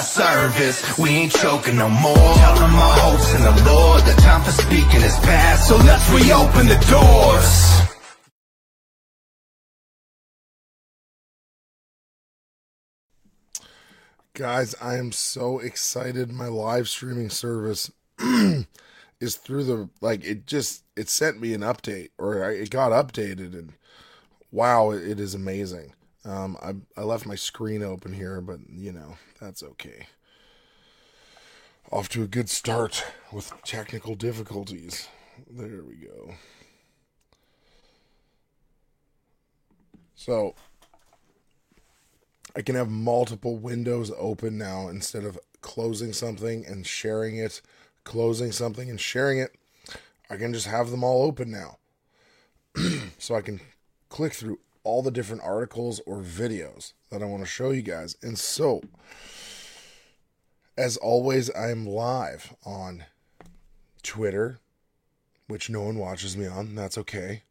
our 0.00 0.06
service. 0.06 0.98
We 0.98 1.10
ain't 1.10 1.32
choking 1.32 1.76
no 1.76 1.88
more. 1.88 2.14
Tell 2.14 2.54
them 2.54 2.72
my 2.72 2.98
hopes 3.00 3.34
in 3.34 3.42
the 3.42 3.70
Lord. 3.70 4.02
The 4.02 4.14
time 4.22 4.42
for 4.42 4.50
speaking 4.50 5.02
is 5.02 5.16
past. 5.20 5.68
So 5.68 5.76
let's 5.76 6.08
reopen 6.10 6.68
the 6.68 6.78
doors. 6.88 7.80
Guys, 14.32 14.74
I 14.80 14.96
am 14.96 15.12
so 15.12 15.58
excited. 15.58 16.32
My 16.32 16.46
live 16.46 16.88
streaming 16.88 17.28
service 17.28 17.90
is 18.18 19.36
through 19.36 19.64
the 19.64 19.90
like 20.00 20.24
it 20.24 20.46
just 20.46 20.84
it 20.96 21.10
sent 21.10 21.40
me 21.40 21.52
an 21.52 21.60
update 21.60 22.08
or 22.16 22.50
it 22.50 22.70
got 22.70 22.92
updated 22.92 23.52
and 23.52 23.74
wow, 24.50 24.92
it, 24.92 25.06
it 25.06 25.20
is 25.20 25.34
amazing. 25.34 25.92
Um, 26.24 26.56
I 26.62 26.74
I 26.98 27.04
left 27.04 27.26
my 27.26 27.34
screen 27.34 27.82
open 27.82 28.14
here, 28.14 28.40
but 28.40 28.60
you 28.70 28.92
know 28.92 29.16
that's 29.40 29.62
okay. 29.62 30.06
Off 31.90 32.08
to 32.10 32.22
a 32.22 32.26
good 32.26 32.48
start 32.48 33.04
with 33.32 33.52
technical 33.64 34.14
difficulties. 34.14 35.08
There 35.50 35.82
we 35.82 35.96
go. 35.96 36.34
So 40.14 40.54
I 42.54 42.62
can 42.62 42.74
have 42.74 42.90
multiple 42.90 43.56
windows 43.56 44.12
open 44.18 44.58
now 44.58 44.88
instead 44.88 45.24
of 45.24 45.38
closing 45.62 46.12
something 46.12 46.66
and 46.66 46.86
sharing 46.86 47.36
it, 47.36 47.62
closing 48.04 48.52
something 48.52 48.90
and 48.90 49.00
sharing 49.00 49.38
it. 49.38 49.56
I 50.28 50.36
can 50.36 50.52
just 50.52 50.66
have 50.66 50.90
them 50.90 51.02
all 51.02 51.24
open 51.24 51.50
now. 51.50 51.78
so 53.18 53.34
I 53.34 53.40
can 53.40 53.60
click 54.08 54.32
through 54.32 54.58
all 54.84 55.02
the 55.02 55.10
different 55.10 55.42
articles 55.42 56.00
or 56.06 56.20
videos 56.20 56.92
that 57.10 57.22
I 57.22 57.26
want 57.26 57.42
to 57.42 57.48
show 57.48 57.70
you 57.70 57.82
guys. 57.82 58.16
And 58.22 58.38
so, 58.38 58.82
as 60.80 60.96
always, 60.96 61.54
I'm 61.54 61.86
live 61.86 62.56
on 62.64 63.04
Twitter, 64.02 64.60
which 65.46 65.68
no 65.68 65.82
one 65.82 65.98
watches 65.98 66.38
me 66.38 66.46
on. 66.46 66.74
That's 66.74 66.96
okay. 66.96 67.42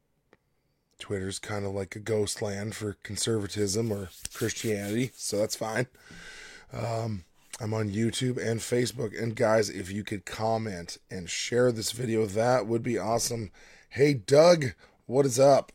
Twitter's 0.97 1.37
kind 1.37 1.63
of 1.63 1.75
like 1.75 1.95
a 1.95 1.99
ghost 1.99 2.41
land 2.41 2.73
for 2.73 2.97
conservatism 3.03 3.91
or 3.91 4.09
Christianity, 4.33 5.11
so 5.13 5.37
that's 5.37 5.55
fine. 5.55 5.85
Um, 6.73 7.23
I'm 7.61 7.71
on 7.71 7.91
YouTube 7.91 8.43
and 8.43 8.61
Facebook. 8.61 9.15
And 9.21 9.35
guys, 9.35 9.69
if 9.69 9.91
you 9.91 10.03
could 10.03 10.25
comment 10.25 10.97
and 11.11 11.29
share 11.29 11.71
this 11.71 11.91
video, 11.91 12.25
that 12.25 12.65
would 12.65 12.81
be 12.81 12.97
awesome. 12.97 13.51
Hey, 13.89 14.15
Doug, 14.15 14.73
what 15.05 15.27
is 15.27 15.39
up? 15.39 15.71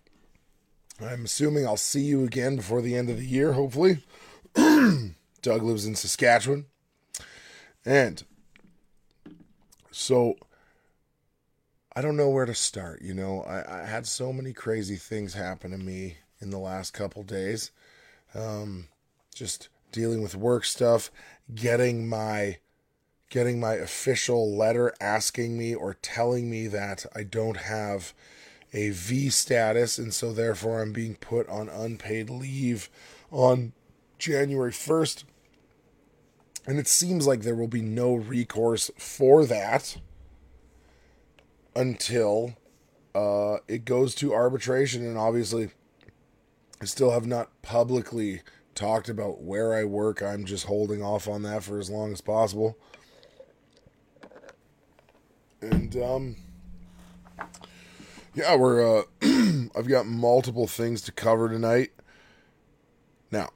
I'm 1.01 1.27
assuming 1.27 1.69
I'll 1.69 1.77
see 1.77 2.03
you 2.03 2.25
again 2.25 2.57
before 2.57 2.83
the 2.83 2.97
end 2.97 3.11
of 3.11 3.19
the 3.19 3.27
year, 3.27 3.53
hopefully. 3.53 4.03
Doug 4.57 5.63
lives 5.63 5.87
in 5.87 5.95
Saskatchewan. 5.95 6.67
And 7.85 8.23
so 9.91 10.37
I 11.95 12.01
don't 12.01 12.17
know 12.17 12.31
where 12.31 12.47
to 12.47 12.55
start. 12.55 13.03
You 13.03 13.15
know, 13.15 13.43
I, 13.43 13.83
I 13.83 13.85
had 13.87 14.07
so 14.07 14.33
many 14.33 14.53
crazy 14.53 14.97
things 14.97 15.35
happen 15.35 15.71
to 15.71 15.79
me 15.79 16.17
in 16.41 16.51
the 16.51 16.59
last 16.59 16.93
couple 16.93 17.23
days. 17.23 17.71
Um, 18.35 18.89
just 19.35 19.69
dealing 19.93 20.23
with 20.23 20.35
work 20.35 20.65
stuff, 20.65 21.11
getting 21.55 22.09
my 22.09 22.59
getting 23.31 23.59
my 23.59 23.75
official 23.75 24.55
letter 24.57 24.93
asking 25.01 25.59
me 25.59 25.75
or 25.75 25.95
telling 25.95 26.49
me 26.49 26.69
that 26.69 27.05
I 27.17 27.25
don't 27.25 27.57
have 27.57 28.13
a 28.73 28.91
V 28.91 29.29
status 29.29 29.99
and 29.99 30.15
so 30.15 30.33
therefore 30.33 30.83
I'm 30.83 30.93
being 30.93 31.17
put 31.17 31.49
on 31.49 31.69
unpaid 31.69 32.31
leave 32.31 32.89
on 33.33 33.73
January 34.19 34.73
1st. 34.73 35.25
And 36.67 36.79
it 36.79 36.89
seems 36.89 37.27
like 37.27 37.43
there 37.43 37.55
will 37.55 37.69
be 37.69 37.83
no 37.83 38.15
recourse 38.15 38.91
for 38.97 39.45
that 39.45 39.99
until 41.77 42.55
uh, 43.15 43.59
it 43.69 43.85
goes 43.85 44.15
to 44.17 44.33
arbitration. 44.33 45.07
And 45.07 45.19
obviously, 45.19 45.71
I 46.81 46.87
still 46.87 47.11
have 47.11 47.27
not 47.27 47.51
publicly 47.63 48.43
talked 48.75 49.09
about 49.09 49.43
where 49.43 49.75
I 49.75 49.85
work. 49.85 50.23
I'm 50.23 50.45
just 50.45 50.67
holding 50.67 51.03
off 51.03 51.29
on 51.29 51.43
that 51.43 51.63
for 51.63 51.79
as 51.79 51.91
long 51.91 52.13
as 52.13 52.21
possible. 52.21 52.79
And 55.61 55.97
um, 55.97 56.37
yeah, 58.35 58.57
we're 58.57 59.01
uh, 59.01 59.03
I've 59.77 59.89
got 59.89 60.07
multiple 60.07 60.67
things 60.67 61.01
to 61.03 61.13
cover 61.13 61.49
tonight. 61.49 61.93
Now, 63.31 63.51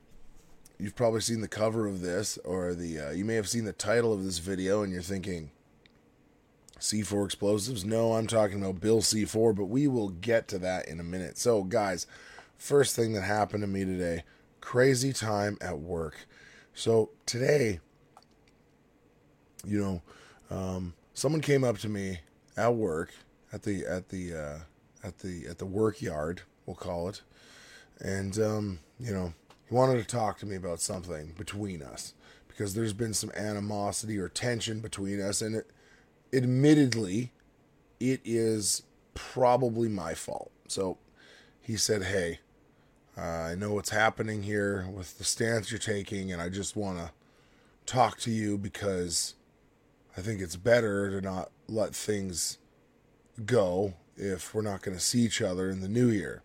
you've 0.78 0.96
probably 0.96 1.20
seen 1.20 1.40
the 1.40 1.48
cover 1.48 1.86
of 1.86 2.00
this, 2.00 2.38
or 2.44 2.74
the 2.74 2.98
uh, 2.98 3.10
you 3.10 3.24
may 3.24 3.34
have 3.34 3.48
seen 3.48 3.64
the 3.64 3.72
title 3.72 4.12
of 4.12 4.24
this 4.24 4.38
video, 4.38 4.82
and 4.82 4.92
you're 4.92 5.02
thinking, 5.02 5.50
C4 6.78 7.24
explosives. 7.24 7.84
No, 7.84 8.14
I'm 8.14 8.26
talking 8.26 8.62
about 8.62 8.80
Bill 8.80 9.00
C4, 9.00 9.54
but 9.54 9.66
we 9.66 9.86
will 9.86 10.10
get 10.10 10.48
to 10.48 10.58
that 10.60 10.88
in 10.88 11.00
a 11.00 11.04
minute. 11.04 11.38
So, 11.38 11.64
guys, 11.64 12.06
first 12.56 12.94
thing 12.94 13.12
that 13.14 13.22
happened 13.22 13.62
to 13.62 13.66
me 13.66 13.84
today 13.84 14.24
crazy 14.60 15.12
time 15.12 15.56
at 15.60 15.78
work. 15.78 16.26
So, 16.74 17.10
today, 17.26 17.80
you 19.64 19.80
know, 19.80 20.02
um, 20.50 20.94
someone 21.14 21.40
came 21.40 21.64
up 21.64 21.78
to 21.78 21.88
me 21.88 22.20
at 22.56 22.74
work 22.74 23.10
at 23.52 23.62
the 23.62 23.86
at 23.86 24.08
the 24.08 24.34
uh, 24.34 24.58
at 25.06 25.18
the 25.18 25.46
at 25.48 25.58
the 25.58 25.66
work 25.66 26.00
yard, 26.02 26.42
we'll 26.66 26.76
call 26.76 27.08
it, 27.08 27.22
and 28.00 28.38
um, 28.38 28.78
you 29.00 29.12
know, 29.12 29.32
he 29.68 29.74
wanted 29.74 29.98
to 29.98 30.04
talk 30.04 30.38
to 30.38 30.46
me 30.46 30.56
about 30.56 30.80
something 30.80 31.34
between 31.36 31.82
us 31.82 32.14
because 32.48 32.74
there's 32.74 32.92
been 32.92 33.14
some 33.14 33.30
animosity 33.36 34.18
or 34.18 34.28
tension 34.28 34.80
between 34.80 35.20
us, 35.20 35.42
and 35.42 35.54
it 35.54 35.70
admittedly, 36.32 37.32
it 38.00 38.20
is 38.24 38.82
probably 39.14 39.88
my 39.88 40.14
fault. 40.14 40.50
So 40.66 40.98
he 41.60 41.76
said, 41.76 42.04
Hey, 42.04 42.40
uh, 43.16 43.20
I 43.20 43.54
know 43.54 43.74
what's 43.74 43.90
happening 43.90 44.42
here 44.42 44.88
with 44.92 45.18
the 45.18 45.24
stance 45.24 45.70
you're 45.70 45.78
taking, 45.78 46.32
and 46.32 46.40
I 46.40 46.48
just 46.48 46.76
want 46.76 46.98
to 46.98 47.10
talk 47.86 48.18
to 48.20 48.30
you 48.30 48.58
because 48.58 49.34
I 50.16 50.20
think 50.20 50.40
it's 50.40 50.56
better 50.56 51.10
to 51.10 51.20
not 51.20 51.50
let 51.68 51.94
things 51.94 52.58
go 53.44 53.94
if 54.16 54.54
we're 54.54 54.62
not 54.62 54.82
going 54.82 54.96
to 54.96 55.02
see 55.02 55.20
each 55.20 55.40
other 55.40 55.70
in 55.70 55.80
the 55.80 55.88
new 55.88 56.08
year. 56.08 56.42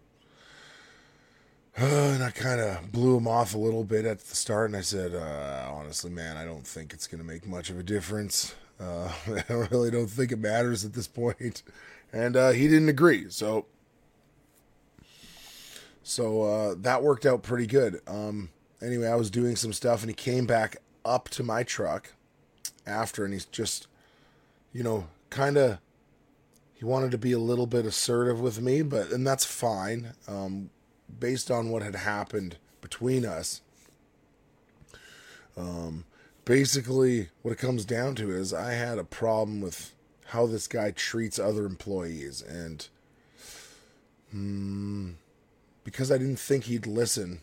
And 1.78 2.24
I 2.24 2.30
kind 2.30 2.62
of 2.62 2.92
blew 2.92 3.18
him 3.18 3.28
off 3.28 3.56
a 3.56 3.58
little 3.58 3.84
bit 3.84 4.06
at 4.06 4.20
the 4.20 4.36
start, 4.36 4.70
and 4.70 4.78
I 4.78 4.82
said, 4.82 5.16
uh, 5.16 5.72
honestly, 5.74 6.12
man, 6.12 6.38
I 6.38 6.46
don't 6.46 6.68
think 6.68 6.94
it's 6.94 7.08
going 7.08 7.20
to 7.20 7.28
make 7.28 7.48
much 7.48 7.72
of 7.72 7.80
a 7.80 7.84
difference. 7.84 8.54
Uh, 8.80 9.12
I 9.50 9.54
really 9.72 9.90
don't 9.90 10.10
think 10.10 10.32
it 10.32 10.40
matters 10.40 10.86
at 10.86 10.94
this 10.94 11.08
point. 11.08 11.64
And 12.12 12.38
uh, 12.38 12.52
he 12.52 12.68
didn't 12.68 12.90
agree. 12.90 13.26
So, 13.30 13.66
so 16.04 16.44
uh, 16.44 16.76
that 16.78 17.02
worked 17.02 17.26
out 17.26 17.42
pretty 17.42 17.66
good. 17.66 18.02
Um, 18.06 18.50
anyway, 18.80 19.08
I 19.08 19.16
was 19.16 19.32
doing 19.32 19.56
some 19.56 19.74
stuff, 19.74 20.02
and 20.02 20.12
he 20.12 20.16
came 20.16 20.46
back 20.46 20.78
up 21.04 21.28
to 21.30 21.42
my 21.42 21.64
truck 21.64 22.14
after, 22.86 23.26
and 23.26 23.34
he's 23.34 23.46
just, 23.46 23.88
you 24.72 24.84
know, 24.84 25.08
kind 25.32 25.58
of. 25.58 25.80
He 26.76 26.86
wanted 26.86 27.12
to 27.12 27.18
be 27.18 27.32
a 27.32 27.40
little 27.40 27.66
bit 27.66 27.86
assertive 27.86 28.42
with 28.42 28.60
me, 28.60 28.82
but 28.82 29.10
and 29.12 29.26
that's 29.26 29.46
fine. 29.46 30.16
Um, 30.28 30.70
based 31.20 31.52
on 31.52 31.70
what 31.70 31.84
had 31.84 31.96
happened 31.96 32.58
between 32.82 33.26
us. 33.26 33.62
Um, 35.56 36.06
basically 36.46 37.30
what 37.42 37.52
it 37.52 37.58
comes 37.58 37.86
down 37.86 38.16
to 38.16 38.32
is 38.32 38.54
I 38.54 38.74
had 38.74 38.98
a 38.98 39.04
problem 39.04 39.62
with 39.62 39.94
how 40.28 40.46
this 40.46 40.68
guy 40.68 40.92
treats 40.92 41.40
other 41.40 41.66
employees 41.66 42.42
and 42.42 42.88
hmm, 44.32 45.12
because 45.84 46.12
I 46.12 46.18
didn't 46.18 46.40
think 46.40 46.66
he'd 46.66 46.88
listen 46.88 47.42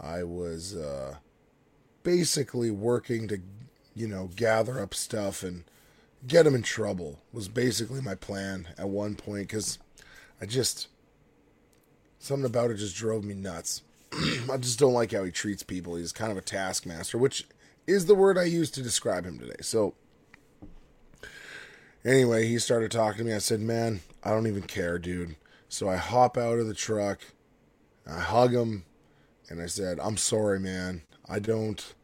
I 0.00 0.22
was 0.22 0.74
uh, 0.74 1.16
basically 2.02 2.70
working 2.70 3.28
to 3.28 3.40
you 3.94 4.08
know 4.08 4.30
gather 4.34 4.80
up 4.80 4.94
stuff 4.94 5.42
and 5.42 5.64
get 6.26 6.46
him 6.46 6.54
in 6.54 6.62
trouble 6.62 7.20
was 7.32 7.48
basically 7.48 8.00
my 8.00 8.14
plan 8.14 8.68
at 8.78 8.88
one 8.88 9.14
point 9.14 9.48
cuz 9.48 9.78
I 10.40 10.46
just 10.46 10.88
something 12.24 12.46
about 12.46 12.70
it 12.70 12.76
just 12.76 12.96
drove 12.96 13.24
me 13.24 13.34
nuts 13.34 13.82
I 14.52 14.56
just 14.58 14.78
don't 14.78 14.92
like 14.92 15.12
how 15.12 15.24
he 15.24 15.32
treats 15.32 15.64
people. 15.64 15.96
He's 15.96 16.12
kind 16.12 16.30
of 16.30 16.38
a 16.38 16.42
taskmaster, 16.42 17.18
which 17.18 17.48
is 17.86 18.06
the 18.06 18.14
word 18.14 18.38
I 18.38 18.44
used 18.44 18.74
to 18.74 18.82
describe 18.82 19.24
him 19.24 19.38
today. 19.38 19.56
So, 19.60 19.94
Anyway, 22.04 22.46
he 22.46 22.58
started 22.58 22.90
talking 22.90 23.18
to 23.18 23.24
me. 23.24 23.32
I 23.32 23.38
said, 23.38 23.60
Man, 23.60 24.00
I 24.22 24.30
don't 24.30 24.46
even 24.46 24.64
care, 24.64 24.98
dude. 24.98 25.36
So 25.68 25.88
I 25.88 25.96
hop 25.96 26.36
out 26.36 26.58
of 26.58 26.66
the 26.66 26.74
truck, 26.74 27.20
I 28.06 28.20
hug 28.20 28.52
him, 28.52 28.84
and 29.48 29.60
I 29.60 29.66
said, 29.66 29.98
I'm 29.98 30.18
sorry, 30.18 30.60
man. 30.60 31.02
I 31.28 31.38
don't. 31.38 31.94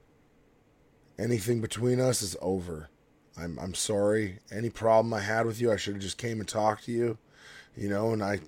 Anything 1.19 1.61
between 1.61 2.01
us 2.01 2.23
is 2.23 2.35
over. 2.41 2.89
I'm 3.37 3.59
I'm 3.59 3.75
sorry. 3.75 4.39
Any 4.51 4.71
problem 4.71 5.13
I 5.13 5.21
had 5.21 5.45
with 5.45 5.61
you, 5.61 5.71
I 5.71 5.77
should 5.77 5.95
have 5.95 6.03
just 6.03 6.17
came 6.17 6.41
and 6.41 6.49
talked 6.49 6.85
to 6.85 6.93
you, 6.93 7.19
you 7.77 7.91
know. 7.91 8.13
And 8.13 8.25
I 8.25 8.41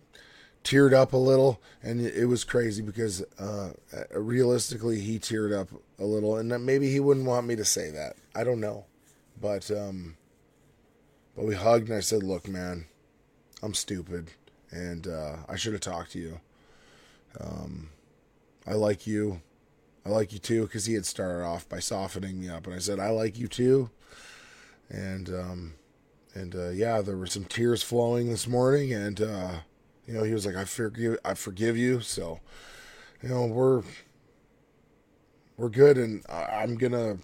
teared 0.64 0.92
up 0.92 1.12
a 1.12 1.16
little, 1.18 1.60
and 1.82 2.00
it 2.00 2.26
was 2.26 2.44
crazy 2.44 2.82
because 2.82 3.22
uh, 3.38 3.70
realistically, 4.14 5.00
he 5.00 5.18
teared 5.18 5.58
up 5.58 5.68
a 5.98 6.04
little, 6.04 6.36
and 6.36 6.64
maybe 6.64 6.90
he 6.90 7.00
wouldn't 7.00 7.26
want 7.26 7.46
me 7.46 7.56
to 7.56 7.64
say 7.64 7.90
that. 7.90 8.16
I 8.34 8.44
don't 8.44 8.60
know, 8.60 8.86
but 9.40 9.70
um, 9.70 10.16
but 11.36 11.44
we 11.44 11.54
hugged, 11.54 11.88
and 11.88 11.96
I 11.96 12.00
said, 12.00 12.22
"Look, 12.22 12.48
man, 12.48 12.86
I'm 13.62 13.74
stupid, 13.74 14.32
and 14.70 15.06
uh, 15.06 15.36
I 15.48 15.56
should 15.56 15.72
have 15.72 15.82
talked 15.82 16.12
to 16.12 16.18
you. 16.18 16.40
Um, 17.40 17.90
I 18.66 18.74
like 18.74 19.06
you. 19.06 19.42
I 20.04 20.08
like 20.08 20.32
you 20.32 20.38
too, 20.38 20.62
because 20.62 20.86
he 20.86 20.94
had 20.94 21.06
started 21.06 21.44
off 21.44 21.68
by 21.68 21.78
softening 21.78 22.40
me 22.40 22.48
up, 22.48 22.66
and 22.66 22.74
I 22.74 22.78
said, 22.78 22.98
I 22.98 23.10
like 23.10 23.38
you 23.38 23.46
too, 23.46 23.90
and 24.90 25.28
um, 25.28 25.74
and 26.34 26.54
uh, 26.54 26.70
yeah, 26.70 27.00
there 27.02 27.16
were 27.16 27.26
some 27.26 27.44
tears 27.44 27.82
flowing 27.82 28.28
this 28.28 28.48
morning, 28.48 28.92
and 28.92 29.20
uh, 29.20 29.52
you 30.06 30.14
know, 30.14 30.22
he 30.22 30.32
was 30.32 30.46
like, 30.46 30.56
I 30.56 30.64
forgive, 30.64 31.18
I 31.24 31.34
forgive 31.34 31.76
you, 31.76 32.00
so 32.00 32.40
you 33.22 33.28
know, 33.28 33.46
we're 33.46 33.82
we're 35.56 35.68
good, 35.68 35.96
and 35.98 36.24
I'm 36.28 36.76
gonna 36.76 37.18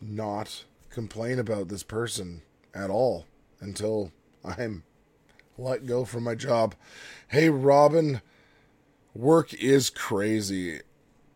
not 0.00 0.64
complain 0.90 1.38
about 1.38 1.68
this 1.68 1.82
person 1.82 2.42
at 2.74 2.90
all 2.90 3.26
until 3.60 4.12
I'm 4.44 4.84
let 5.56 5.86
go 5.86 6.04
from 6.04 6.24
my 6.24 6.34
job. 6.34 6.74
Hey, 7.28 7.48
Robin, 7.48 8.20
work 9.14 9.54
is 9.54 9.90
crazy. 9.90 10.80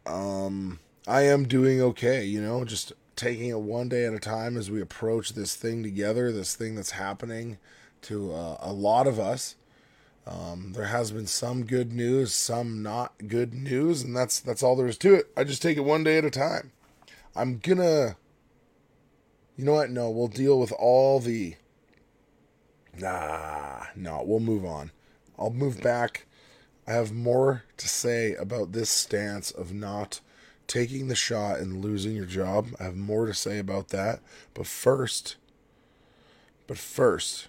Um, 0.07 0.81
I 1.07 1.23
am 1.23 1.47
doing 1.47 1.81
okay, 1.81 2.25
you 2.25 2.41
know, 2.43 2.65
just 2.65 2.93
taking 3.15 3.51
it 3.51 3.61
one 3.61 3.89
day 3.89 4.05
at 4.05 4.15
a 4.15 4.19
time 4.19 4.57
as 4.57 4.71
we 4.71 4.81
approach 4.81 5.35
this 5.35 5.55
thing 5.55 5.83
together, 5.83 6.33
this 6.33 6.55
thing 6.57 6.75
that's 6.75 6.93
happening 6.93 7.59
to 8.03 8.33
uh, 8.33 8.59
a 8.61 8.73
lot 8.73 9.07
of 9.07 9.19
us. 9.19 9.57
Um, 10.29 10.73
there 10.75 10.87
has 10.87 11.11
been 11.11 11.27
some 11.27 11.65
good 11.65 11.93
news, 11.93 12.35
some 12.35 12.83
not 12.83 13.15
good 13.29 13.55
news, 13.55 14.03
and 14.03 14.15
that's 14.15 14.41
that's 14.41 14.63
all 14.63 14.77
there 14.77 14.87
is 14.87 14.99
to 14.99 15.15
it. 15.15 15.31
I 15.37 15.45
just 15.45 15.63
take 15.63 15.79
it 15.79 15.85
one 15.85 16.05
day 16.05 16.19
at 16.19 16.25
a 16.25 16.31
time. 16.31 16.73
I'm 17.35 17.59
gonna, 17.59 18.17
you 19.57 19.65
know 19.65 19.73
what? 19.73 19.91
No, 19.91 20.11
we'll 20.11 20.29
deal 20.29 20.61
with 20.61 20.73
all 20.73 21.19
the 21.19 21.57
Nah, 22.99 23.85
no, 23.95 24.23
we'll 24.27 24.41
move 24.41 24.65
on. 24.65 24.91
I'll 25.39 25.51
move 25.51 25.81
back. 25.81 26.27
I 26.87 26.93
have 26.93 27.13
more 27.13 27.65
to 27.77 27.89
say 27.89 28.35
about 28.35 28.73
this 28.73 28.91
stance 28.91 29.51
of 29.51 29.73
not 29.73 30.21
taking 30.67 31.09
the 31.09 31.15
shot 31.15 31.59
and 31.59 31.83
losing 31.83 32.17
your 32.17 32.27
job. 32.27 32.69
I 32.81 32.85
have 32.85 32.97
more 32.97 33.27
to 33.27 33.35
say 33.35 33.59
about 33.59 33.89
that. 33.89 34.21
But 34.53 34.67
first, 34.67 35.37
but 36.67 36.77
first, 36.77 37.49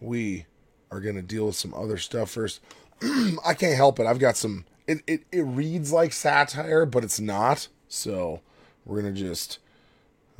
we 0.00 0.46
are 0.92 1.00
going 1.00 1.16
to 1.16 1.22
deal 1.22 1.46
with 1.46 1.56
some 1.56 1.74
other 1.74 1.96
stuff 1.96 2.30
first. 2.30 2.60
I 3.02 3.54
can't 3.54 3.74
help 3.74 3.98
it. 3.98 4.06
I've 4.06 4.18
got 4.18 4.36
some 4.36 4.64
it, 4.86 5.02
it 5.06 5.22
it 5.32 5.42
reads 5.42 5.92
like 5.92 6.12
satire, 6.12 6.86
but 6.86 7.04
it's 7.04 7.20
not. 7.20 7.68
So, 7.88 8.40
we're 8.84 9.02
to 9.14 9.20
just 9.20 9.58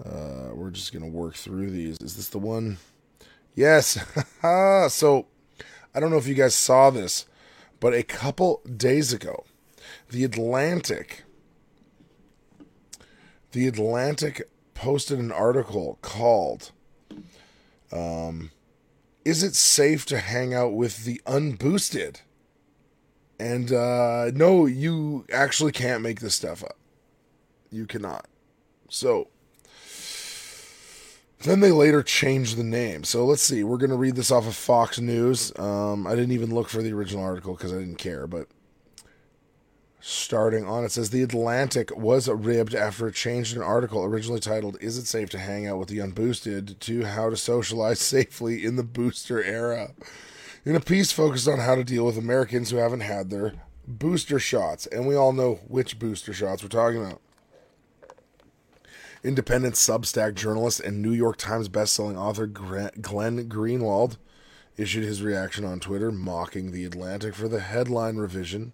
uh 0.05 0.51
we're 0.55 0.71
just 0.71 0.93
to 1.05 1.11
work 1.11 1.35
through 1.35 1.71
these. 1.71 1.99
Is 2.01 2.17
this 2.17 2.29
the 2.29 2.39
one? 2.39 2.79
Yes. 3.55 3.99
so 4.43 5.27
I 5.95 6.01
don't 6.01 6.11
know 6.11 6.17
if 6.19 6.27
you 6.27 6.35
guys 6.35 6.55
saw 6.55 6.91
this, 6.91 7.27
but 7.81 7.95
a 7.95 8.03
couple 8.03 8.63
days 8.77 9.13
ago, 9.13 9.45
the 10.11 10.25
Atlantic 10.25 11.25
the 13.53 13.67
Atlantic 13.67 14.49
posted 14.75 15.19
an 15.19 15.31
article 15.31 15.99
called 16.01 16.73
um, 17.93 18.51
Is 19.25 19.43
it 19.43 19.55
safe 19.55 20.05
to 20.07 20.19
hang 20.19 20.53
out 20.53 20.73
with 20.73 21.05
the 21.05 21.21
unboosted? 21.27 22.23
And 23.39 23.73
uh, 23.73 24.31
no, 24.35 24.67
you 24.67 25.27
actually 25.33 25.73
can't 25.73 26.03
make 26.03 26.21
this 26.21 26.35
stuff 26.35 26.63
up. 26.63 26.77
You 27.71 27.87
cannot. 27.87 28.27
So 28.89 29.29
then 31.43 31.61
they 31.61 31.73
later 31.73 32.03
changed 32.03 32.57
the 32.57 32.65
name. 32.65 33.05
So 33.05 33.25
let's 33.25 33.43
see. 33.43 33.65
We're 33.65 33.79
going 33.79 33.91
to 33.91 33.97
read 33.97 34.17
this 34.17 34.31
off 34.31 34.47
of 34.47 34.55
Fox 34.55 35.01
News. 35.01 35.53
Um, 35.59 36.07
I 36.07 36.11
didn't 36.11 36.33
even 36.33 36.55
look 36.55 36.69
for 36.69 36.83
the 36.83 36.93
original 36.93 37.25
article 37.25 37.55
because 37.55 37.73
I 37.73 37.79
didn't 37.79 37.97
care. 37.97 38.27
But 38.27 38.49
starting 40.03 40.67
on, 40.67 40.85
it 40.85 40.91
says 40.91 41.11
The 41.11 41.23
Atlantic 41.23 41.97
was 41.97 42.29
ribbed 42.29 42.75
after 42.75 43.07
it 43.07 43.15
changed 43.15 43.57
an 43.57 43.63
article 43.63 44.05
originally 44.05 44.41
titled, 44.41 44.77
Is 44.81 44.99
It 44.99 45.07
Safe 45.07 45.31
to 45.31 45.39
Hang 45.39 45.67
Out 45.67 45.79
with 45.79 45.89
the 45.89 45.99
Unboosted? 45.99 46.79
to 46.81 47.05
How 47.05 47.31
to 47.31 47.37
Socialize 47.37 48.01
Safely 48.01 48.65
in 48.65 48.75
the 48.77 48.83
Booster 48.83 49.43
Era. 49.43 49.93
In 50.65 50.75
a 50.75 50.81
piece 50.81 51.13
focused 51.13 51.49
on 51.49 51.61
how 51.61 51.77
to 51.77 51.85
deal 51.85 52.05
with 52.05 52.19
Americans 52.19 52.71
who 52.71 52.77
haven't 52.77 53.01
had 53.01 53.31
their 53.31 53.55
booster 53.87 54.39
shots. 54.39 54.87
And 54.87 55.07
we 55.07 55.15
all 55.15 55.33
know 55.33 55.61
which 55.67 55.99
booster 55.99 56.33
shots 56.33 56.63
we're 56.63 56.69
talking 56.69 57.05
about. 57.05 57.21
Independent 59.25 59.75
Substack 59.75 60.35
journalist 60.35 60.81
and 60.81 61.01
New 61.01 61.13
York 61.13 61.37
Times 61.37 61.69
bestselling 61.69 62.17
author 62.17 62.47
Glenn 62.49 63.49
Greenwald 63.49 64.17
issued 64.77 65.05
his 65.05 65.23
reaction 65.23 65.65
on 65.65 65.79
Twitter, 65.79 66.11
mocking 66.11 66.73
The 66.73 66.85
Atlantic 66.85 67.35
for 67.35 67.47
the 67.47 67.61
headline 67.61 68.17
revision 68.17 68.73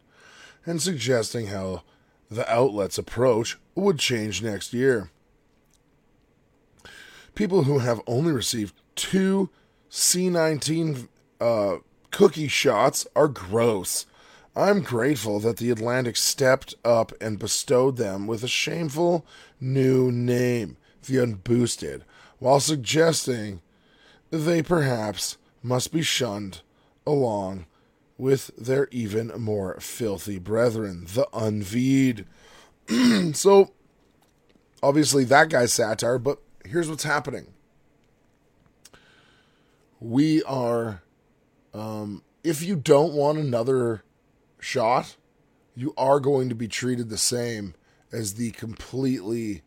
and 0.68 0.82
suggesting 0.82 1.46
how 1.46 1.82
the 2.30 2.46
outlet's 2.52 2.98
approach 2.98 3.56
would 3.74 3.98
change 3.98 4.42
next 4.42 4.74
year. 4.74 5.10
People 7.34 7.62
who 7.62 7.78
have 7.78 8.02
only 8.06 8.32
received 8.32 8.74
two 8.94 9.48
C19 9.90 11.08
uh, 11.40 11.76
cookie 12.10 12.48
shots 12.48 13.06
are 13.16 13.28
gross. 13.28 14.04
I'm 14.54 14.82
grateful 14.82 15.40
that 15.40 15.56
the 15.56 15.70
Atlantic 15.70 16.18
stepped 16.18 16.74
up 16.84 17.12
and 17.18 17.38
bestowed 17.38 17.96
them 17.96 18.26
with 18.26 18.44
a 18.44 18.48
shameful 18.48 19.24
new 19.58 20.12
name, 20.12 20.76
the 21.06 21.16
Unboosted, 21.16 22.02
while 22.40 22.60
suggesting 22.60 23.62
they 24.30 24.62
perhaps 24.62 25.38
must 25.62 25.94
be 25.94 26.02
shunned 26.02 26.60
along 27.06 27.64
with 28.18 28.50
their 28.58 28.88
even 28.90 29.28
more 29.38 29.78
filthy 29.80 30.38
brethren, 30.38 31.06
the 31.14 31.26
Unveed. 31.32 32.26
so, 33.34 33.70
obviously, 34.82 35.24
that 35.24 35.48
guy's 35.48 35.72
satire, 35.72 36.18
but 36.18 36.42
here's 36.64 36.90
what's 36.90 37.04
happening. 37.04 37.46
We 40.00 40.42
are, 40.42 41.02
um, 41.72 42.22
if 42.42 42.62
you 42.62 42.76
don't 42.76 43.14
want 43.14 43.38
another 43.38 44.02
shot, 44.58 45.16
you 45.76 45.94
are 45.96 46.18
going 46.18 46.48
to 46.48 46.54
be 46.54 46.68
treated 46.68 47.08
the 47.08 47.18
same 47.18 47.74
as 48.10 48.34
the 48.34 48.50
completely 48.50 49.62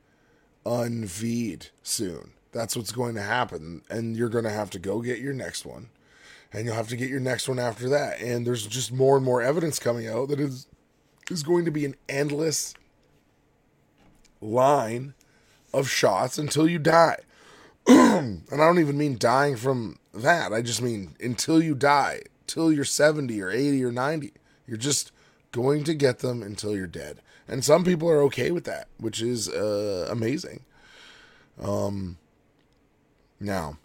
unveed 0.65 1.67
soon. 1.83 2.31
That's 2.51 2.75
what's 2.75 2.91
going 2.91 3.15
to 3.15 3.21
happen. 3.21 3.83
And 3.89 4.17
you're 4.17 4.29
going 4.29 4.43
to 4.43 4.49
have 4.49 4.69
to 4.71 4.79
go 4.79 5.01
get 5.01 5.19
your 5.19 5.33
next 5.33 5.65
one. 5.65 5.89
And 6.53 6.65
you'll 6.65 6.75
have 6.75 6.89
to 6.89 6.97
get 6.97 7.09
your 7.09 7.19
next 7.19 7.47
one 7.47 7.59
after 7.59 7.87
that. 7.89 8.19
And 8.19 8.45
there's 8.45 8.67
just 8.67 8.91
more 8.91 9.15
and 9.15 9.25
more 9.25 9.41
evidence 9.41 9.79
coming 9.79 10.07
out 10.07 10.29
that 10.29 10.39
is 10.39 10.67
is 11.29 11.43
going 11.43 11.63
to 11.63 11.71
be 11.71 11.85
an 11.85 11.95
endless 12.09 12.73
line 14.41 15.13
of 15.73 15.89
shots 15.89 16.37
until 16.37 16.67
you 16.67 16.77
die. 16.77 17.17
and 17.87 18.43
I 18.51 18.57
don't 18.57 18.79
even 18.79 18.97
mean 18.97 19.17
dying 19.17 19.55
from 19.55 19.97
that. 20.13 20.51
I 20.51 20.61
just 20.61 20.81
mean 20.81 21.15
until 21.21 21.63
you 21.63 21.73
die, 21.73 22.23
till 22.47 22.71
you're 22.71 22.83
70 22.83 23.41
or 23.41 23.49
80 23.49 23.83
or 23.85 23.91
90. 23.91 24.33
You're 24.67 24.77
just 24.77 25.11
going 25.51 25.83
to 25.85 25.93
get 25.93 26.19
them 26.19 26.43
until 26.43 26.75
you're 26.75 26.87
dead. 26.87 27.21
And 27.47 27.63
some 27.63 27.83
people 27.83 28.09
are 28.09 28.21
okay 28.23 28.51
with 28.51 28.65
that, 28.65 28.87
which 28.97 29.21
is 29.21 29.49
uh, 29.49 30.07
amazing. 30.09 30.63
Um, 31.61 32.17
now, 33.39 33.77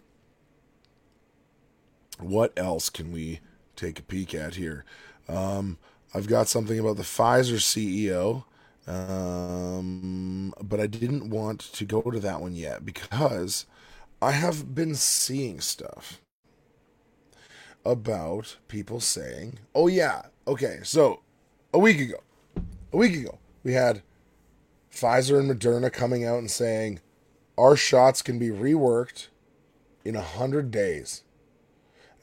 what 2.19 2.53
else 2.57 2.89
can 2.89 3.11
we 3.11 3.39
take 3.75 3.99
a 3.99 4.03
peek 4.03 4.33
at 4.33 4.55
here? 4.55 4.85
Um, 5.27 5.77
I've 6.13 6.27
got 6.27 6.47
something 6.47 6.79
about 6.79 6.97
the 6.97 7.03
Pfizer 7.03 7.59
CEO, 7.59 8.45
um, 8.91 10.53
but 10.61 10.79
I 10.79 10.87
didn't 10.87 11.29
want 11.29 11.59
to 11.73 11.85
go 11.85 12.01
to 12.01 12.19
that 12.19 12.41
one 12.41 12.55
yet 12.55 12.85
because 12.85 13.65
I 14.21 14.31
have 14.31 14.73
been 14.73 14.95
seeing 14.95 15.59
stuff 15.59 16.21
about 17.85 18.57
people 18.67 18.99
saying, 18.99 19.59
oh, 19.75 19.87
yeah, 19.87 20.23
okay, 20.47 20.79
so 20.83 21.21
a 21.73 21.79
week 21.79 21.99
ago, 21.99 22.21
a 22.91 22.97
week 22.97 23.15
ago, 23.15 23.37
we 23.63 23.73
had 23.73 24.01
Pfizer 24.91 25.39
and 25.39 25.49
Moderna 25.49 25.91
coming 25.91 26.25
out 26.25 26.39
and 26.39 26.49
saying 26.49 26.99
our 27.57 27.75
shots 27.75 28.21
can 28.21 28.39
be 28.39 28.49
reworked 28.49 29.27
in 30.03 30.15
a 30.15 30.21
hundred 30.21 30.71
days. 30.71 31.23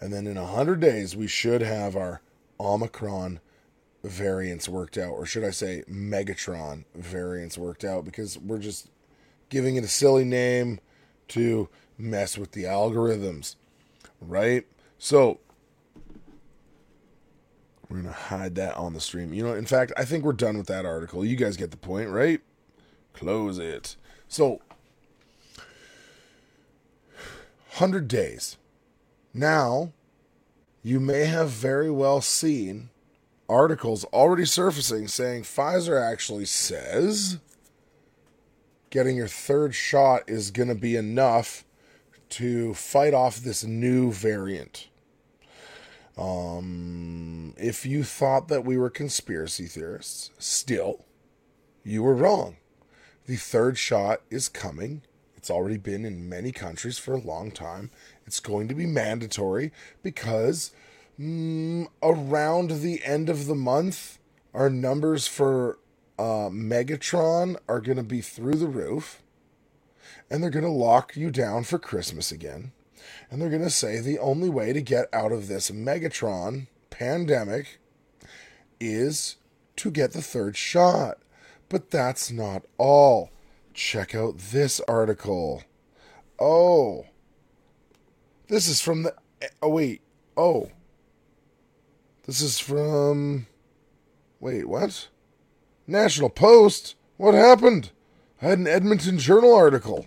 And 0.05 0.13
then 0.13 0.27
in 0.27 0.37
100 0.37 0.81
days, 0.81 1.17
we 1.17 1.27
should 1.27 1.63
have 1.63 1.97
our 1.97 2.21
Omicron 2.61 3.41
variants 4.03 4.69
worked 4.69 4.99
out, 4.99 5.13
or 5.13 5.25
should 5.25 5.43
I 5.45 5.49
say 5.49 5.83
Megatron 5.91 6.85
variants 6.95 7.57
worked 7.57 7.85
out, 7.85 8.05
because 8.05 8.37
we're 8.37 8.59
just 8.59 8.91
giving 9.49 9.77
it 9.77 9.85
a 9.85 9.89
silly 9.89 10.27
name 10.27 10.79
to 11.29 11.71
mess 11.97 12.37
with 12.37 12.53
the 12.53 12.65
algorithms, 12.65 13.57
right? 14.21 14.67
So 14.99 15.41
we're 17.89 18.03
gonna 18.03 18.13
hide 18.13 18.57
that 18.57 18.77
on 18.77 18.93
the 18.93 19.01
stream. 19.01 19.33
You 19.33 19.43
know, 19.43 19.55
in 19.55 19.65
fact, 19.65 19.91
I 19.97 20.05
think 20.05 20.23
we're 20.23 20.35
done 20.35 20.59
with 20.59 20.67
that 20.67 20.85
article. 20.85 21.25
You 21.25 21.37
guys 21.37 21.57
get 21.57 21.71
the 21.71 21.79
point, 21.79 22.11
right? 22.11 22.43
Close 23.15 23.59
it. 23.59 23.97
So, 24.29 24.61
hundred 27.71 28.07
days. 28.07 28.59
Now, 29.35 29.93
you 30.83 31.01
may 31.01 31.25
have 31.25 31.51
very 31.51 31.91
well 31.91 32.21
seen 32.21 32.91
articles 33.49 34.05
already 34.05 34.45
surfacing 34.45 35.09
saying 35.09 35.43
Pfizer 35.43 36.01
actually 36.01 36.47
says 36.47 37.39
getting 38.91 39.17
your 39.17 39.29
third 39.29 39.75
shot 39.75 40.23
is 40.29 40.53
going 40.53 40.69
to 40.69 40.75
be 40.75 40.95
enough 40.95 41.65
to 42.29 42.75
fight 42.75 43.13
off 43.13 43.39
this 43.39 43.65
new 43.65 44.13
variant. 44.13 44.89
Um, 46.17 47.55
if 47.57 47.85
you 47.85 48.05
thought 48.05 48.47
that 48.49 48.65
we 48.65 48.79
were 48.79 48.91
conspiracy 48.91 49.67
theorists, 49.67 50.31
still, 50.39 51.05
you 51.83 52.05
were 52.05 52.15
wrong. 52.15 52.57
The 53.27 53.37
third 53.37 53.79
shot 53.79 54.21
is 54.31 54.49
coming. 54.49 55.03
It's 55.37 55.51
already 55.51 55.77
been 55.77 56.05
in 56.05 56.29
many 56.29 56.53
countries 56.53 56.99
for 56.99 57.15
a 57.15 57.19
long 57.19 57.51
time. 57.51 57.91
It's 58.27 58.41
going 58.41 58.69
to 58.69 58.75
be 58.75 58.87
mandatory 58.87 59.73
because 60.03 60.73
mm, 61.19 61.89
around 62.03 62.71
the 62.71 63.03
end 63.05 63.29
of 63.29 63.47
the 63.47 63.55
month, 63.55 64.19
our 64.53 64.71
numbers 64.71 65.27
for 65.27 65.79
uh, 66.19 66.49
Megatron 66.51 67.57
are 67.69 67.81
going 67.81 67.97
to 67.97 68.03
be 68.03 68.21
through 68.21 68.57
the 68.57 68.67
roof. 68.67 69.23
And 70.31 70.43
they're 70.43 70.51
going 70.51 70.65
to 70.65 70.71
lock 70.71 71.17
you 71.17 71.31
down 71.31 71.65
for 71.65 71.79
Christmas 71.79 72.33
again. 72.33 72.73
And 73.31 73.41
they're 73.41 73.51
going 73.51 73.63
to 73.63 73.71
say 73.71 74.01
the 74.01 74.19
only 74.19 74.49
way 74.49 74.73
to 74.73 74.81
get 74.81 75.09
out 75.13 75.33
of 75.33 75.49
this 75.49 75.71
Megatron 75.71 76.69
pandemic 76.91 77.79
is 78.81 79.37
to 79.77 79.91
get 79.91 80.13
the 80.13 80.23
third 80.23 80.57
shot. 80.57 81.19
But 81.69 81.91
that's 81.91 82.31
not 82.31 82.65
all. 82.79 83.31
Check 83.75 84.15
out 84.15 84.39
this 84.39 84.81
article. 84.89 85.63
Oh. 86.39 87.07
This 88.49 88.69
is 88.69 88.81
from 88.81 89.05
the. 89.05 89.15
Oh, 89.63 89.71
wait. 89.71 90.03
Oh. 90.37 90.71
This 92.25 92.41
is 92.41 92.59
from. 92.59 93.47
Wait, 94.41 94.69
what? 94.69 95.09
National 95.87 96.31
Post? 96.31 96.97
What 97.17 97.35
happened? 97.35 97.91
I 98.43 98.47
had 98.47 98.59
an 98.59 98.67
Edmonton 98.67 99.19
Journal 99.19 99.55
article. 99.55 100.07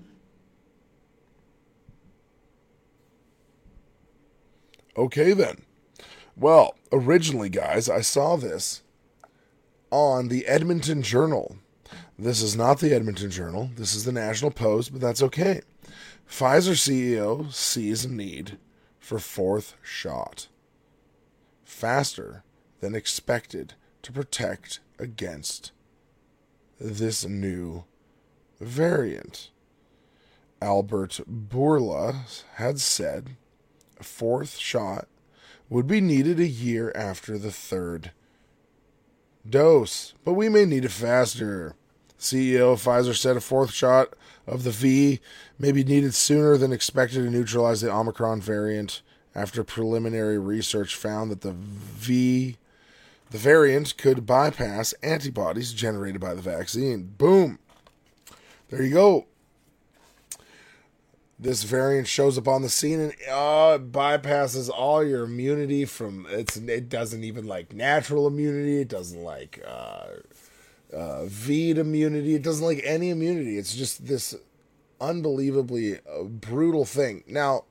Okay, 4.96 5.34
then. 5.34 5.62
Well, 6.36 6.75
originally, 6.91 7.50
guys, 7.50 7.89
I 7.89 8.01
saw 8.01 8.36
this 8.36 8.82
on 9.91 10.27
the 10.27 10.46
Edmonton 10.48 11.01
Journal. 11.01 11.58
This 12.17 12.41
is 12.41 12.56
not 12.56 12.79
the 12.79 12.94
Edmonton 12.94 13.29
Journal. 13.29 13.70
This 13.75 13.94
is 13.94 14.06
the 14.06 14.12
National 14.12 14.51
Post, 14.51 14.91
but 14.91 15.01
that's 15.01 15.22
okay. 15.22 15.62
Pfizer 16.29 16.75
CEO 16.75 17.51
sees 17.53 18.05
a 18.05 18.10
need 18.10 18.57
for 19.00 19.19
fourth 19.19 19.75
shot 19.81 20.48
faster 21.63 22.43
than 22.79 22.96
expected 22.96 23.74
to 24.01 24.12
protect 24.12 24.79
against 25.00 25.72
this 26.79 27.25
new 27.25 27.86
variant. 28.60 29.50
Albert 30.62 31.22
Bourla 31.29 32.43
had 32.55 32.79
said 32.79 33.38
a 34.00 34.03
fourth 34.03 34.57
shot 34.57 35.07
would 35.69 35.88
be 35.88 36.01
needed 36.01 36.39
a 36.39 36.48
year 36.48 36.91
after 36.96 37.38
the 37.38 37.51
third 37.51 38.12
dose, 39.48 40.13
but 40.24 40.34
we 40.34 40.50
may 40.50 40.65
need 40.65 40.86
it 40.86 40.91
faster. 40.91 41.75
CEO 42.19 42.75
Pfizer 42.75 43.15
said 43.15 43.38
a 43.38 43.41
fourth 43.41 43.72
shot 43.72 44.13
of 44.48 44.63
the 44.63 44.72
V 44.72 45.20
may 45.60 45.72
be 45.72 45.84
needed 45.84 46.16
sooner 46.16 46.58
than 46.58 46.72
expected 46.72 47.24
to 47.24 47.30
neutralize 47.30 47.82
the 47.82 47.92
Omicron 47.92 48.42
variant 48.42 49.01
after 49.36 49.63
preliminary 49.63 50.39
research 50.39 50.96
found 50.96 51.30
that 51.30 51.42
the 51.42 51.51
V 51.51 52.58
the 53.30 53.38
variant 53.38 53.98
could 53.98 54.25
bypass 54.25 54.94
antibodies 55.04 55.74
generated 55.74 56.22
by 56.22 56.34
the 56.34 56.42
vaccine. 56.42 57.13
Boom. 57.18 57.60
There 58.70 58.82
you 58.82 58.94
go. 58.94 59.27
This 61.38 61.63
variant 61.63 62.08
shows 62.08 62.38
up 62.38 62.48
on 62.48 62.62
the 62.62 62.70
scene 62.70 63.00
and 63.00 63.12
uh, 63.30 63.75
it 63.75 63.92
bypasses 63.92 64.70
all 64.70 65.04
your 65.04 65.25
immunity 65.25 65.86
from 65.86 66.25
it's 66.30 66.58
it 66.58 66.89
doesn't 66.89 67.24
even 67.24 67.46
like 67.46 67.74
natural 67.74 68.27
immunity, 68.27 68.82
it 68.82 68.88
doesn't 68.88 69.22
like 69.22 69.62
uh 69.68 70.06
uh 70.94 71.25
V'd 71.25 71.77
immunity, 71.77 72.36
it 72.36 72.44
doesn't 72.44 72.65
like 72.65 72.82
any 72.84 73.10
immunity. 73.10 73.58
It's 73.58 73.75
just 73.75 74.08
this 74.08 74.36
unbelievably 75.00 76.00
uh, 76.00 76.24
brutal 76.24 76.86
thing. 76.86 77.24
Now, 77.27 77.65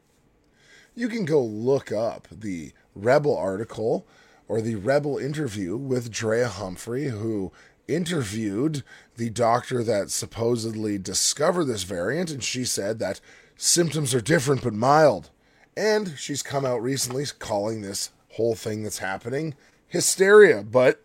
you 0.94 1.08
can 1.08 1.24
go 1.24 1.42
look 1.42 1.92
up 1.92 2.28
the 2.30 2.72
Rebel 2.94 3.36
article 3.36 4.06
or 4.48 4.60
the 4.60 4.76
Rebel 4.76 5.18
interview 5.18 5.76
with 5.76 6.10
Drea 6.10 6.48
Humphrey, 6.48 7.08
who 7.08 7.52
interviewed 7.88 8.82
the 9.16 9.30
doctor 9.30 9.82
that 9.82 10.10
supposedly 10.10 10.98
discovered 10.98 11.64
this 11.64 11.82
variant, 11.82 12.30
and 12.30 12.42
she 12.42 12.64
said 12.64 12.98
that 12.98 13.20
symptoms 13.56 14.14
are 14.14 14.20
different 14.20 14.62
but 14.62 14.72
mild. 14.72 15.30
And 15.76 16.14
she's 16.16 16.42
come 16.42 16.64
out 16.64 16.82
recently 16.82 17.24
calling 17.38 17.82
this 17.82 18.10
whole 18.32 18.54
thing 18.54 18.82
that's 18.82 18.98
happening 18.98 19.54
hysteria, 19.88 20.62
but 20.62 21.02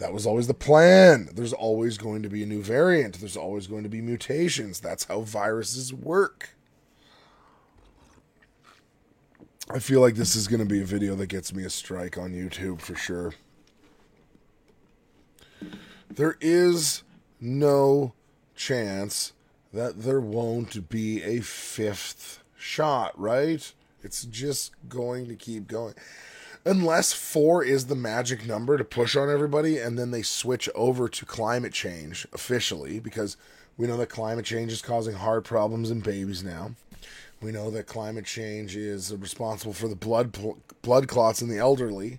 that 0.00 0.12
was 0.14 0.26
always 0.26 0.46
the 0.46 0.54
plan. 0.54 1.28
There's 1.32 1.52
always 1.52 1.98
going 1.98 2.22
to 2.22 2.28
be 2.28 2.42
a 2.42 2.46
new 2.46 2.62
variant, 2.62 3.20
there's 3.20 3.36
always 3.36 3.66
going 3.66 3.84
to 3.84 3.88
be 3.88 4.00
mutations. 4.00 4.80
That's 4.80 5.04
how 5.04 5.20
viruses 5.20 5.94
work. 5.94 6.50
I 9.72 9.78
feel 9.78 10.00
like 10.00 10.16
this 10.16 10.34
is 10.34 10.48
going 10.48 10.60
to 10.60 10.66
be 10.66 10.82
a 10.82 10.86
video 10.86 11.14
that 11.14 11.28
gets 11.28 11.54
me 11.54 11.64
a 11.64 11.70
strike 11.70 12.18
on 12.18 12.32
YouTube 12.32 12.80
for 12.80 12.96
sure. 12.96 13.34
There 16.10 16.36
is 16.40 17.04
no 17.40 18.14
chance 18.56 19.32
that 19.72 20.02
there 20.02 20.20
won't 20.20 20.88
be 20.88 21.22
a 21.22 21.40
fifth 21.40 22.42
shot, 22.56 23.12
right? 23.16 23.72
It's 24.02 24.24
just 24.24 24.72
going 24.88 25.28
to 25.28 25.36
keep 25.36 25.68
going. 25.68 25.94
Unless 26.64 27.14
four 27.14 27.64
is 27.64 27.86
the 27.86 27.96
magic 27.96 28.46
number 28.46 28.76
to 28.76 28.84
push 28.84 29.16
on 29.16 29.30
everybody, 29.30 29.78
and 29.78 29.98
then 29.98 30.10
they 30.10 30.22
switch 30.22 30.68
over 30.74 31.08
to 31.08 31.24
climate 31.24 31.72
change 31.72 32.26
officially, 32.32 33.00
because 33.00 33.36
we 33.78 33.86
know 33.86 33.96
that 33.96 34.10
climate 34.10 34.44
change 34.44 34.70
is 34.72 34.82
causing 34.82 35.14
heart 35.14 35.44
problems 35.44 35.90
in 35.90 36.00
babies 36.00 36.44
now. 36.44 36.72
We 37.40 37.52
know 37.52 37.70
that 37.70 37.86
climate 37.86 38.26
change 38.26 38.76
is 38.76 39.14
responsible 39.14 39.72
for 39.72 39.88
the 39.88 39.96
blood 39.96 40.36
blood 40.82 41.08
clots 41.08 41.40
in 41.40 41.48
the 41.48 41.56
elderly, 41.56 42.18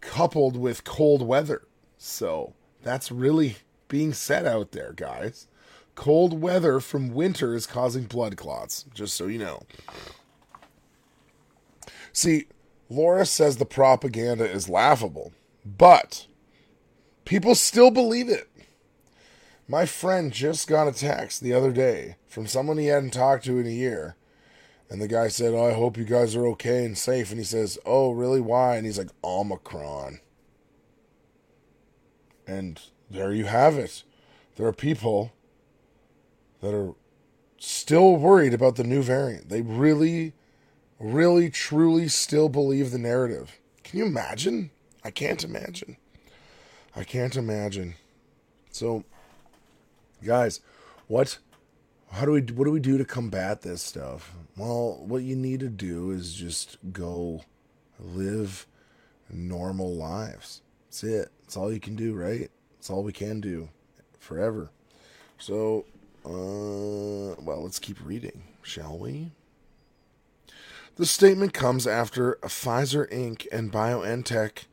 coupled 0.00 0.56
with 0.56 0.84
cold 0.84 1.20
weather. 1.20 1.62
So 1.98 2.54
that's 2.82 3.12
really 3.12 3.56
being 3.88 4.14
said 4.14 4.46
out 4.46 4.72
there, 4.72 4.94
guys. 4.94 5.46
Cold 5.94 6.40
weather 6.40 6.80
from 6.80 7.12
winter 7.12 7.54
is 7.54 7.66
causing 7.66 8.04
blood 8.04 8.38
clots, 8.38 8.86
just 8.94 9.14
so 9.14 9.26
you 9.26 9.38
know. 9.38 9.64
See, 12.12 12.46
Laura 12.94 13.26
says 13.26 13.56
the 13.56 13.66
propaganda 13.66 14.48
is 14.48 14.68
laughable, 14.68 15.32
but 15.64 16.26
people 17.24 17.54
still 17.54 17.90
believe 17.90 18.28
it. 18.28 18.48
My 19.66 19.86
friend 19.86 20.32
just 20.32 20.68
got 20.68 20.88
a 20.88 20.92
text 20.92 21.40
the 21.40 21.54
other 21.54 21.72
day 21.72 22.16
from 22.28 22.46
someone 22.46 22.78
he 22.78 22.86
hadn't 22.86 23.10
talked 23.10 23.44
to 23.46 23.58
in 23.58 23.66
a 23.66 23.70
year 23.70 24.16
and 24.90 25.00
the 25.00 25.08
guy 25.08 25.28
said, 25.28 25.54
oh, 25.54 25.66
I 25.66 25.72
hope 25.72 25.96
you 25.96 26.04
guys 26.04 26.36
are 26.36 26.46
okay 26.48 26.84
and 26.84 26.96
safe. 26.96 27.30
And 27.30 27.38
he 27.38 27.44
says, 27.44 27.78
Oh, 27.84 28.12
really? 28.12 28.40
Why? 28.40 28.76
And 28.76 28.86
he's 28.86 28.98
like, 28.98 29.10
Omicron. 29.22 30.20
And 32.46 32.80
there 33.10 33.32
you 33.32 33.46
have 33.46 33.78
it. 33.78 34.04
There 34.56 34.66
are 34.66 34.72
people 34.72 35.32
that 36.60 36.74
are 36.74 36.94
still 37.58 38.16
worried 38.16 38.54
about 38.54 38.76
the 38.76 38.84
new 38.84 39.02
variant. 39.02 39.48
They 39.48 39.62
really, 39.62 40.34
really, 41.04 41.50
truly 41.50 42.08
still 42.08 42.48
believe 42.48 42.90
the 42.90 42.98
narrative. 42.98 43.58
Can 43.82 43.98
you 43.98 44.06
imagine? 44.06 44.70
I 45.04 45.10
can't 45.10 45.44
imagine. 45.44 45.98
I 46.96 47.04
can't 47.04 47.36
imagine. 47.36 47.96
So, 48.70 49.04
guys, 50.24 50.60
what 51.06 51.38
how 52.12 52.24
do 52.24 52.32
we 52.32 52.40
what 52.40 52.64
do 52.64 52.70
we 52.70 52.80
do 52.80 52.96
to 52.96 53.04
combat 53.04 53.62
this 53.62 53.82
stuff? 53.82 54.34
Well, 54.56 55.04
what 55.04 55.22
you 55.22 55.36
need 55.36 55.60
to 55.60 55.68
do 55.68 56.10
is 56.10 56.32
just 56.32 56.78
go 56.92 57.42
live 58.00 58.66
normal 59.30 59.94
lives. 59.94 60.62
That's 60.86 61.04
it. 61.04 61.28
That's 61.42 61.56
all 61.56 61.72
you 61.72 61.80
can 61.80 61.96
do, 61.96 62.14
right? 62.14 62.50
That's 62.76 62.88
all 62.88 63.02
we 63.02 63.12
can 63.12 63.40
do 63.40 63.68
forever. 64.18 64.70
So, 65.38 65.84
uh, 66.24 67.34
well, 67.42 67.62
let's 67.62 67.78
keep 67.78 67.98
reading, 68.04 68.44
shall 68.62 68.96
we? 68.96 69.32
The 70.96 71.06
statement 71.06 71.52
comes 71.52 71.88
after 71.88 72.38
Pfizer 72.42 73.10
Inc. 73.12 73.48
and 73.50 73.72
BioNTech 73.72 74.66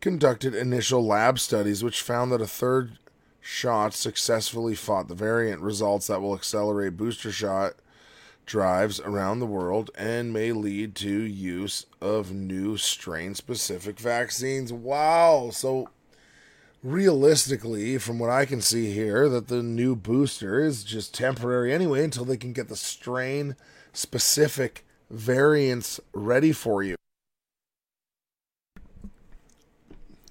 conducted 0.00 0.52
initial 0.52 1.06
lab 1.06 1.38
studies 1.38 1.84
which 1.84 2.02
found 2.02 2.32
that 2.32 2.40
a 2.40 2.46
third 2.48 2.98
shot 3.40 3.94
successfully 3.94 4.74
fought 4.74 5.06
the 5.06 5.14
variant, 5.14 5.62
results 5.62 6.08
that 6.08 6.20
will 6.20 6.34
accelerate 6.34 6.96
booster 6.96 7.30
shot 7.30 7.74
drives 8.46 8.98
around 8.98 9.38
the 9.38 9.46
world 9.46 9.92
and 9.94 10.32
may 10.32 10.50
lead 10.50 10.96
to 10.96 11.08
use 11.08 11.86
of 12.00 12.32
new 12.32 12.76
strain 12.76 13.36
specific 13.36 14.00
vaccines. 14.00 14.72
Wow. 14.72 15.50
So 15.52 15.88
realistically, 16.82 17.96
from 17.98 18.18
what 18.18 18.30
I 18.30 18.44
can 18.44 18.60
see 18.60 18.90
here, 18.90 19.28
that 19.28 19.46
the 19.46 19.62
new 19.62 19.94
booster 19.94 20.58
is 20.58 20.82
just 20.82 21.14
temporary 21.14 21.72
anyway 21.72 22.02
until 22.02 22.24
they 22.24 22.36
can 22.36 22.52
get 22.52 22.66
the 22.66 22.74
strain 22.74 23.54
specific 23.92 24.84
variants 25.10 26.00
ready 26.12 26.52
for 26.52 26.82
you. 26.82 26.96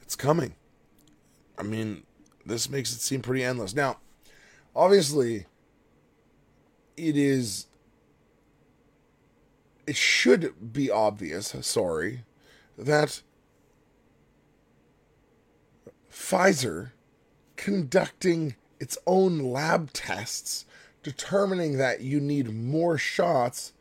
It's 0.02 0.16
coming. 0.16 0.56
I 1.58 1.64
mean, 1.64 2.04
this 2.46 2.70
makes 2.70 2.94
it 2.94 3.02
seem 3.02 3.22
pretty 3.22 3.44
endless. 3.44 3.76
Now, 3.76 3.98
obviously, 4.76 5.46
it 6.98 7.18
is. 7.18 7.68
It 9.86 9.96
should 9.96 10.72
be 10.72 10.92
obvious, 10.92 11.56
sorry, 11.62 12.24
that 12.78 13.22
Pfizer 16.12 16.92
conducting 17.56 18.56
its 18.80 18.98
own 19.08 19.40
lab 19.40 19.92
tests 19.92 20.66
determining 21.02 21.78
that 21.78 22.02
you 22.02 22.20
need 22.20 22.54
more 22.54 22.98
shots 22.98 23.74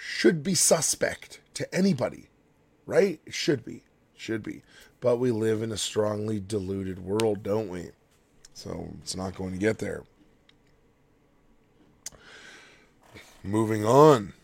should 0.00 0.44
be 0.44 0.54
suspect 0.54 1.40
to 1.54 1.74
anybody, 1.74 2.28
right? 2.86 3.20
It 3.26 3.34
should 3.34 3.64
be. 3.64 3.82
Should 4.16 4.44
be. 4.44 4.62
But 5.00 5.16
we 5.16 5.32
live 5.32 5.60
in 5.60 5.72
a 5.72 5.76
strongly 5.76 6.38
diluted 6.38 7.00
world, 7.00 7.42
don't 7.42 7.68
we? 7.68 7.90
So 8.54 8.94
it's 9.02 9.16
not 9.16 9.34
going 9.34 9.52
to 9.52 9.58
get 9.58 9.78
there. 9.78 10.04
Moving 13.42 13.84
on. 13.84 14.34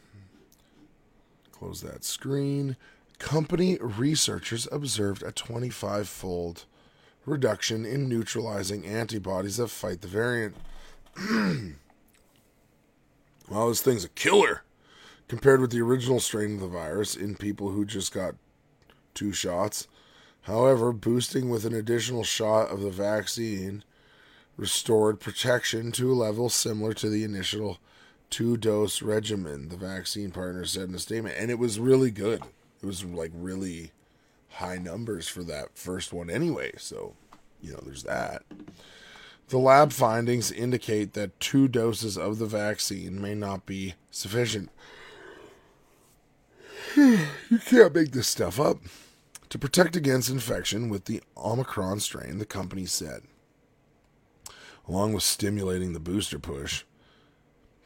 Close 1.52 1.80
that 1.82 2.04
screen. 2.04 2.76
Company 3.18 3.78
researchers 3.80 4.66
observed 4.72 5.22
a 5.22 5.30
25 5.30 6.08
fold 6.08 6.64
reduction 7.26 7.86
in 7.86 8.08
neutralizing 8.08 8.84
antibodies 8.84 9.58
that 9.58 9.68
fight 9.68 10.00
the 10.00 10.08
variant. 10.08 10.56
well, 13.48 13.68
this 13.68 13.80
thing's 13.80 14.04
a 14.04 14.08
killer 14.08 14.63
compared 15.28 15.60
with 15.60 15.70
the 15.70 15.80
original 15.80 16.20
strain 16.20 16.54
of 16.54 16.60
the 16.60 16.66
virus 16.66 17.16
in 17.16 17.34
people 17.34 17.70
who 17.70 17.84
just 17.84 18.12
got 18.12 18.34
two 19.14 19.32
shots. 19.32 19.88
However, 20.42 20.92
boosting 20.92 21.48
with 21.48 21.64
an 21.64 21.74
additional 21.74 22.24
shot 22.24 22.70
of 22.70 22.80
the 22.80 22.90
vaccine 22.90 23.82
restored 24.56 25.20
protection 25.20 25.90
to 25.92 26.12
a 26.12 26.14
level 26.14 26.48
similar 26.48 26.92
to 26.94 27.08
the 27.08 27.24
initial 27.24 27.78
two 28.30 28.56
dose 28.56 29.00
regimen, 29.00 29.68
the 29.68 29.76
vaccine 29.76 30.30
partner 30.30 30.64
said 30.64 30.88
in 30.88 30.94
a 30.94 30.98
statement. 30.98 31.36
And 31.38 31.50
it 31.50 31.58
was 31.58 31.78
really 31.80 32.10
good. 32.10 32.42
It 32.82 32.86
was 32.86 33.04
like 33.04 33.30
really 33.34 33.92
high 34.50 34.76
numbers 34.76 35.28
for 35.28 35.42
that 35.44 35.76
first 35.78 36.12
one 36.12 36.28
anyway. 36.28 36.72
So, 36.76 37.14
you 37.60 37.72
know, 37.72 37.80
there's 37.82 38.02
that. 38.02 38.42
The 39.48 39.58
lab 39.58 39.92
findings 39.92 40.50
indicate 40.50 41.12
that 41.14 41.38
two 41.38 41.68
doses 41.68 42.16
of 42.16 42.38
the 42.38 42.46
vaccine 42.46 43.20
may 43.20 43.34
not 43.34 43.66
be 43.66 43.94
sufficient. 44.10 44.70
you 46.96 47.58
can't 47.66 47.94
make 47.94 48.12
this 48.12 48.28
stuff 48.28 48.60
up. 48.60 48.78
To 49.48 49.58
protect 49.58 49.96
against 49.96 50.30
infection 50.30 50.88
with 50.88 51.04
the 51.04 51.22
Omicron 51.36 52.00
strain, 52.00 52.38
the 52.38 52.46
company 52.46 52.86
said, 52.86 53.22
along 54.88 55.12
with 55.12 55.22
stimulating 55.22 55.92
the 55.92 56.00
booster 56.00 56.38
push, 56.38 56.84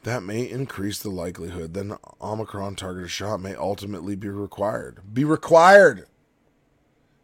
that 0.03 0.23
may 0.23 0.49
increase 0.49 0.99
the 0.99 1.09
likelihood 1.09 1.73
that 1.73 1.85
an 1.85 1.97
Omicron 2.21 2.75
targeted 2.75 3.11
shot 3.11 3.39
may 3.39 3.55
ultimately 3.55 4.15
be 4.15 4.29
required. 4.29 4.99
Be 5.13 5.23
required! 5.23 6.05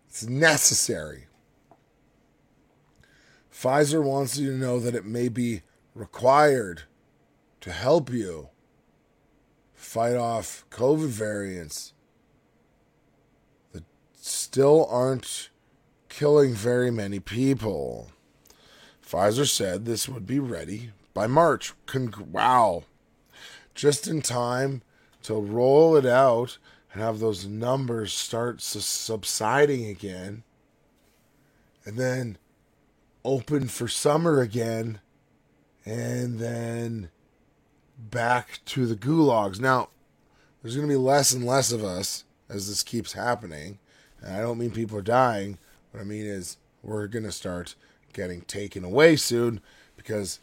It's 0.09 0.23
necessary. 0.27 1.27
Pfizer 3.51 4.03
wants 4.03 4.37
you 4.37 4.51
to 4.51 4.57
know 4.57 4.79
that 4.79 4.95
it 4.95 5.05
may 5.05 5.29
be 5.29 5.61
required 5.93 6.83
to 7.61 7.71
help 7.71 8.11
you 8.11 8.49
fight 9.85 10.15
off 10.15 10.65
COVID 10.71 11.07
variants 11.07 11.93
that 13.71 13.83
still 14.19 14.87
aren't 14.89 15.49
killing 16.09 16.53
very 16.53 16.91
many 16.91 17.19
people. 17.19 18.09
Pfizer 19.05 19.47
said 19.47 19.85
this 19.85 20.09
would 20.09 20.25
be 20.25 20.39
ready 20.39 20.91
by 21.13 21.27
March. 21.27 21.73
Con- 21.85 22.29
wow. 22.31 22.83
Just 23.73 24.07
in 24.07 24.21
time 24.21 24.81
to 25.23 25.35
roll 25.35 25.95
it 25.95 26.05
out 26.05 26.57
and 26.91 27.01
have 27.01 27.19
those 27.19 27.45
numbers 27.45 28.11
start 28.11 28.61
su- 28.61 28.79
subsiding 28.79 29.85
again. 29.85 30.43
And 31.85 31.95
then 31.97 32.37
open 33.23 33.67
for 33.67 33.87
summer 33.87 34.41
again. 34.41 34.99
And 35.85 36.39
then 36.39 37.11
back 37.97 38.59
to 38.65 38.85
the 38.85 38.95
gulags. 38.95 39.59
Now, 39.59 39.89
there's 40.61 40.75
going 40.75 40.87
to 40.87 40.93
be 40.93 40.97
less 40.97 41.31
and 41.31 41.45
less 41.45 41.71
of 41.71 41.83
us 41.83 42.23
as 42.49 42.67
this 42.67 42.83
keeps 42.83 43.13
happening. 43.13 43.79
And 44.21 44.35
I 44.35 44.41
don't 44.41 44.57
mean 44.57 44.71
people 44.71 44.97
are 44.97 45.03
dying. 45.03 45.57
What 45.91 46.01
I 46.01 46.03
mean 46.03 46.25
is 46.25 46.57
we're 46.81 47.07
going 47.07 47.25
to 47.25 47.31
start 47.31 47.75
getting 48.13 48.41
taken 48.41 48.83
away 48.83 49.15
soon 49.15 49.61
because 49.95 50.39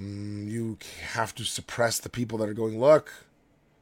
mm, 0.00 0.48
you 0.48 0.78
have 1.12 1.34
to 1.36 1.44
suppress 1.44 1.98
the 1.98 2.08
people 2.08 2.38
that 2.38 2.48
are 2.48 2.54
going, 2.54 2.78
look, 2.78 3.12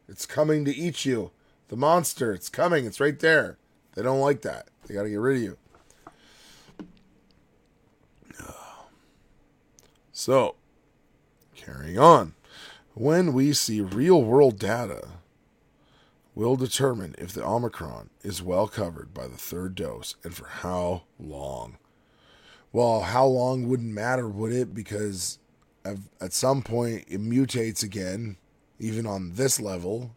it's 0.09 0.27
coming 0.27 0.65
to 0.65 0.75
eat 0.75 1.05
you. 1.05 1.31
The 1.69 1.77
monster, 1.77 2.33
it's 2.33 2.49
coming. 2.49 2.87
It's 2.87 3.01
right 3.01 3.19
there. 3.19 3.59
They 3.95 4.03
don't 4.03 4.21
like 4.21 4.43
that. 4.43 4.69
They 4.87 4.95
got 4.95 5.03
to 5.03 5.11
get 5.11 5.17
rid 5.21 5.37
of 5.37 5.43
you. 5.43 5.59
So, 10.13 10.55
carrying 11.55 11.99
on. 11.99 12.36
When 12.99 13.35
we 13.35 13.53
see 13.53 13.83
real 13.83 14.23
world 14.23 14.59
data, 14.59 15.07
we'll 16.35 16.57
determine 16.57 17.15
if 17.19 17.31
the 17.31 17.45
Omicron 17.45 18.09
is 18.23 18.43
well 18.43 18.69
covered 18.69 19.13
by 19.13 19.29
the 19.29 19.37
third 19.37 19.75
dose 19.75 20.15
and 20.25 20.35
for 20.35 20.47
how 20.47 21.03
long. 21.19 21.77
Well, 22.73 23.03
how 23.03 23.27
long 23.27 23.69
wouldn't 23.69 23.93
matter, 23.93 24.27
would 24.27 24.51
it? 24.51 24.73
Because 24.73 25.39
at 25.85 26.33
some 26.33 26.63
point 26.63 27.05
it 27.07 27.21
mutates 27.21 27.83
again, 27.83 28.39
even 28.79 29.07
on 29.07 29.35
this 29.35 29.61
level. 29.61 30.17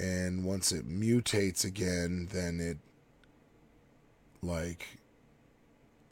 And 0.00 0.44
once 0.44 0.72
it 0.72 0.88
mutates 0.88 1.64
again, 1.64 2.28
then 2.32 2.58
it, 2.58 2.78
like, 4.42 4.98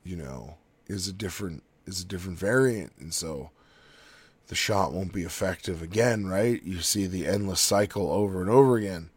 you 0.04 0.14
know, 0.14 0.58
is 0.86 1.08
a 1.08 1.12
different 1.12 1.64
is 1.86 2.02
a 2.02 2.06
different 2.06 2.38
variant, 2.38 2.92
and 3.00 3.12
so 3.12 3.50
the 4.48 4.54
shot 4.54 4.92
won't 4.92 5.12
be 5.12 5.22
effective 5.22 5.82
again, 5.82 6.26
right? 6.26 6.62
You 6.62 6.80
see 6.80 7.06
the 7.06 7.26
endless 7.26 7.60
cycle 7.60 8.10
over 8.10 8.40
and 8.40 8.50
over 8.50 8.76
again. 8.76 9.10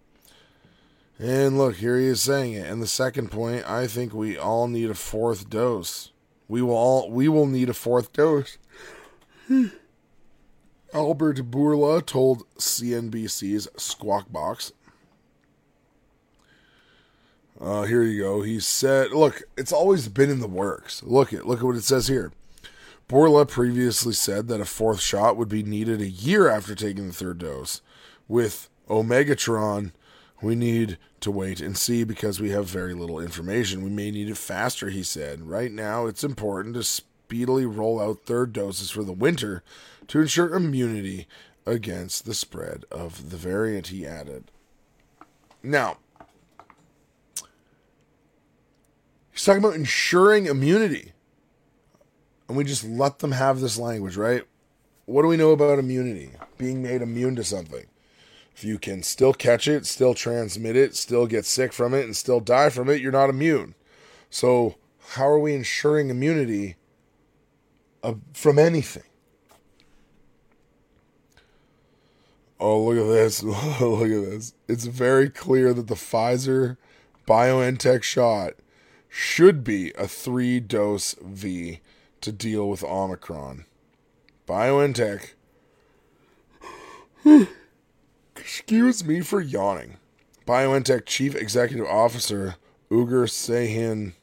And 1.19 1.57
look, 1.57 1.77
here 1.77 1.97
he 1.97 2.05
is 2.05 2.21
saying 2.21 2.53
it. 2.53 2.67
And 2.67 2.81
the 2.81 2.87
second 2.87 3.31
point, 3.31 3.69
I 3.69 3.87
think 3.87 4.13
we 4.13 4.37
all 4.37 4.67
need 4.67 4.89
a 4.89 4.95
fourth 4.95 5.49
dose. 5.49 6.11
We 6.47 6.61
will 6.61 6.75
all 6.75 7.09
we 7.09 7.27
will 7.27 7.47
need 7.47 7.69
a 7.69 7.73
fourth 7.73 8.13
dose. 8.13 8.57
Albert 10.93 11.51
Bourla 11.51 12.05
told 12.05 12.47
CNBC's 12.57 13.67
Squawk 13.75 14.31
Box. 14.31 14.71
Uh, 17.59 17.83
here 17.83 18.03
you 18.03 18.21
go. 18.21 18.41
He 18.43 18.59
said, 18.59 19.11
"Look, 19.11 19.41
it's 19.57 19.73
always 19.73 20.07
been 20.07 20.29
in 20.29 20.39
the 20.39 20.47
works. 20.47 21.01
Look 21.03 21.33
at 21.33 21.47
look 21.47 21.59
at 21.59 21.65
what 21.65 21.75
it 21.75 21.83
says 21.83 22.07
here. 22.07 22.31
Bourla 23.09 23.47
previously 23.47 24.13
said 24.13 24.47
that 24.49 24.59
a 24.59 24.65
fourth 24.65 24.99
shot 24.99 25.37
would 25.37 25.47
be 25.47 25.63
needed 25.63 26.01
a 26.01 26.09
year 26.09 26.49
after 26.49 26.75
taking 26.75 27.07
the 27.07 27.13
third 27.13 27.37
dose. 27.37 27.81
With 28.27 28.69
Omegatron, 28.89 29.93
we 30.41 30.55
need 30.55 30.97
to 31.21 31.31
wait 31.31 31.61
and 31.61 31.77
see 31.77 32.03
because 32.03 32.41
we 32.41 32.49
have 32.49 32.65
very 32.65 32.93
little 32.93 33.19
information. 33.19 33.83
We 33.83 33.89
may 33.89 34.11
need 34.11 34.29
it 34.29 34.37
faster, 34.37 34.89
he 34.89 35.03
said. 35.03 35.43
Right 35.43 35.71
now, 35.71 36.05
it's 36.05 36.23
important 36.23 36.75
to 36.75 36.83
speedily 36.83 37.65
roll 37.65 38.01
out 38.01 38.25
third 38.25 38.51
doses 38.51 38.91
for 38.91 39.03
the 39.03 39.13
winter 39.13 39.63
to 40.09 40.19
ensure 40.19 40.53
immunity 40.53 41.27
against 41.65 42.25
the 42.25 42.33
spread 42.33 42.83
of 42.91 43.29
the 43.29 43.37
variant, 43.37 43.87
he 43.87 44.05
added. 44.05 44.51
Now, 45.63 45.97
he's 49.31 49.45
talking 49.45 49.63
about 49.63 49.75
ensuring 49.75 50.45
immunity. 50.45 51.13
And 52.47 52.57
we 52.57 52.63
just 52.63 52.83
let 52.83 53.19
them 53.19 53.33
have 53.33 53.59
this 53.59 53.77
language, 53.77 54.15
right? 54.15 54.43
What 55.05 55.21
do 55.21 55.27
we 55.27 55.37
know 55.37 55.51
about 55.51 55.79
immunity? 55.79 56.31
Being 56.57 56.81
made 56.81 57.01
immune 57.01 57.35
to 57.37 57.43
something. 57.43 57.85
If 58.55 58.63
you 58.63 58.79
can 58.79 59.03
still 59.03 59.33
catch 59.33 59.67
it, 59.67 59.85
still 59.85 60.13
transmit 60.13 60.75
it, 60.75 60.95
still 60.95 61.27
get 61.27 61.45
sick 61.45 61.71
from 61.71 61.93
it, 61.93 62.05
and 62.05 62.15
still 62.15 62.39
die 62.39 62.69
from 62.69 62.89
it, 62.89 63.01
you're 63.01 63.11
not 63.11 63.29
immune. 63.29 63.75
So, 64.29 64.75
how 65.09 65.27
are 65.27 65.39
we 65.39 65.53
ensuring 65.53 66.09
immunity 66.09 66.75
uh, 68.01 68.15
from 68.33 68.57
anything? 68.57 69.03
Oh, 72.59 72.85
look 72.85 72.97
at 72.97 73.07
this. 73.07 73.43
look 73.43 74.01
at 74.01 74.31
this. 74.31 74.53
It's 74.67 74.85
very 74.85 75.29
clear 75.29 75.73
that 75.73 75.87
the 75.87 75.95
Pfizer 75.95 76.77
BioNTech 77.27 78.03
shot 78.03 78.53
should 79.07 79.63
be 79.63 79.91
a 79.93 80.07
three 80.07 80.59
dose 80.59 81.15
V 81.21 81.79
to 82.21 82.31
deal 82.31 82.69
with 82.69 82.83
Omicron. 82.83 83.65
BioNTech. 84.47 85.31
Excuse 88.35 89.03
me 89.03 89.21
for 89.21 89.41
yawning. 89.41 89.97
BioNTech 90.45 91.05
Chief 91.05 91.35
Executive 91.35 91.85
Officer 91.85 92.55
Ugur 92.89 93.27
Sahin. 93.27 94.13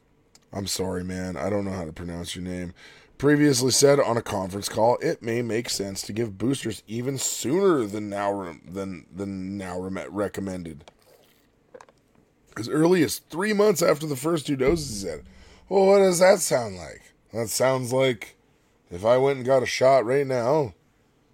I'm 0.53 0.67
sorry, 0.67 1.05
man. 1.05 1.37
I 1.37 1.51
don't 1.51 1.65
know 1.65 1.73
how 1.73 1.85
to 1.85 1.93
pronounce 1.93 2.35
your 2.35 2.45
name 2.45 2.73
previously 3.19 3.71
said 3.71 4.01
on 4.01 4.17
a 4.17 4.23
conference 4.23 4.69
call, 4.69 4.99
it 5.01 5.23
may 5.23 5.43
make 5.43 5.71
sense 5.71 6.03
to 6.03 6.13
give 6.13 6.39
boosters 6.39 6.83
even 6.87 7.19
sooner 7.19 7.87
than 7.87 8.11
now 8.11 8.55
than 8.67 9.07
than 9.15 9.57
now 9.57 9.79
recommended. 9.79 10.85
As 12.57 12.69
early 12.69 13.03
as 13.03 13.19
three 13.19 13.53
months 13.53 13.83
after 13.83 14.07
the 14.07 14.15
first 14.15 14.47
two 14.47 14.57
doses, 14.57 15.01
said. 15.01 15.25
Well, 15.71 15.87
what 15.87 16.01
does 16.01 16.19
that 16.19 16.41
sound 16.41 16.77
like? 16.77 17.01
That 17.35 17.51
sounds 17.51 17.93
like 17.93 18.37
if 18.93 19.05
I 19.05 19.17
went 19.19 19.39
and 19.39 19.47
got 19.47 19.65
a 19.65 19.67
shot 19.67 20.07
right 20.07 20.25
now, 20.25 20.75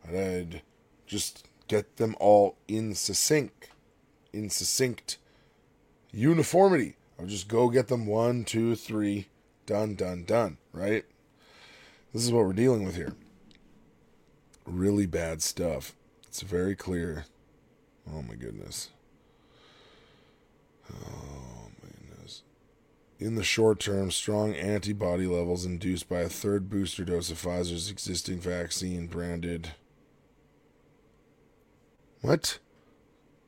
I'd 0.08 0.62
just 1.06 1.46
get 1.68 1.98
them 1.98 2.16
all 2.18 2.56
in 2.66 2.94
succinct, 2.94 3.68
in 4.32 4.48
succinct 4.48 5.18
uniformity. 6.10 6.96
I'll 7.18 7.26
just 7.26 7.48
go 7.48 7.68
get 7.68 7.88
them 7.88 8.06
one, 8.06 8.44
two, 8.44 8.76
three, 8.76 9.28
done, 9.66 9.94
done, 9.94 10.24
done, 10.24 10.56
right? 10.72 11.04
This 12.14 12.24
is 12.24 12.32
what 12.32 12.46
we're 12.46 12.54
dealing 12.54 12.86
with 12.86 12.96
here. 12.96 13.12
Really 14.64 15.04
bad 15.04 15.42
stuff. 15.42 15.94
It's 16.26 16.40
very 16.40 16.74
clear. 16.74 17.26
Oh 18.10 18.22
my 18.22 18.36
goodness. 18.36 18.88
Oh. 20.90 21.19
In 23.20 23.34
the 23.34 23.44
short 23.44 23.80
term, 23.80 24.10
strong 24.10 24.54
antibody 24.54 25.26
levels 25.26 25.66
induced 25.66 26.08
by 26.08 26.20
a 26.20 26.28
third 26.30 26.70
booster 26.70 27.04
dose 27.04 27.30
of 27.30 27.36
Pfizer's 27.36 27.90
existing 27.90 28.40
vaccine 28.40 29.08
branded. 29.08 29.72
What? 32.22 32.58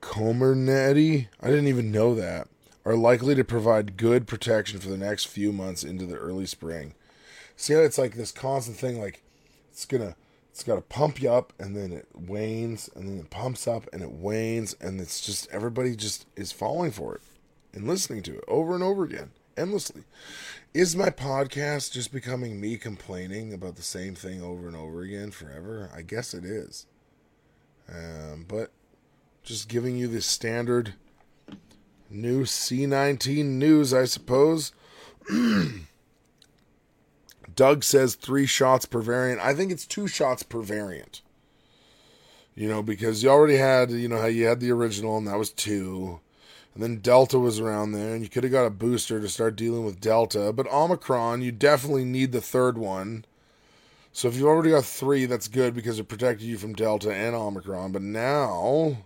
Comirnaty? 0.02 1.28
I 1.40 1.46
didn't 1.46 1.68
even 1.68 1.90
know 1.90 2.14
that. 2.14 2.48
Are 2.84 2.96
likely 2.96 3.34
to 3.34 3.44
provide 3.44 3.96
good 3.96 4.26
protection 4.26 4.78
for 4.78 4.90
the 4.90 4.98
next 4.98 5.24
few 5.24 5.52
months 5.52 5.84
into 5.84 6.04
the 6.04 6.16
early 6.16 6.46
spring. 6.46 6.94
See 7.56 7.72
how 7.72 7.80
it's 7.80 7.96
like 7.96 8.14
this 8.14 8.32
constant 8.32 8.76
thing, 8.76 9.00
like 9.00 9.22
it's 9.70 9.86
gonna 9.86 10.16
it's 10.50 10.64
got 10.64 10.74
to 10.74 10.82
pump 10.82 11.22
you 11.22 11.30
up 11.32 11.54
and 11.58 11.74
then 11.74 11.92
it 11.92 12.08
wanes 12.14 12.90
and 12.94 13.08
then 13.08 13.18
it 13.20 13.30
pumps 13.30 13.66
up 13.66 13.88
and 13.90 14.02
it 14.02 14.12
wanes 14.12 14.74
and 14.82 15.00
it's 15.00 15.22
just 15.22 15.48
everybody 15.50 15.96
just 15.96 16.26
is 16.36 16.52
falling 16.52 16.90
for 16.90 17.14
it 17.14 17.22
and 17.72 17.88
listening 17.88 18.22
to 18.24 18.36
it 18.36 18.44
over 18.48 18.74
and 18.74 18.82
over 18.82 19.02
again 19.02 19.30
endlessly 19.56 20.02
is 20.74 20.96
my 20.96 21.10
podcast 21.10 21.92
just 21.92 22.12
becoming 22.12 22.60
me 22.60 22.76
complaining 22.76 23.52
about 23.52 23.76
the 23.76 23.82
same 23.82 24.14
thing 24.14 24.42
over 24.42 24.66
and 24.66 24.76
over 24.76 25.02
again 25.02 25.30
forever 25.30 25.90
i 25.94 26.02
guess 26.02 26.34
it 26.34 26.44
is 26.44 26.86
um, 27.88 28.44
but 28.48 28.70
just 29.42 29.68
giving 29.68 29.96
you 29.96 30.06
the 30.08 30.22
standard 30.22 30.94
new 32.10 32.44
c19 32.44 33.44
news 33.44 33.92
i 33.92 34.04
suppose 34.04 34.72
Doug 37.54 37.84
says 37.84 38.14
three 38.14 38.46
shots 38.46 38.86
per 38.86 39.00
variant. 39.00 39.40
I 39.40 39.54
think 39.54 39.72
it's 39.72 39.86
two 39.86 40.08
shots 40.08 40.42
per 40.42 40.60
variant. 40.60 41.22
You 42.54 42.68
know, 42.68 42.82
because 42.82 43.22
you 43.22 43.30
already 43.30 43.56
had, 43.56 43.90
you 43.90 44.08
know, 44.08 44.20
how 44.20 44.26
you 44.26 44.46
had 44.46 44.60
the 44.60 44.70
original 44.70 45.16
and 45.16 45.26
that 45.26 45.38
was 45.38 45.50
two. 45.50 46.20
And 46.74 46.82
then 46.82 46.98
Delta 46.98 47.38
was 47.38 47.60
around 47.60 47.92
there, 47.92 48.14
and 48.14 48.22
you 48.22 48.30
could 48.30 48.44
have 48.44 48.52
got 48.52 48.64
a 48.64 48.70
booster 48.70 49.20
to 49.20 49.28
start 49.28 49.56
dealing 49.56 49.84
with 49.84 50.00
Delta. 50.00 50.52
But 50.52 50.72
Omicron, 50.72 51.42
you 51.42 51.52
definitely 51.52 52.04
need 52.04 52.32
the 52.32 52.40
third 52.40 52.78
one. 52.78 53.24
So 54.12 54.28
if 54.28 54.36
you've 54.36 54.46
already 54.46 54.70
got 54.70 54.84
three, 54.84 55.26
that's 55.26 55.48
good 55.48 55.74
because 55.74 55.98
it 55.98 56.08
protected 56.08 56.46
you 56.46 56.56
from 56.58 56.74
Delta 56.74 57.12
and 57.12 57.34
Omicron. 57.34 57.92
But 57.92 58.02
now 58.02 59.04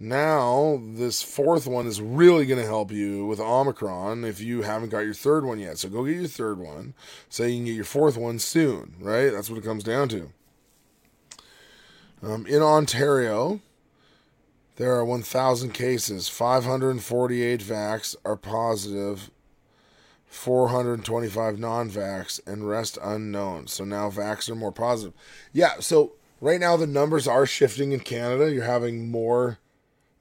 now, 0.00 0.80
this 0.80 1.22
fourth 1.22 1.66
one 1.66 1.88
is 1.88 2.00
really 2.00 2.46
going 2.46 2.60
to 2.60 2.66
help 2.66 2.92
you 2.92 3.26
with 3.26 3.40
Omicron 3.40 4.24
if 4.24 4.40
you 4.40 4.62
haven't 4.62 4.90
got 4.90 5.00
your 5.00 5.14
third 5.14 5.44
one 5.44 5.58
yet. 5.58 5.78
So 5.78 5.88
go 5.88 6.04
get 6.04 6.14
your 6.14 6.28
third 6.28 6.60
one 6.60 6.94
so 7.28 7.42
you 7.42 7.56
can 7.56 7.64
get 7.64 7.74
your 7.74 7.84
fourth 7.84 8.16
one 8.16 8.38
soon, 8.38 8.94
right? 9.00 9.30
That's 9.30 9.50
what 9.50 9.58
it 9.58 9.64
comes 9.64 9.82
down 9.82 10.08
to. 10.10 10.30
Um, 12.22 12.46
in 12.46 12.62
Ontario, 12.62 13.60
there 14.78 14.94
are 14.94 15.04
1,000 15.04 15.72
cases. 15.72 16.28
548 16.28 17.60
vax 17.60 18.14
are 18.24 18.36
positive, 18.36 19.28
425 20.28 21.58
non 21.58 21.90
vax, 21.90 22.40
and 22.46 22.68
rest 22.68 22.96
unknown. 23.02 23.66
So 23.66 23.84
now 23.84 24.08
vax 24.08 24.48
are 24.48 24.54
more 24.54 24.70
positive. 24.70 25.14
Yeah, 25.52 25.80
so 25.80 26.12
right 26.40 26.60
now 26.60 26.76
the 26.76 26.86
numbers 26.86 27.26
are 27.26 27.44
shifting 27.44 27.90
in 27.90 28.00
Canada. 28.00 28.52
You're 28.52 28.64
having 28.64 29.10
more 29.10 29.58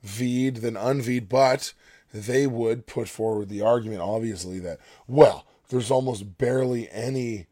V'd 0.03 0.57
than 0.57 0.73
unV'd, 0.73 1.29
but 1.29 1.73
they 2.11 2.47
would 2.47 2.87
put 2.87 3.07
forward 3.07 3.49
the 3.49 3.61
argument, 3.61 4.01
obviously, 4.01 4.57
that, 4.59 4.79
well, 5.07 5.45
there's 5.69 5.91
almost 5.91 6.39
barely 6.39 6.89
any 6.89 7.45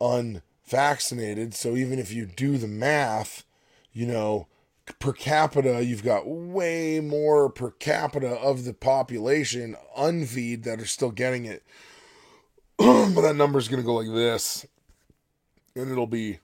unvaccinated. 0.00 1.54
So 1.54 1.76
even 1.76 2.00
if 2.00 2.12
you 2.12 2.26
do 2.26 2.58
the 2.58 2.66
math, 2.66 3.44
you 3.92 4.06
know, 4.06 4.48
per 4.98 5.12
capita, 5.12 5.84
you've 5.84 6.04
got 6.04 6.26
way 6.26 7.00
more 7.00 7.48
per 7.50 7.70
capita 7.70 8.30
of 8.30 8.64
the 8.64 8.74
population 8.74 9.76
unV'd 9.96 10.64
that 10.64 10.80
are 10.80 10.86
still 10.86 11.10
getting 11.10 11.44
it. 11.44 11.62
but 12.78 13.20
that 13.20 13.36
number 13.36 13.58
is 13.58 13.68
going 13.68 13.82
to 13.82 13.86
go 13.86 13.94
like 13.94 14.08
this. 14.08 14.66
And 15.76 15.90
it'll 15.90 16.06
be 16.06 16.40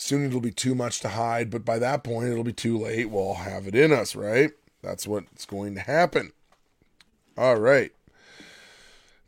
Soon 0.00 0.24
it'll 0.24 0.40
be 0.40 0.50
too 0.50 0.74
much 0.74 1.00
to 1.00 1.10
hide, 1.10 1.50
but 1.50 1.62
by 1.62 1.78
that 1.78 2.02
point 2.04 2.30
it'll 2.30 2.42
be 2.42 2.54
too 2.54 2.78
late. 2.78 3.10
We'll 3.10 3.34
have 3.34 3.66
it 3.66 3.74
in 3.74 3.92
us, 3.92 4.16
right? 4.16 4.50
That's 4.82 5.06
what's 5.06 5.44
going 5.44 5.74
to 5.74 5.80
happen. 5.82 6.32
All 7.36 7.56
right. 7.56 7.92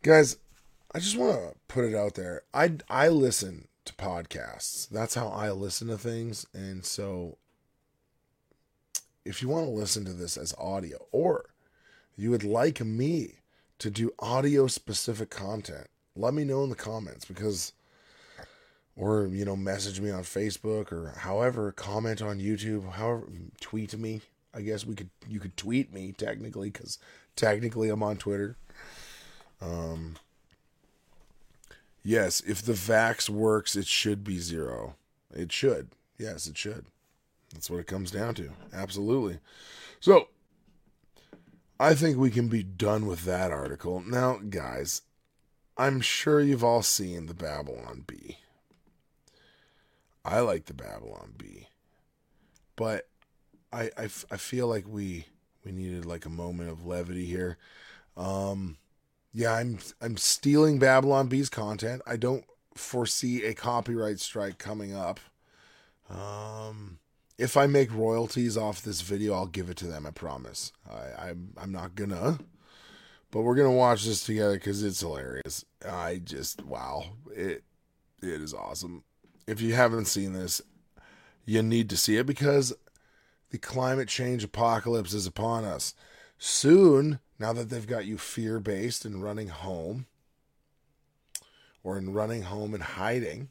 Guys, 0.03 0.39
I 0.95 0.99
just 0.99 1.19
want 1.19 1.35
to 1.35 1.55
put 1.69 1.85
it 1.85 1.95
out 1.95 2.15
there. 2.15 2.45
I 2.55 2.77
I 2.89 3.09
listen 3.09 3.69
to 3.85 3.93
podcasts. 3.93 4.89
That's 4.89 5.15
how 5.15 5.29
I 5.29 5.51
listen 5.51 5.89
to 5.89 5.99
things, 5.99 6.47
and 6.55 6.87
so 6.87 7.37
if 9.25 9.43
you 9.43 9.49
want 9.49 9.67
to 9.67 9.71
listen 9.71 10.05
to 10.05 10.13
this 10.13 10.37
as 10.37 10.55
audio 10.59 11.07
or 11.13 11.47
you 12.17 12.31
would 12.31 12.45
like 12.45 12.81
me 12.81 13.37
to 13.79 13.91
do 13.91 14.13
audio 14.19 14.67
specific 14.67 15.31
content, 15.31 15.89
let 16.15 16.35
me 16.35 16.45
know 16.45 16.65
in 16.65 16.71
the 16.71 16.77
comments 16.77 17.25
because 17.25 17.73
or 18.97 19.27
you 19.27 19.45
know 19.45 19.57
message 19.57 20.01
me 20.01 20.11
on 20.11 20.23
Facebook 20.23 20.93
or 20.93 21.15
however 21.19 21.73
comment 21.73 22.21
on 22.21 22.39
YouTube 22.39 22.91
however 22.93 23.27
tweet 23.61 23.97
me. 23.97 24.21
I 24.55 24.61
guess 24.61 24.85
we 24.85 24.95
could 24.95 25.11
you 25.27 25.41
could 25.41 25.57
tweet 25.57 25.93
me 25.93 26.13
technically 26.13 26.71
cuz 26.71 26.99
technically 27.37 27.89
I'm 27.89 28.03
on 28.03 28.17
Twitter. 28.19 28.57
Um 29.61 30.17
yes 32.03 32.41
if 32.47 32.61
the 32.61 32.73
vax 32.73 33.29
works 33.29 33.77
it 33.77 33.87
should 33.87 34.25
be 34.25 34.39
zero. 34.39 34.97
It 35.33 35.51
should. 35.51 35.89
Yes 36.19 36.47
it 36.47 36.59
should 36.59 36.85
that's 37.53 37.71
what 37.71 37.81
it 37.81 37.87
comes 37.87 38.11
down 38.11 38.35
to 38.35 38.51
absolutely 38.73 39.39
so 40.01 40.29
I 41.79 41.95
think 41.95 42.17
we 42.17 42.31
can 42.31 42.49
be 42.49 42.63
done 42.63 43.07
with 43.07 43.25
that 43.25 43.51
article 43.51 44.03
now 44.07 44.39
guys 44.49 45.03
I'm 45.77 46.01
sure 46.01 46.41
you've 46.41 46.65
all 46.65 46.83
seen 46.83 47.27
the 47.27 47.35
Babylon 47.35 48.05
Bee 48.07 48.39
I 50.25 50.41
like 50.41 50.67
the 50.67 50.75
Babylon 50.75 51.33
Bee, 51.37 51.69
but 52.77 53.09
I, 53.73 53.91
I, 53.97 54.05
I 54.05 54.37
feel 54.37 54.69
like 54.69 54.87
we 54.87 55.27
we 55.65 55.73
needed 55.73 56.05
like 56.05 56.27
a 56.27 56.31
moment 56.31 56.71
of 56.71 56.87
levity 56.87 57.25
here. 57.25 57.59
Um, 58.17 58.77
yeah, 59.33 59.53
I'm 59.53 59.79
I'm 60.01 60.17
stealing 60.17 60.79
Babylon 60.79 61.27
Bee's 61.27 61.49
content. 61.49 62.03
I 62.07 62.17
don't 62.17 62.45
foresee 62.75 63.45
a 63.45 63.55
copyright 63.55 64.21
strike 64.21 64.59
coming 64.59 64.95
up. 64.95 65.19
Um, 66.09 66.99
if 67.39 67.57
I 67.57 67.67
make 67.67 67.93
royalties 67.93 68.57
off 68.57 68.83
this 68.83 69.01
video, 69.01 69.35
I'll 69.35 69.47
give 69.47 69.71
it 69.71 69.77
to 69.79 69.87
them. 69.87 70.07
I 70.07 70.11
promise. 70.11 70.73
I, 70.91 71.29
I'm 71.29 71.53
I'm 71.57 71.73
not 71.73 71.95
gonna, 71.95 72.39
but 73.31 73.43
we're 73.43 73.57
gonna 73.57 73.73
watch 73.73 74.05
this 74.05 74.25
together 74.25 74.55
because 74.55 74.83
it's 74.83 75.01
hilarious. 75.01 75.65
I 75.89 76.21
just 76.23 76.65
wow, 76.65 77.05
it 77.35 77.65
it 78.23 78.41
is 78.41 78.55
awesome. 78.55 79.05
If 79.47 79.61
you 79.61 79.75
haven't 79.75 80.07
seen 80.07 80.33
this, 80.33 80.63
you 81.45 81.63
need 81.63 81.91
to 81.91 81.97
see 81.97 82.17
it 82.17 82.27
because 82.27 82.73
the 83.51 83.59
climate 83.59 84.09
change 84.09 84.45
apocalypse 84.45 85.13
is 85.13 85.27
upon 85.27 85.65
us. 85.65 85.95
Soon, 86.39 87.21
now 87.39 87.53
that 87.53 87.71
they've 87.71 87.87
got 87.87 88.07
you 88.07 88.19
fear 88.19 88.61
based 88.61 89.05
and 89.05 89.23
running 89.23 89.49
home, 89.49 90.07
or 91.83 91.99
in 91.99 92.13
running 92.13 92.43
home 92.43 92.75
and 92.75 92.83
hiding, 92.83 93.51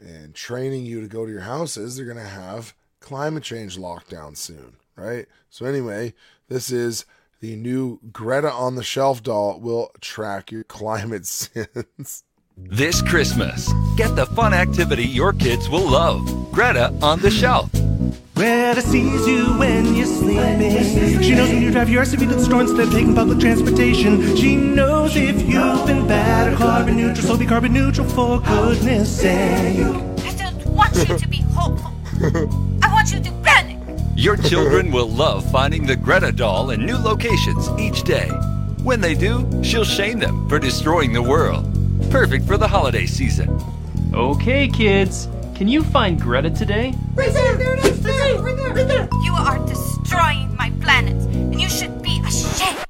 and 0.00 0.34
training 0.34 0.86
you 0.86 1.00
to 1.00 1.08
go 1.08 1.26
to 1.26 1.32
your 1.32 1.42
houses, 1.42 1.96
they're 1.96 2.04
going 2.04 2.16
to 2.16 2.22
have 2.22 2.74
climate 3.00 3.42
change 3.42 3.76
lockdown 3.76 4.36
soon, 4.36 4.76
right? 4.96 5.26
So, 5.50 5.66
anyway, 5.66 6.14
this 6.48 6.70
is 6.70 7.04
the 7.40 7.56
new 7.56 8.00
Greta 8.12 8.50
on 8.50 8.74
the 8.74 8.82
Shelf 8.82 9.22
doll 9.22 9.60
will 9.60 9.90
track 10.00 10.50
your 10.50 10.64
climate 10.78 11.26
sins. 11.26 12.24
This 12.56 13.00
Christmas, 13.02 13.72
get 13.96 14.16
the 14.16 14.26
fun 14.26 14.52
activity 14.52 15.04
your 15.04 15.32
kids 15.32 15.68
will 15.68 15.88
love 15.88 16.50
Greta 16.52 16.88
on 17.00 17.20
the 17.20 17.30
Shelf. 17.30 17.70
Greta 18.34 18.80
sees 18.82 19.26
you 19.26 19.46
when 19.58 19.94
you're 19.94 20.06
sleeping. 20.06 21.20
She 21.20 21.34
knows 21.34 21.48
when 21.48 21.62
you 21.62 21.70
drive 21.70 21.88
your 21.88 22.04
SUV 22.04 22.28
to 22.28 22.36
the 22.36 22.44
store 22.44 22.60
instead 22.60 22.86
of 22.86 22.92
taking 22.92 23.14
public 23.14 23.40
transportation. 23.40 24.36
She 24.36 24.54
knows 24.54 25.16
if 25.16 25.42
you've 25.42 25.86
been 25.86 26.06
bad 26.06 26.52
or 26.52 26.56
carbon 26.56 26.96
neutral, 26.96 27.26
so 27.26 27.36
be 27.36 27.46
carbon 27.46 27.72
neutral 27.72 28.08
for 28.08 28.40
goodness 28.40 29.20
sake. 29.20 29.84
I 29.84 30.34
don't 30.36 30.66
want 30.66 30.94
you 30.96 31.18
to 31.18 31.28
be 31.28 31.38
hopeful. 31.52 31.92
I 32.82 32.92
want 32.92 33.12
you 33.12 33.20
to 33.20 33.32
panic. 33.42 33.78
Your 34.14 34.36
children 34.36 34.90
will 34.92 35.08
love 35.08 35.50
finding 35.50 35.86
the 35.86 35.96
Greta 35.96 36.30
doll 36.30 36.70
in 36.70 36.86
new 36.86 36.96
locations 36.96 37.68
each 37.78 38.04
day. 38.04 38.28
When 38.84 39.00
they 39.00 39.14
do, 39.14 39.48
she'll 39.64 39.84
shame 39.84 40.20
them 40.20 40.48
for 40.48 40.58
destroying 40.58 41.12
the 41.12 41.22
world. 41.22 41.66
Perfect 42.10 42.46
for 42.46 42.56
the 42.56 42.68
holiday 42.68 43.06
season. 43.06 43.60
Okay, 44.14 44.68
kids, 44.68 45.28
can 45.54 45.66
you 45.66 45.82
find 45.82 46.20
Greta 46.20 46.50
today? 46.50 46.94
Right 47.14 47.34
there, 48.28 48.42
there 48.42 48.48
it 48.48 48.58
is, 48.58 48.58
there, 48.58 48.72
right 48.72 48.86
there, 48.86 48.86
right 48.86 48.88
there. 48.88 49.08
You 49.22 49.32
are 49.32 49.66
destroying 49.66 50.56
my 50.56 50.70
planet, 50.80 51.14
and 51.14 51.60
you 51.60 51.68
should 51.68 52.02
be 52.02 52.20
ashamed. 52.26 52.84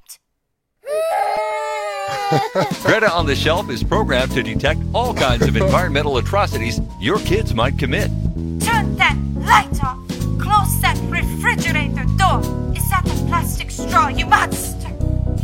Greta 2.83 3.11
on 3.11 3.27
the 3.27 3.35
Shelf 3.35 3.71
is 3.71 3.83
programmed 3.83 4.33
to 4.33 4.43
detect 4.43 4.81
all 4.93 5.15
kinds 5.15 5.47
of 5.47 5.57
environmental 5.57 6.19
atrocities 6.19 6.81
your 7.01 7.19
kids 7.21 7.55
might 7.55 7.79
commit. 7.79 8.09
Turn 8.61 8.97
that 8.97 9.17
light 9.35 9.83
off. 9.83 9.99
Close 10.39 10.81
that 10.83 10.99
refrigerator 11.09 12.05
door. 12.17 12.41
Is 12.77 12.89
that 12.91 13.03
a 13.07 13.27
plastic 13.27 13.71
straw, 13.71 14.09
you 14.09 14.27
monster? 14.27 14.91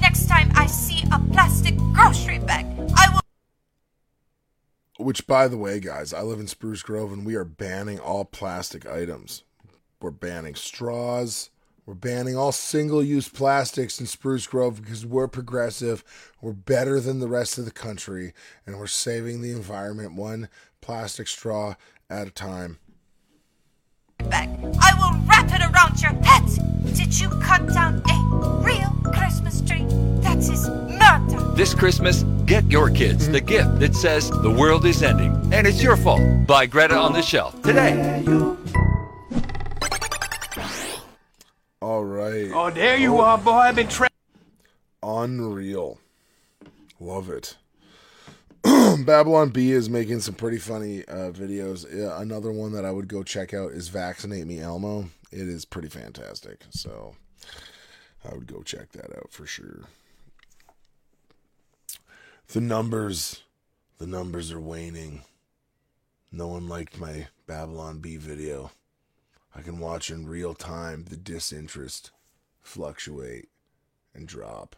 Next 0.00 0.26
time 0.26 0.50
I 0.54 0.66
see 0.66 1.04
a 1.12 1.18
plastic 1.32 1.76
grocery 1.92 2.38
bag, 2.38 2.66
I 2.96 3.08
will. 3.12 3.20
Which, 5.04 5.26
by 5.26 5.48
the 5.48 5.56
way, 5.58 5.80
guys, 5.80 6.12
I 6.12 6.22
live 6.22 6.40
in 6.40 6.46
Spruce 6.46 6.82
Grove 6.82 7.12
and 7.12 7.24
we 7.24 7.34
are 7.34 7.44
banning 7.44 7.98
all 7.98 8.24
plastic 8.24 8.86
items. 8.86 9.42
We're 10.04 10.10
banning 10.10 10.54
straws. 10.54 11.48
We're 11.86 11.94
banning 11.94 12.36
all 12.36 12.52
single 12.52 13.02
use 13.02 13.26
plastics 13.26 13.98
in 13.98 14.04
Spruce 14.04 14.46
Grove 14.46 14.82
because 14.82 15.06
we're 15.06 15.28
progressive. 15.28 16.04
We're 16.42 16.52
better 16.52 17.00
than 17.00 17.20
the 17.20 17.26
rest 17.26 17.56
of 17.56 17.64
the 17.64 17.70
country 17.70 18.34
and 18.66 18.78
we're 18.78 18.86
saving 18.86 19.40
the 19.40 19.52
environment 19.52 20.12
one 20.12 20.50
plastic 20.82 21.26
straw 21.26 21.76
at 22.10 22.26
a 22.28 22.30
time. 22.30 22.80
Bag. 24.18 24.50
I 24.82 24.92
will 24.98 25.18
wrap 25.26 25.50
it 25.50 25.62
around 25.62 26.02
your 26.02 26.12
head. 26.22 26.94
Did 26.94 27.18
you 27.18 27.30
cut 27.40 27.66
down 27.72 28.02
a 28.10 28.60
real 28.62 28.90
Christmas 29.10 29.62
tree? 29.62 29.86
That 30.20 30.36
is 30.36 30.68
murder. 30.68 31.54
This 31.54 31.74
Christmas, 31.74 32.24
get 32.44 32.70
your 32.70 32.90
kids 32.90 33.26
the 33.30 33.40
gift 33.40 33.78
that 33.78 33.94
says 33.94 34.28
the 34.28 34.50
world 34.50 34.84
is 34.84 35.02
ending 35.02 35.32
and 35.50 35.66
it's 35.66 35.82
your 35.82 35.96
fault 35.96 36.20
by 36.46 36.66
Greta 36.66 36.94
on 36.94 37.14
the 37.14 37.22
Shelf 37.22 37.62
today. 37.62 38.22
All 41.84 42.02
right. 42.02 42.50
Oh, 42.54 42.70
there 42.70 42.96
you 42.96 43.18
are, 43.18 43.36
boy. 43.36 43.50
I've 43.50 43.76
been 43.76 43.88
trapped. 43.88 44.14
Unreal. 45.02 45.98
Love 46.98 47.28
it. 47.28 47.58
Babylon 49.04 49.50
Bee 49.50 49.72
is 49.72 49.90
making 49.90 50.20
some 50.20 50.34
pretty 50.34 50.56
funny 50.56 51.04
uh, 51.06 51.30
videos. 51.30 51.84
Yeah, 51.94 52.18
another 52.22 52.50
one 52.52 52.72
that 52.72 52.86
I 52.86 52.90
would 52.90 53.06
go 53.06 53.22
check 53.22 53.52
out 53.52 53.72
is 53.72 53.88
Vaccinate 53.88 54.46
Me 54.46 54.60
Elmo. 54.60 55.10
It 55.30 55.46
is 55.46 55.66
pretty 55.66 55.88
fantastic. 55.90 56.64
So 56.70 57.16
I 58.24 58.34
would 58.34 58.46
go 58.46 58.62
check 58.62 58.92
that 58.92 59.14
out 59.14 59.30
for 59.30 59.44
sure. 59.44 59.82
The 62.48 62.62
numbers, 62.62 63.42
the 63.98 64.06
numbers 64.06 64.50
are 64.50 64.58
waning. 64.58 65.24
No 66.32 66.48
one 66.48 66.66
liked 66.66 66.98
my 66.98 67.26
Babylon 67.46 67.98
Bee 67.98 68.16
video. 68.16 68.70
I 69.54 69.62
can 69.62 69.78
watch 69.78 70.10
in 70.10 70.26
real 70.26 70.54
time 70.54 71.04
the 71.04 71.16
disinterest 71.16 72.10
fluctuate 72.62 73.48
and 74.14 74.26
drop 74.26 74.76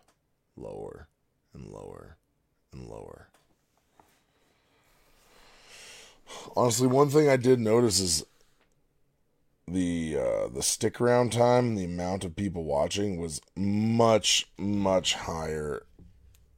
lower 0.56 1.08
and 1.54 1.66
lower 1.66 2.16
and 2.72 2.86
lower. 2.86 3.28
Honestly, 6.56 6.86
one 6.86 7.08
thing 7.08 7.28
I 7.28 7.36
did 7.36 7.60
notice 7.60 8.00
is 8.00 8.24
the 9.68 10.16
uh, 10.18 10.48
the 10.48 10.62
stick 10.62 11.00
around 11.00 11.32
time, 11.32 11.74
the 11.74 11.84
amount 11.84 12.24
of 12.24 12.36
people 12.36 12.64
watching 12.64 13.18
was 13.18 13.40
much 13.56 14.48
much 14.58 15.14
higher 15.14 15.84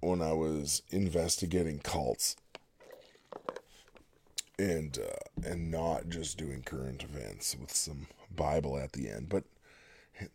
when 0.00 0.22
I 0.22 0.32
was 0.32 0.82
investigating 0.90 1.78
cults 1.78 2.36
and 4.58 4.98
uh, 4.98 5.48
and 5.48 5.70
not 5.70 6.08
just 6.08 6.38
doing 6.38 6.62
current 6.62 7.02
events 7.02 7.56
with 7.58 7.72
some 7.72 8.08
Bible 8.34 8.76
at 8.78 8.92
the 8.92 9.08
end. 9.08 9.28
But 9.28 9.44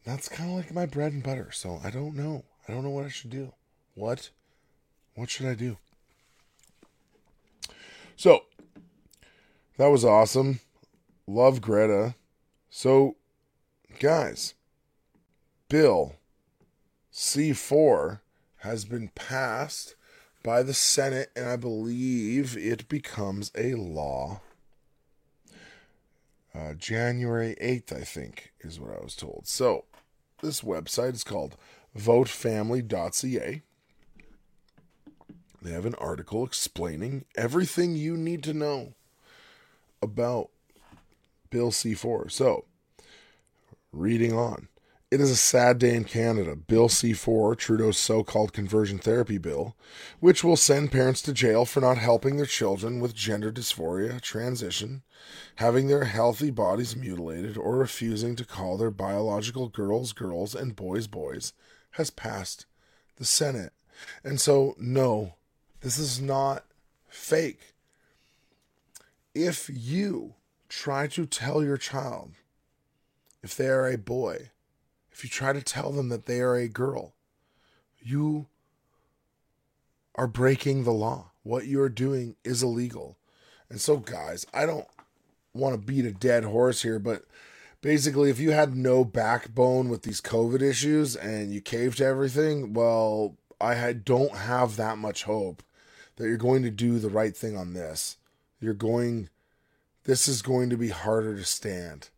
that's 0.03 0.29
kind 0.29 0.49
of 0.49 0.55
like 0.55 0.73
my 0.73 0.86
bread 0.86 1.12
and 1.12 1.23
butter. 1.23 1.51
So 1.51 1.79
I 1.83 1.89
don't 1.89 2.15
know. 2.15 2.43
I 2.67 2.71
don't 2.71 2.83
know 2.83 2.89
what 2.89 3.05
I 3.05 3.09
should 3.09 3.31
do. 3.31 3.53
What? 3.95 4.29
What 5.15 5.29
should 5.29 5.45
I 5.45 5.53
do? 5.53 5.77
So 8.15 8.43
that 9.77 9.88
was 9.88 10.05
awesome. 10.05 10.59
Love 11.27 11.62
Greta. 11.62 12.15
So, 12.69 13.15
guys, 13.99 14.53
Bill 15.69 16.15
C4 17.12 18.19
has 18.59 18.86
been 18.86 19.09
passed 19.15 19.95
by 20.43 20.62
the 20.62 20.73
Senate, 20.73 21.32
and 21.36 21.47
I 21.47 21.56
believe 21.56 22.58
it 22.58 22.89
becomes 22.89 23.51
a 23.58 23.75
law. 23.75 24.41
Uh, 26.53 26.73
January 26.73 27.56
8th, 27.60 27.93
I 27.93 28.03
think, 28.03 28.51
is 28.60 28.79
what 28.79 28.91
I 28.91 29.01
was 29.01 29.15
told. 29.15 29.47
So, 29.47 29.86
this 30.41 30.62
website 30.62 31.13
is 31.13 31.23
called 31.23 31.56
votefamily.ca. 31.97 33.62
They 35.62 35.71
have 35.71 35.86
an 35.86 35.95
article 35.95 36.45
explaining 36.45 37.23
everything 37.36 37.95
you 37.95 38.17
need 38.17 38.43
to 38.43 38.53
know 38.53 38.93
about 40.01 40.49
Bill 41.49 41.71
C4. 41.71 42.29
So, 42.29 42.65
reading 43.93 44.34
on. 44.34 44.67
It 45.13 45.21
is 45.21 45.30
a 45.30 45.36
sad 45.36 45.78
day 45.78 45.93
in 45.93 46.06
Canada. 46.06 46.56
Bill 46.56 46.89
C4, 46.89 47.56
Trudeau's 47.56 47.99
so 47.99 48.23
called 48.23 48.52
conversion 48.52 48.97
therapy 48.97 49.38
bill, 49.38 49.76
which 50.19 50.43
will 50.43 50.58
send 50.58 50.91
parents 50.91 51.21
to 51.21 51.34
jail 51.34 51.65
for 51.65 51.82
not 51.82 51.99
helping 51.99 52.38
their 52.38 52.47
children 52.47 52.99
with 52.99 53.13
gender 53.13 53.52
dysphoria, 53.52 54.19
transition, 54.19 55.04
having 55.58 55.86
their 55.86 56.06
healthy 56.06 56.49
bodies 56.49 56.95
mutilated, 56.95 57.58
or 57.58 57.78
refusing 57.78 58.36
to 58.38 58.43
call 58.43 58.76
their 58.76 58.89
biological 58.89 59.69
girls 59.69 60.13
girls 60.13 60.56
and 60.56 60.76
boys 60.76 61.06
boys, 61.06 61.54
has 61.91 62.10
passed 62.10 62.65
the 63.17 63.26
Senate. 63.26 63.73
And 64.23 64.41
so, 64.41 64.73
no, 64.80 65.36
this 65.82 65.99
is 65.99 66.19
not 66.19 66.65
fake. 67.08 67.76
If 69.36 69.69
you 69.71 70.34
try 70.69 71.06
to 71.10 71.28
tell 71.28 71.63
your 71.63 71.78
child 71.78 72.32
if 73.43 73.56
they 73.56 73.67
are 73.67 73.88
a 73.88 73.95
boy, 73.99 74.49
if 75.13 75.23
you 75.23 75.30
try 75.30 75.54
to 75.54 75.62
tell 75.62 75.91
them 75.91 76.10
that 76.10 76.26
they 76.26 76.41
are 76.41 76.56
a 76.56 76.67
girl, 76.67 77.13
you 78.02 78.47
are 80.15 80.28
breaking 80.28 80.84
the 80.84 80.91
law. 80.91 81.32
What 81.43 81.67
you 81.67 81.82
are 81.82 81.89
doing 81.89 82.36
is 82.43 82.63
illegal. 82.63 83.17
And 83.69 83.80
so, 83.80 83.97
guys, 83.97 84.45
I 84.54 84.65
don't 84.65 84.88
want 85.54 85.76
to 85.76 85.86
beat 85.86 86.06
a 86.06 86.12
dead 86.12 86.43
horse 86.43 86.82
here, 86.82 86.99
but 86.99 87.23
basically, 87.82 88.30
if 88.30 88.39
you 88.39 88.52
had 88.52 88.76
no 88.76 89.06
backbone 89.06 89.89
with 89.89 90.02
these 90.02 90.21
COVID 90.21 90.62
issues 90.62 91.15
and 91.15 91.54
you 91.54 91.62
caved 91.62 91.99
to 91.99 92.06
everything, 92.06 92.73
well, 92.73 93.36
I 93.62 93.93
don't 93.93 94.36
have 94.36 94.76
that 94.78 94.97
much 94.97 95.23
hope 95.23 95.63
that 96.15 96.28
you're 96.28 96.38
going 96.38 96.63
to 96.63 96.71
do 96.71 96.99
the 96.99 97.10
right 97.10 97.36
thing 97.36 97.56
on 97.56 97.73
this. 97.73 98.17
You're 98.60 98.73
going, 98.73 99.30
this 100.06 100.28
is 100.28 100.41
going 100.41 100.69
to 100.69 100.78
be 100.78 100.89
harder 100.89 101.36
to 101.36 101.45
stand 101.45 102.10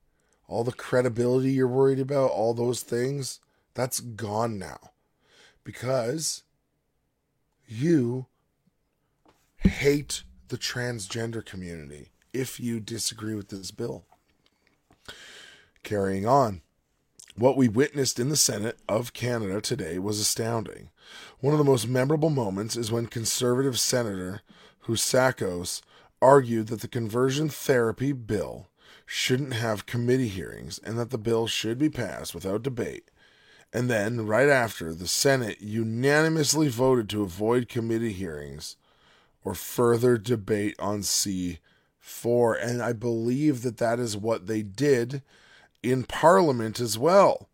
all 0.48 0.64
the 0.64 0.72
credibility 0.72 1.52
you're 1.52 1.68
worried 1.68 2.00
about, 2.00 2.32
all 2.32 2.54
those 2.54 2.82
things, 2.82 3.40
that's 3.74 4.00
gone 4.00 4.58
now. 4.60 4.92
because 5.64 6.44
you 7.68 8.28
hate 9.58 10.24
the 10.48 10.58
transgender 10.58 11.44
community 11.44 12.12
if 12.34 12.60
you 12.60 12.80
disagree 12.80 13.34
with 13.36 13.50
this 13.50 13.72
bill. 13.72 14.06
Carrying 15.84 16.26
on. 16.26 16.62
What 17.36 17.58
we 17.58 17.68
witnessed 17.68 18.20
in 18.20 18.30
the 18.30 18.38
Senate 18.38 18.78
of 18.88 19.12
Canada 19.12 19.60
today 19.60 20.00
was 20.00 20.20
astounding. 20.20 20.90
One 21.40 21.54
of 21.54 21.58
the 21.58 21.66
most 21.66 21.88
memorable 21.88 22.30
moments 22.30 22.78
is 22.78 22.92
when 22.92 23.08
conservative 23.08 23.78
Senator 23.78 24.42
Housakos 24.86 25.82
argued 26.22 26.68
that 26.68 26.82
the 26.82 26.88
conversion 26.88 27.50
therapy 27.50 28.14
bill 28.14 28.68
shouldn't 29.06 29.54
have 29.54 29.86
committee 29.86 30.28
hearings 30.28 30.80
and 30.80 30.98
that 30.98 31.12
the 31.12 31.18
bill 31.18 31.48
should 31.48 31.78
be 31.78 31.90
passed 31.90 32.34
without 32.34 32.64
debate. 32.64 33.10
And 33.72 33.90
then, 33.90 34.26
right 34.26 34.48
after, 34.48 34.94
the 34.94 35.08
Senate 35.08 35.62
unanimously 35.62 36.70
voted 36.70 37.10
to 37.10 37.24
avoid 37.24 37.68
committee 37.68 38.14
hearings 38.14 38.78
or 39.44 39.54
further 39.54 40.18
debate 40.18 40.76
on 40.80 41.02
C4. 41.02 41.60
And 42.62 42.82
I 42.82 42.94
believe 42.94 43.64
that 43.64 43.78
that 43.78 44.00
is 44.00 44.16
what 44.16 44.48
they 44.48 44.62
did 44.62 45.22
in 45.84 46.04
Parliament 46.04 46.80
as 46.80 46.98
well. 46.98 47.50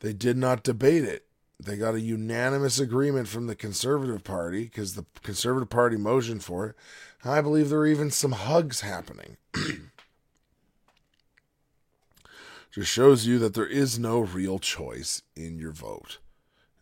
They 0.00 0.12
did 0.12 0.36
not 0.36 0.62
debate 0.62 1.04
it. 1.04 1.26
They 1.62 1.76
got 1.76 1.94
a 1.94 2.00
unanimous 2.00 2.78
agreement 2.78 3.28
from 3.28 3.46
the 3.46 3.54
Conservative 3.54 4.24
Party 4.24 4.64
because 4.64 4.94
the 4.94 5.04
Conservative 5.22 5.68
Party 5.68 5.96
motioned 5.96 6.42
for 6.42 6.68
it. 6.68 6.76
I 7.22 7.42
believe 7.42 7.68
there 7.68 7.80
were 7.80 7.86
even 7.86 8.10
some 8.10 8.32
hugs 8.32 8.80
happening. 8.80 9.36
Just 12.80 12.92
shows 12.92 13.26
you 13.26 13.38
that 13.40 13.52
there 13.52 13.66
is 13.66 13.98
no 13.98 14.20
real 14.20 14.58
choice 14.58 15.20
in 15.36 15.58
your 15.58 15.70
vote 15.70 16.16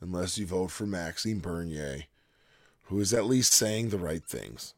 unless 0.01 0.39
you 0.39 0.47
vote 0.47 0.71
for 0.71 0.87
Maxime 0.87 1.41
Bernier, 1.41 2.05
who 2.83 3.01
is 3.01 3.13
at 3.13 3.25
least 3.25 3.53
saying 3.53 3.89
the 3.89 3.99
right 3.99 4.23
things. 4.23 4.75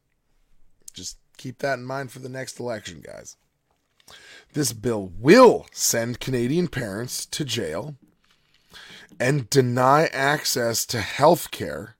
Just 0.95 1.19
keep 1.37 1.59
that 1.59 1.77
in 1.77 1.85
mind 1.85 2.11
for 2.11 2.17
the 2.17 2.27
next 2.27 2.59
election, 2.59 3.01
guys. 3.01 3.37
This 4.53 4.73
bill 4.73 5.11
will 5.19 5.67
send 5.71 6.19
Canadian 6.19 6.67
parents 6.67 7.27
to 7.27 7.45
jail 7.45 7.97
and 9.19 9.47
deny 9.47 10.07
access 10.07 10.87
to 10.87 11.01
health 11.01 11.51
care. 11.51 11.97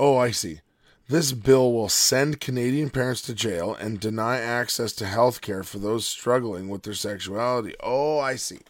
Oh, 0.00 0.16
I 0.16 0.30
see. 0.30 0.60
This 1.06 1.32
bill 1.32 1.72
will 1.72 1.90
send 1.90 2.40
Canadian 2.40 2.88
parents 2.88 3.20
to 3.22 3.34
jail 3.34 3.74
and 3.74 4.00
deny 4.00 4.38
access 4.38 4.92
to 4.94 5.06
health 5.06 5.42
care 5.42 5.62
for 5.62 5.78
those 5.78 6.06
struggling 6.06 6.68
with 6.68 6.82
their 6.82 6.94
sexuality. 6.94 7.74
Oh, 7.80 8.18
I 8.18 8.36
see. 8.36 8.60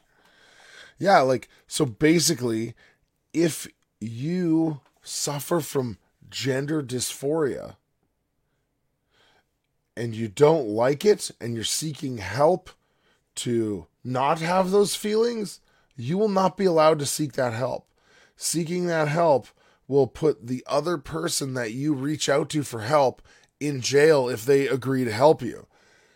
Yeah, 0.98 1.20
like, 1.20 1.48
so 1.68 1.86
basically, 1.86 2.74
if 3.32 3.68
you 4.00 4.80
suffer 5.02 5.60
from 5.60 5.98
gender 6.28 6.82
dysphoria 6.82 7.76
and 9.96 10.14
you 10.14 10.26
don't 10.26 10.66
like 10.66 11.04
it 11.04 11.30
and 11.40 11.54
you're 11.54 11.62
seeking 11.62 12.18
help 12.18 12.70
to 13.36 13.86
not 14.02 14.40
have 14.40 14.70
those 14.70 14.96
feelings, 14.96 15.60
you 15.96 16.18
will 16.18 16.28
not 16.28 16.56
be 16.56 16.64
allowed 16.64 16.98
to 16.98 17.06
seek 17.06 17.34
that 17.34 17.52
help. 17.52 17.86
Seeking 18.36 18.86
that 18.86 19.06
help 19.06 19.46
will 19.86 20.06
put 20.06 20.46
the 20.46 20.64
other 20.66 20.98
person 20.98 21.54
that 21.54 21.72
you 21.72 21.94
reach 21.94 22.28
out 22.28 22.48
to 22.50 22.62
for 22.62 22.80
help 22.80 23.22
in 23.60 23.80
jail 23.80 24.28
if 24.28 24.44
they 24.44 24.66
agree 24.66 25.04
to 25.04 25.12
help 25.12 25.42
you. 25.42 25.66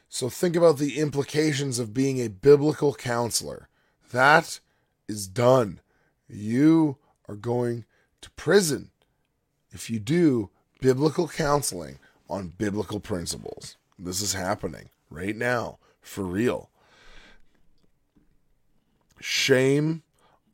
So 0.08 0.28
think 0.28 0.56
about 0.56 0.78
the 0.78 0.98
implications 0.98 1.78
of 1.78 1.92
being 1.92 2.18
a 2.18 2.28
biblical 2.28 2.94
counselor. 2.94 3.68
That 4.12 4.60
is 5.06 5.26
done. 5.26 5.80
You 6.28 6.96
are 7.28 7.36
going 7.36 7.84
to 8.22 8.30
prison 8.30 8.90
if 9.70 9.90
you 9.90 9.98
do 9.98 10.50
biblical 10.80 11.28
counseling 11.28 11.98
on 12.28 12.54
biblical 12.56 13.00
principles. 13.00 13.76
This 13.98 14.22
is 14.22 14.32
happening 14.32 14.88
right 15.10 15.36
now, 15.36 15.78
for 16.00 16.24
real. 16.24 16.70
Shame 19.20 20.02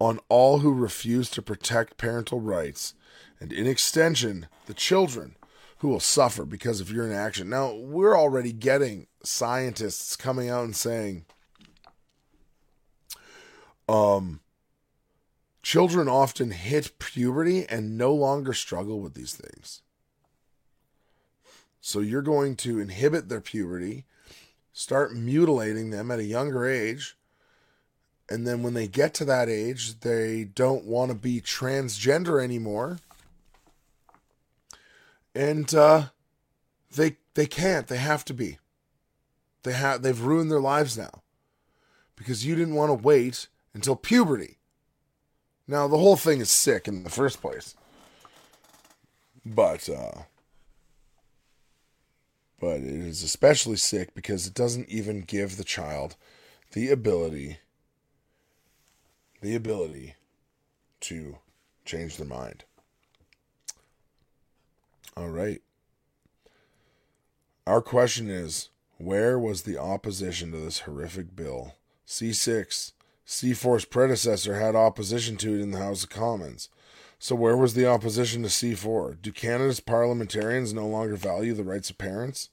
on 0.00 0.18
all 0.28 0.58
who 0.58 0.72
refuse 0.72 1.30
to 1.30 1.42
protect 1.42 1.96
parental 1.96 2.40
rights, 2.40 2.94
and 3.40 3.52
in 3.52 3.66
extension, 3.66 4.46
the 4.66 4.74
children 4.74 5.36
who 5.78 5.88
will 5.88 6.00
suffer 6.00 6.44
because 6.44 6.80
of 6.80 6.90
your 6.90 7.06
inaction. 7.06 7.48
Now, 7.48 7.74
we're 7.74 8.16
already 8.16 8.52
getting 8.52 9.06
scientists 9.22 10.16
coming 10.16 10.48
out 10.48 10.64
and 10.64 10.74
saying, 10.74 11.26
um, 13.88 14.40
children 15.62 16.08
often 16.08 16.52
hit 16.52 16.98
puberty 16.98 17.66
and 17.68 17.98
no 17.98 18.14
longer 18.14 18.52
struggle 18.52 19.00
with 19.00 19.14
these 19.14 19.34
things. 19.34 19.82
So 21.80 22.00
you're 22.00 22.22
going 22.22 22.56
to 22.56 22.80
inhibit 22.80 23.28
their 23.28 23.42
puberty, 23.42 24.04
start 24.72 25.14
mutilating 25.14 25.90
them 25.90 26.10
at 26.10 26.18
a 26.18 26.24
younger 26.24 26.66
age, 26.66 27.16
and 28.30 28.46
then 28.46 28.62
when 28.62 28.72
they 28.72 28.88
get 28.88 29.12
to 29.14 29.24
that 29.26 29.50
age, 29.50 30.00
they 30.00 30.44
don't 30.44 30.86
want 30.86 31.10
to 31.10 31.14
be 31.14 31.42
transgender 31.42 32.42
anymore. 32.42 32.98
And 35.34 35.74
uh, 35.74 36.06
they 36.94 37.16
they 37.34 37.46
can't. 37.46 37.86
They 37.86 37.96
have 37.96 38.24
to 38.26 38.34
be. 38.34 38.58
They 39.64 39.72
have 39.72 40.02
they've 40.02 40.20
ruined 40.20 40.50
their 40.50 40.60
lives 40.60 40.96
now. 40.96 41.22
Because 42.16 42.46
you 42.46 42.54
didn't 42.54 42.74
want 42.74 42.90
to 42.90 42.94
wait 42.94 43.48
until 43.74 43.96
puberty. 43.96 44.58
Now 45.66 45.88
the 45.88 45.98
whole 45.98 46.16
thing 46.16 46.40
is 46.40 46.50
sick 46.50 46.86
in 46.86 47.02
the 47.02 47.10
first 47.10 47.40
place. 47.40 47.74
But 49.44 49.88
uh 49.88 50.22
but 52.60 52.76
it 52.76 52.84
is 52.84 53.22
especially 53.22 53.76
sick 53.76 54.14
because 54.14 54.46
it 54.46 54.54
doesn't 54.54 54.88
even 54.88 55.20
give 55.22 55.56
the 55.56 55.64
child 55.64 56.16
the 56.72 56.90
ability 56.90 57.58
the 59.42 59.54
ability 59.54 60.14
to 61.00 61.36
change 61.84 62.16
their 62.16 62.26
mind. 62.26 62.64
All 65.16 65.30
right. 65.30 65.62
Our 67.66 67.80
question 67.80 68.28
is 68.28 68.68
where 68.98 69.38
was 69.38 69.62
the 69.62 69.78
opposition 69.78 70.52
to 70.52 70.58
this 70.58 70.80
horrific 70.80 71.34
bill? 71.34 71.74
C6. 72.06 72.92
C4's 73.26 73.84
predecessor 73.86 74.56
had 74.56 74.74
opposition 74.74 75.36
to 75.38 75.54
it 75.54 75.60
in 75.60 75.70
the 75.70 75.78
House 75.78 76.04
of 76.04 76.10
Commons. 76.10 76.68
So, 77.18 77.34
where 77.34 77.56
was 77.56 77.74
the 77.74 77.86
opposition 77.86 78.42
to 78.42 78.48
C4? 78.48 79.22
Do 79.22 79.32
Canada's 79.32 79.80
parliamentarians 79.80 80.74
no 80.74 80.86
longer 80.86 81.16
value 81.16 81.54
the 81.54 81.64
rights 81.64 81.88
of 81.88 81.96
parents? 81.96 82.50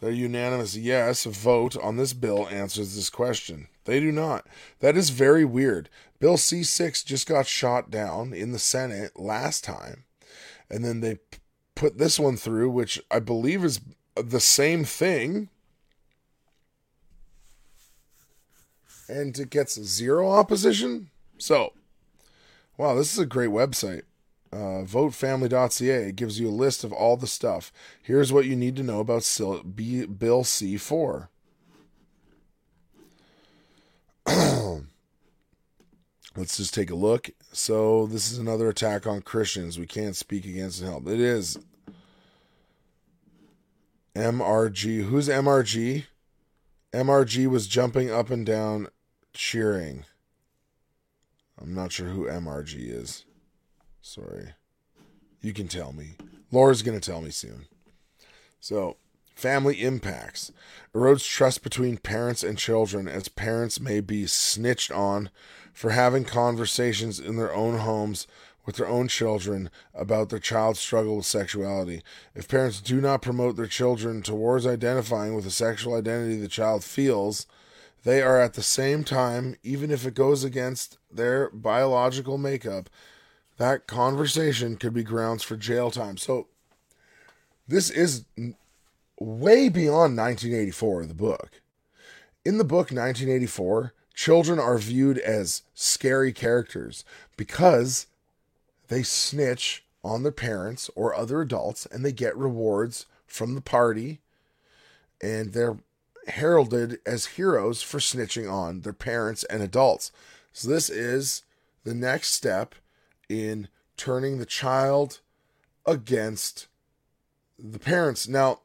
The 0.00 0.14
unanimous 0.14 0.76
yes 0.76 1.24
vote 1.24 1.76
on 1.78 1.96
this 1.96 2.12
bill 2.12 2.46
answers 2.48 2.94
this 2.94 3.08
question. 3.08 3.68
They 3.84 4.00
do 4.00 4.12
not. 4.12 4.46
That 4.80 4.96
is 4.96 5.10
very 5.10 5.44
weird. 5.44 5.88
Bill 6.18 6.36
C6 6.36 7.04
just 7.04 7.26
got 7.26 7.46
shot 7.46 7.90
down 7.90 8.34
in 8.34 8.52
the 8.52 8.58
Senate 8.58 9.18
last 9.18 9.64
time, 9.64 10.04
and 10.68 10.84
then 10.84 11.00
they 11.00 11.20
put 11.74 11.98
this 11.98 12.18
one 12.18 12.36
through, 12.36 12.70
which 12.70 13.00
I 13.10 13.18
believe 13.18 13.64
is 13.64 13.80
the 14.16 14.40
same 14.40 14.84
thing. 14.84 15.48
And 19.08 19.38
it 19.38 19.50
gets 19.50 19.80
zero 19.80 20.30
opposition. 20.30 21.10
So, 21.36 21.72
wow, 22.76 22.94
this 22.94 23.12
is 23.12 23.18
a 23.18 23.26
great 23.26 23.50
website. 23.50 24.02
Uh, 24.52 24.84
votefamily.ca 24.84 26.12
gives 26.12 26.38
you 26.38 26.48
a 26.48 26.50
list 26.50 26.84
of 26.84 26.92
all 26.92 27.16
the 27.16 27.26
stuff. 27.26 27.72
Here's 28.02 28.32
what 28.32 28.46
you 28.46 28.54
need 28.54 28.76
to 28.76 28.82
know 28.84 29.00
about 29.00 29.24
Bill 29.38 30.44
C4. 30.44 31.28
Let's 36.36 36.56
just 36.56 36.74
take 36.74 36.90
a 36.90 36.96
look. 36.96 37.30
So, 37.52 38.06
this 38.06 38.32
is 38.32 38.38
another 38.38 38.68
attack 38.68 39.06
on 39.06 39.22
Christians. 39.22 39.78
We 39.78 39.86
can't 39.86 40.16
speak 40.16 40.44
against 40.44 40.80
and 40.80 40.90
help. 40.90 41.06
It 41.06 41.20
is 41.20 41.58
MRG. 44.16 45.04
Who's 45.04 45.28
MRG? 45.28 46.04
MRG 46.92 47.46
was 47.46 47.66
jumping 47.66 48.10
up 48.10 48.30
and 48.30 48.44
down 48.44 48.88
cheering. 49.32 50.04
I'm 51.60 51.74
not 51.74 51.92
sure 51.92 52.08
who 52.08 52.26
MRG 52.26 52.74
is. 52.78 53.24
Sorry. 54.02 54.54
You 55.40 55.52
can 55.52 55.68
tell 55.68 55.92
me. 55.92 56.16
Laura's 56.50 56.82
going 56.82 56.98
to 56.98 57.10
tell 57.10 57.20
me 57.20 57.30
soon. 57.30 57.66
So, 58.60 58.96
family 59.34 59.82
impacts 59.82 60.52
erodes 60.94 61.28
trust 61.28 61.62
between 61.62 61.98
parents 61.98 62.42
and 62.42 62.56
children 62.56 63.08
as 63.08 63.28
parents 63.28 63.80
may 63.80 64.00
be 64.00 64.26
snitched 64.26 64.90
on 64.90 65.30
for 65.74 65.90
having 65.90 66.24
conversations 66.24 67.20
in 67.20 67.36
their 67.36 67.54
own 67.54 67.78
homes 67.80 68.26
with 68.64 68.76
their 68.76 68.88
own 68.88 69.08
children 69.08 69.68
about 69.92 70.30
their 70.30 70.38
child's 70.38 70.80
struggle 70.80 71.16
with 71.16 71.26
sexuality. 71.26 72.02
If 72.34 72.48
parents 72.48 72.80
do 72.80 73.00
not 73.00 73.20
promote 73.20 73.56
their 73.56 73.66
children 73.66 74.22
towards 74.22 74.66
identifying 74.66 75.34
with 75.34 75.44
the 75.44 75.50
sexual 75.50 75.94
identity 75.94 76.36
the 76.36 76.48
child 76.48 76.82
feels, 76.82 77.46
they 78.04 78.22
are 78.22 78.40
at 78.40 78.54
the 78.54 78.62
same 78.62 79.04
time, 79.04 79.56
even 79.62 79.90
if 79.90 80.06
it 80.06 80.14
goes 80.14 80.44
against 80.44 80.96
their 81.12 81.50
biological 81.50 82.38
makeup, 82.38 82.88
that 83.58 83.86
conversation 83.86 84.76
could 84.76 84.94
be 84.94 85.02
grounds 85.02 85.42
for 85.42 85.56
jail 85.56 85.90
time. 85.90 86.16
So 86.16 86.48
this 87.68 87.90
is 87.90 88.24
way 89.18 89.68
beyond 89.68 90.16
1984, 90.16 91.06
the 91.06 91.14
book. 91.14 91.60
In 92.44 92.58
the 92.58 92.64
book 92.64 92.90
1984, 92.90 93.94
children 94.14 94.58
are 94.58 94.78
viewed 94.78 95.18
as 95.18 95.62
scary 95.74 96.32
characters 96.32 97.04
because 97.36 98.06
they 98.88 99.02
snitch 99.02 99.84
on 100.04 100.22
their 100.22 100.32
parents 100.32 100.88
or 100.94 101.14
other 101.14 101.40
adults 101.40 101.86
and 101.86 102.04
they 102.04 102.12
get 102.12 102.36
rewards 102.36 103.06
from 103.26 103.54
the 103.54 103.60
party 103.60 104.20
and 105.20 105.52
they're 105.52 105.78
heralded 106.28 106.98
as 107.04 107.26
heroes 107.26 107.82
for 107.82 107.98
snitching 107.98 108.50
on 108.50 108.82
their 108.82 108.92
parents 108.92 109.44
and 109.44 109.62
adults. 109.62 110.12
So 110.52 110.68
this 110.68 110.88
is 110.88 111.42
the 111.84 111.94
next 111.94 112.30
step 112.32 112.74
in 113.28 113.68
turning 113.96 114.38
the 114.38 114.46
child 114.46 115.20
against 115.86 116.66
the 117.58 117.78
parents. 117.78 118.28
Now, 118.28 118.60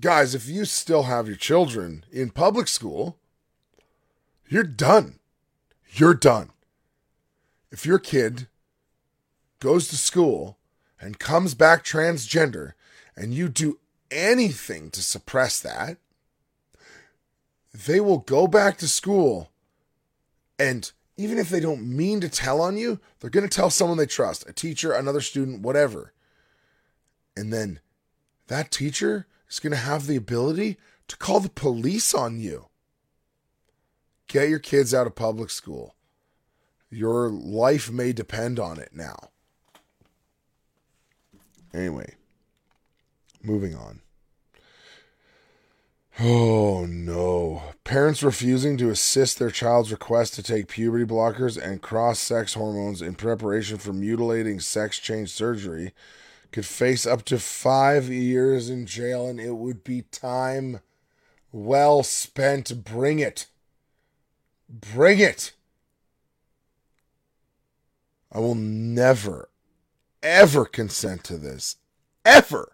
guys, 0.00 0.34
if 0.34 0.48
you 0.48 0.64
still 0.64 1.04
have 1.04 1.26
your 1.26 1.36
children 1.36 2.04
in 2.12 2.30
public 2.30 2.68
school, 2.68 3.18
you're 4.48 4.64
done. 4.64 5.18
You're 5.92 6.14
done. 6.14 6.50
If 7.70 7.84
your 7.84 7.98
kid 7.98 8.48
goes 9.60 9.88
to 9.88 9.96
school 9.96 10.58
and 11.00 11.18
comes 11.18 11.54
back 11.54 11.84
transgender 11.84 12.72
and 13.16 13.34
you 13.34 13.48
do 13.48 13.78
anything 14.10 14.90
to 14.90 15.02
suppress 15.02 15.60
that, 15.60 15.98
they 17.72 18.00
will 18.00 18.18
go 18.18 18.46
back 18.46 18.78
to 18.78 18.88
school 18.88 19.50
and 20.58 20.90
even 21.16 21.38
if 21.38 21.48
they 21.48 21.60
don't 21.60 21.86
mean 21.86 22.20
to 22.20 22.28
tell 22.28 22.60
on 22.60 22.76
you, 22.76 23.00
they're 23.18 23.30
going 23.30 23.48
to 23.48 23.54
tell 23.54 23.70
someone 23.70 23.96
they 23.96 24.06
trust, 24.06 24.48
a 24.48 24.52
teacher, 24.52 24.92
another 24.92 25.20
student, 25.20 25.62
whatever. 25.62 26.12
And 27.36 27.52
then 27.52 27.80
that 28.48 28.70
teacher 28.70 29.26
is 29.48 29.58
going 29.58 29.72
to 29.72 29.78
have 29.78 30.06
the 30.06 30.16
ability 30.16 30.76
to 31.08 31.16
call 31.16 31.40
the 31.40 31.48
police 31.48 32.12
on 32.14 32.38
you. 32.38 32.65
Get 34.28 34.48
your 34.48 34.58
kids 34.58 34.92
out 34.92 35.06
of 35.06 35.14
public 35.14 35.50
school. 35.50 35.94
Your 36.90 37.28
life 37.28 37.90
may 37.90 38.12
depend 38.12 38.58
on 38.58 38.78
it 38.78 38.90
now. 38.92 39.30
Anyway, 41.74 42.14
moving 43.42 43.74
on. 43.74 44.00
Oh 46.18 46.86
no. 46.86 47.62
Parents 47.84 48.22
refusing 48.22 48.78
to 48.78 48.88
assist 48.88 49.38
their 49.38 49.50
child's 49.50 49.92
request 49.92 50.34
to 50.34 50.42
take 50.42 50.68
puberty 50.68 51.04
blockers 51.04 51.62
and 51.62 51.82
cross 51.82 52.18
sex 52.18 52.54
hormones 52.54 53.02
in 53.02 53.14
preparation 53.14 53.76
for 53.76 53.92
mutilating 53.92 54.58
sex 54.58 54.98
change 54.98 55.30
surgery 55.30 55.92
could 56.52 56.64
face 56.64 57.04
up 57.06 57.22
to 57.26 57.38
five 57.38 58.08
years 58.08 58.70
in 58.70 58.86
jail, 58.86 59.28
and 59.28 59.38
it 59.38 59.56
would 59.56 59.84
be 59.84 60.02
time 60.02 60.80
well 61.52 62.02
spent. 62.02 62.82
Bring 62.82 63.18
it. 63.18 63.46
Bring 64.68 65.18
it. 65.18 65.52
I 68.32 68.40
will 68.40 68.54
never, 68.54 69.48
ever 70.22 70.64
consent 70.64 71.24
to 71.24 71.38
this. 71.38 71.76
Ever. 72.24 72.72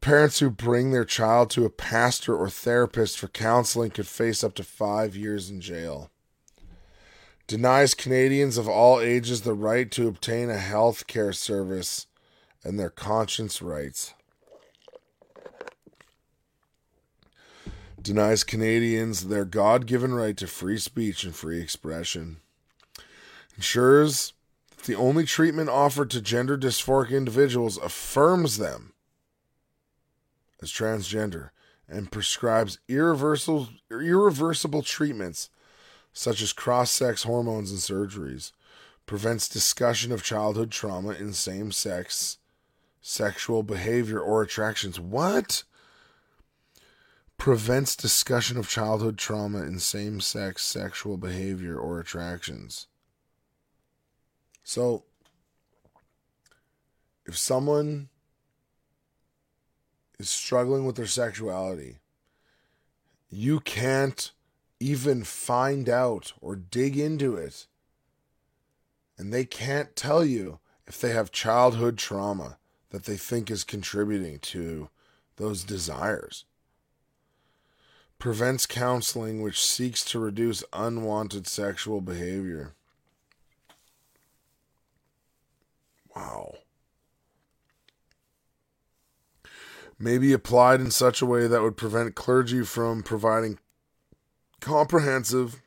Parents 0.00 0.38
who 0.38 0.50
bring 0.50 0.92
their 0.92 1.04
child 1.04 1.50
to 1.50 1.64
a 1.64 1.70
pastor 1.70 2.36
or 2.36 2.48
therapist 2.48 3.18
for 3.18 3.28
counseling 3.28 3.90
could 3.90 4.06
face 4.06 4.42
up 4.42 4.54
to 4.54 4.64
five 4.64 5.16
years 5.16 5.50
in 5.50 5.60
jail. 5.60 6.10
Denies 7.46 7.94
Canadians 7.94 8.58
of 8.58 8.68
all 8.68 9.00
ages 9.00 9.42
the 9.42 9.54
right 9.54 9.90
to 9.92 10.08
obtain 10.08 10.50
a 10.50 10.58
health 10.58 11.06
care 11.06 11.32
service 11.32 12.06
and 12.64 12.78
their 12.78 12.90
conscience 12.90 13.62
rights. 13.62 14.14
Denies 18.06 18.44
Canadians 18.44 19.26
their 19.26 19.44
God 19.44 19.84
given 19.84 20.14
right 20.14 20.36
to 20.36 20.46
free 20.46 20.78
speech 20.78 21.24
and 21.24 21.34
free 21.34 21.60
expression. 21.60 22.36
Ensures 23.56 24.32
that 24.76 24.84
the 24.84 24.94
only 24.94 25.24
treatment 25.24 25.68
offered 25.68 26.10
to 26.10 26.20
gender 26.20 26.56
dysphoric 26.56 27.10
individuals 27.10 27.76
affirms 27.78 28.58
them 28.58 28.92
as 30.62 30.70
transgender 30.70 31.50
and 31.88 32.12
prescribes 32.12 32.78
irreversible, 32.86 33.70
irreversible 33.90 34.82
treatments 34.82 35.50
such 36.12 36.40
as 36.40 36.52
cross 36.52 36.92
sex 36.92 37.24
hormones 37.24 37.72
and 37.72 37.80
surgeries, 37.80 38.52
prevents 39.06 39.48
discussion 39.48 40.12
of 40.12 40.22
childhood 40.22 40.70
trauma 40.70 41.10
in 41.10 41.32
same 41.32 41.72
sex 41.72 42.38
sexual 43.02 43.64
behavior 43.64 44.20
or 44.20 44.42
attractions. 44.42 45.00
What? 45.00 45.64
Prevents 47.38 47.94
discussion 47.94 48.56
of 48.56 48.68
childhood 48.68 49.18
trauma 49.18 49.62
in 49.62 49.78
same 49.78 50.20
sex 50.20 50.64
sexual 50.64 51.16
behavior 51.16 51.78
or 51.78 52.00
attractions. 52.00 52.86
So, 54.64 55.04
if 57.24 57.36
someone 57.36 58.08
is 60.18 60.30
struggling 60.30 60.86
with 60.86 60.96
their 60.96 61.06
sexuality, 61.06 61.98
you 63.28 63.60
can't 63.60 64.32
even 64.80 65.24
find 65.24 65.88
out 65.88 66.32
or 66.40 66.56
dig 66.56 66.96
into 66.96 67.36
it. 67.36 67.66
And 69.18 69.32
they 69.32 69.44
can't 69.44 69.96
tell 69.96 70.24
you 70.24 70.58
if 70.86 71.00
they 71.00 71.10
have 71.12 71.32
childhood 71.32 71.98
trauma 71.98 72.58
that 72.90 73.04
they 73.04 73.16
think 73.16 73.50
is 73.50 73.64
contributing 73.64 74.38
to 74.38 74.88
those 75.36 75.64
desires. 75.64 76.44
Prevents 78.18 78.66
counseling 78.66 79.42
which 79.42 79.64
seeks 79.64 80.04
to 80.06 80.18
reduce 80.18 80.64
unwanted 80.72 81.46
sexual 81.46 82.00
behavior. 82.00 82.74
Wow. 86.14 86.54
may 89.98 90.18
be 90.18 90.32
applied 90.32 90.80
in 90.80 90.90
such 90.90 91.22
a 91.22 91.26
way 91.26 91.46
that 91.46 91.62
would 91.62 91.76
prevent 91.76 92.14
clergy 92.14 92.62
from 92.62 93.02
providing 93.02 93.58
comprehensive 94.60 95.62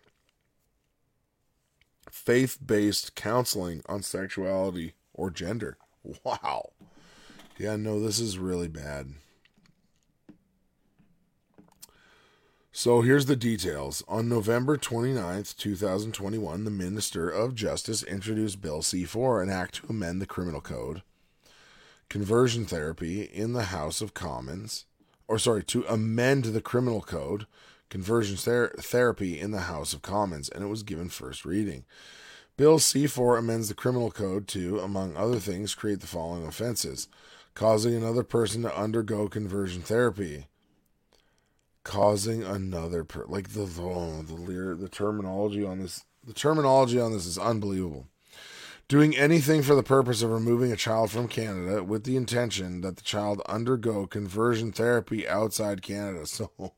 faith 2.09 2.59
based 2.65 3.15
counseling 3.15 3.81
on 3.87 4.01
sexuality 4.01 4.93
or 5.13 5.29
gender. 5.29 5.77
Wow. 6.23 6.71
Yeah, 7.57 7.75
no, 7.75 7.99
this 7.99 8.19
is 8.19 8.37
really 8.37 8.69
bad. 8.69 9.13
So 12.71 13.01
here's 13.01 13.25
the 13.25 13.35
details. 13.35 14.03
On 14.07 14.29
November 14.29 14.77
29th, 14.77 15.57
2021, 15.57 16.63
the 16.63 16.71
Minister 16.71 17.27
of 17.29 17.55
Justice 17.55 18.03
introduced 18.03 18.61
Bill 18.61 18.83
C 18.83 19.05
4, 19.05 19.41
an 19.41 19.49
act 19.49 19.75
to 19.75 19.87
amend 19.89 20.21
the 20.21 20.27
criminal 20.27 20.61
code 20.61 21.01
conversion 22.09 22.65
therapy 22.65 23.21
in 23.21 23.53
the 23.53 23.65
House 23.65 24.01
of 24.01 24.15
Commons, 24.15 24.85
or 25.27 25.37
sorry, 25.37 25.63
to 25.63 25.83
amend 25.85 26.45
the 26.45 26.61
criminal 26.61 27.01
code, 27.01 27.45
conversion 27.89 28.35
ther- 28.35 28.73
therapy 28.79 29.39
in 29.39 29.51
the 29.51 29.61
House 29.61 29.93
of 29.93 30.01
Commons, 30.01 30.49
and 30.49 30.63
it 30.63 30.67
was 30.67 30.81
given 30.81 31.09
first 31.09 31.45
reading. 31.45 31.85
Bill 32.57 32.79
C 32.79 33.07
4 33.07 33.37
amends 33.37 33.69
the 33.69 33.75
criminal 33.75 34.11
code 34.11 34.47
to, 34.49 34.79
among 34.79 35.15
other 35.15 35.39
things, 35.39 35.75
create 35.75 36.01
the 36.01 36.07
following 36.07 36.45
offenses 36.45 37.07
causing 37.59 37.93
another 37.93 38.23
person 38.23 38.61
to 38.61 38.79
undergo 38.79 39.27
conversion 39.27 39.81
therapy. 39.81 40.45
Causing 41.89 42.43
another 42.43 43.03
per 43.03 43.25
like 43.25 43.49
the 43.49 43.63
oh, 43.81 44.21
the 44.21 44.75
the 44.75 44.89
terminology 44.89 45.65
on 45.65 45.79
this 45.79 46.05
the 46.23 46.33
terminology 46.33 46.99
on 46.99 47.11
this 47.11 47.25
is 47.25 47.39
unbelievable 47.39 48.05
doing 48.89 49.15
anything 49.15 49.61
for 49.61 49.75
the 49.75 49.83
purpose 49.83 50.21
of 50.21 50.31
removing 50.31 50.71
a 50.71 50.75
child 50.75 51.11
from 51.11 51.27
Canada 51.27 51.83
with 51.83 52.03
the 52.03 52.17
intention 52.17 52.81
that 52.81 52.97
the 52.97 53.03
child 53.03 53.39
undergo 53.47 54.05
conversion 54.07 54.71
therapy 54.71 55.27
outside 55.27 55.83
Canada. 55.83 56.25
So, 56.25 56.51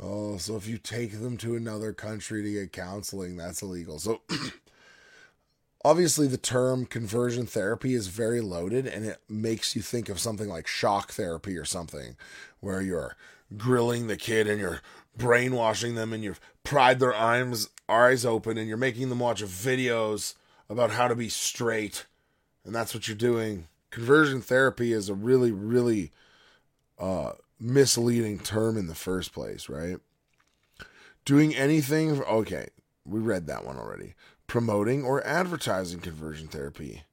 oh, 0.00 0.36
so 0.36 0.56
if 0.56 0.66
you 0.66 0.78
take 0.78 1.20
them 1.20 1.36
to 1.38 1.54
another 1.54 1.92
country 1.92 2.42
to 2.42 2.52
get 2.52 2.72
counseling, 2.72 3.36
that's 3.36 3.62
illegal. 3.62 4.00
So, 4.00 4.22
obviously, 5.84 6.26
the 6.26 6.36
term 6.36 6.86
conversion 6.86 7.46
therapy 7.46 7.94
is 7.94 8.08
very 8.08 8.40
loaded 8.40 8.86
and 8.86 9.06
it 9.06 9.22
makes 9.28 9.76
you 9.76 9.82
think 9.82 10.08
of 10.08 10.18
something 10.18 10.48
like 10.48 10.66
shock 10.66 11.12
therapy 11.12 11.56
or 11.56 11.64
something 11.64 12.16
where 12.58 12.82
you're 12.82 13.16
grilling 13.56 14.06
the 14.06 14.16
kid 14.16 14.46
and 14.46 14.60
you're 14.60 14.80
brainwashing 15.16 15.94
them 15.94 16.12
and 16.12 16.24
you've 16.24 16.40
pried 16.64 16.98
their 16.98 17.14
eyes 17.14 17.68
eyes 17.88 18.24
open 18.24 18.56
and 18.56 18.68
you're 18.68 18.76
making 18.76 19.08
them 19.08 19.18
watch 19.18 19.42
videos 19.42 20.34
about 20.68 20.90
how 20.90 21.06
to 21.06 21.14
be 21.14 21.28
straight 21.28 22.06
and 22.64 22.74
that's 22.74 22.94
what 22.94 23.06
you're 23.06 23.16
doing 23.16 23.66
conversion 23.90 24.40
therapy 24.40 24.92
is 24.92 25.08
a 25.08 25.14
really 25.14 25.52
really 25.52 26.10
uh, 26.98 27.32
misleading 27.62 28.38
term 28.38 28.76
in 28.76 28.86
the 28.86 28.94
first 28.94 29.32
place, 29.32 29.68
right? 29.68 29.98
Doing 31.24 31.54
anything, 31.54 32.22
okay, 32.22 32.68
we 33.04 33.20
read 33.20 33.46
that 33.46 33.64
one 33.64 33.76
already. 33.76 34.14
Promoting 34.46 35.04
or 35.04 35.26
advertising 35.26 36.00
conversion 36.00 36.48
therapy. 36.48 37.04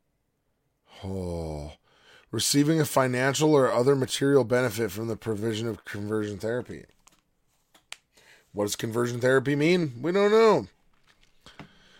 Oh, 1.03 1.73
receiving 2.31 2.79
a 2.79 2.85
financial 2.85 3.53
or 3.53 3.71
other 3.71 3.95
material 3.95 4.43
benefit 4.43 4.91
from 4.91 5.07
the 5.07 5.15
provision 5.15 5.67
of 5.67 5.85
conversion 5.85 6.37
therapy. 6.37 6.85
What 8.53 8.65
does 8.65 8.75
conversion 8.75 9.19
therapy 9.19 9.55
mean? 9.55 9.93
We 10.01 10.11
don't 10.11 10.31
know. 10.31 10.67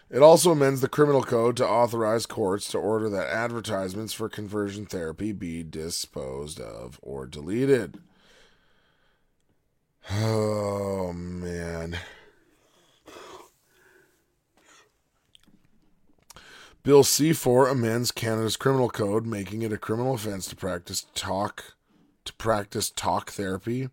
It 0.10 0.24
also 0.24 0.52
amends 0.52 0.82
the 0.82 0.90
criminal 0.90 1.22
code 1.22 1.56
to 1.58 1.68
authorize 1.68 2.26
courts 2.26 2.68
to 2.72 2.80
order 2.80 3.10
that 3.10 3.28
advertisements 3.28 4.12
for 4.12 4.28
conversion 4.28 4.88
therapy 4.88 5.32
be 5.32 5.62
disposed 5.62 6.60
of 6.60 7.00
or 7.02 7.26
deleted. 7.26 8.00
Oh, 10.12 11.14
man. 11.14 12.00
Bill 16.90 17.04
C4 17.04 17.70
amends 17.70 18.12
Canada's 18.12 18.58
criminal 18.58 18.90
code, 18.90 19.24
making 19.24 19.62
it 19.62 19.72
a 19.72 19.78
criminal 19.78 20.16
offense 20.16 20.48
to 20.48 20.56
practice 20.56 21.06
talk 21.14 21.76
to 22.26 22.34
practice 22.34 22.90
talk 22.90 23.30
therapy 23.30 23.90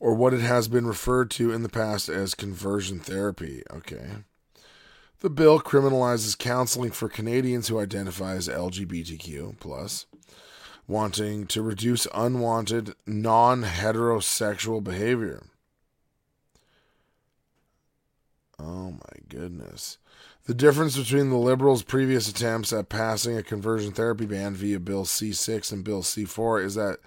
or 0.00 0.12
what 0.12 0.34
it 0.34 0.40
has 0.40 0.66
been 0.66 0.88
referred 0.88 1.30
to 1.30 1.52
in 1.52 1.62
the 1.62 1.68
past 1.68 2.08
as 2.08 2.34
conversion 2.34 2.98
therapy. 2.98 3.62
Okay. 3.70 4.08
The 5.20 5.30
bill 5.30 5.60
criminalizes 5.60 6.36
counseling 6.36 6.90
for 6.90 7.08
Canadians 7.08 7.68
who 7.68 7.78
identify 7.78 8.34
as 8.34 8.48
LGBTQ 8.48 9.60
plus, 9.60 10.06
wanting 10.88 11.46
to 11.46 11.62
reduce 11.62 12.08
unwanted 12.12 12.96
non-heterosexual 13.06 14.82
behavior. 14.82 15.44
Oh 18.58 18.90
my 18.90 19.20
goodness. 19.28 19.98
The 20.46 20.54
difference 20.54 20.96
between 20.96 21.30
the 21.30 21.36
Liberals' 21.36 21.82
previous 21.82 22.28
attempts 22.28 22.72
at 22.72 22.88
passing 22.88 23.36
a 23.36 23.42
conversion 23.42 23.90
therapy 23.90 24.26
ban 24.26 24.54
via 24.54 24.78
Bill 24.78 25.04
C6 25.04 25.72
and 25.72 25.82
Bill 25.82 26.02
C4 26.02 26.64
is 26.64 26.76
that 26.76 26.98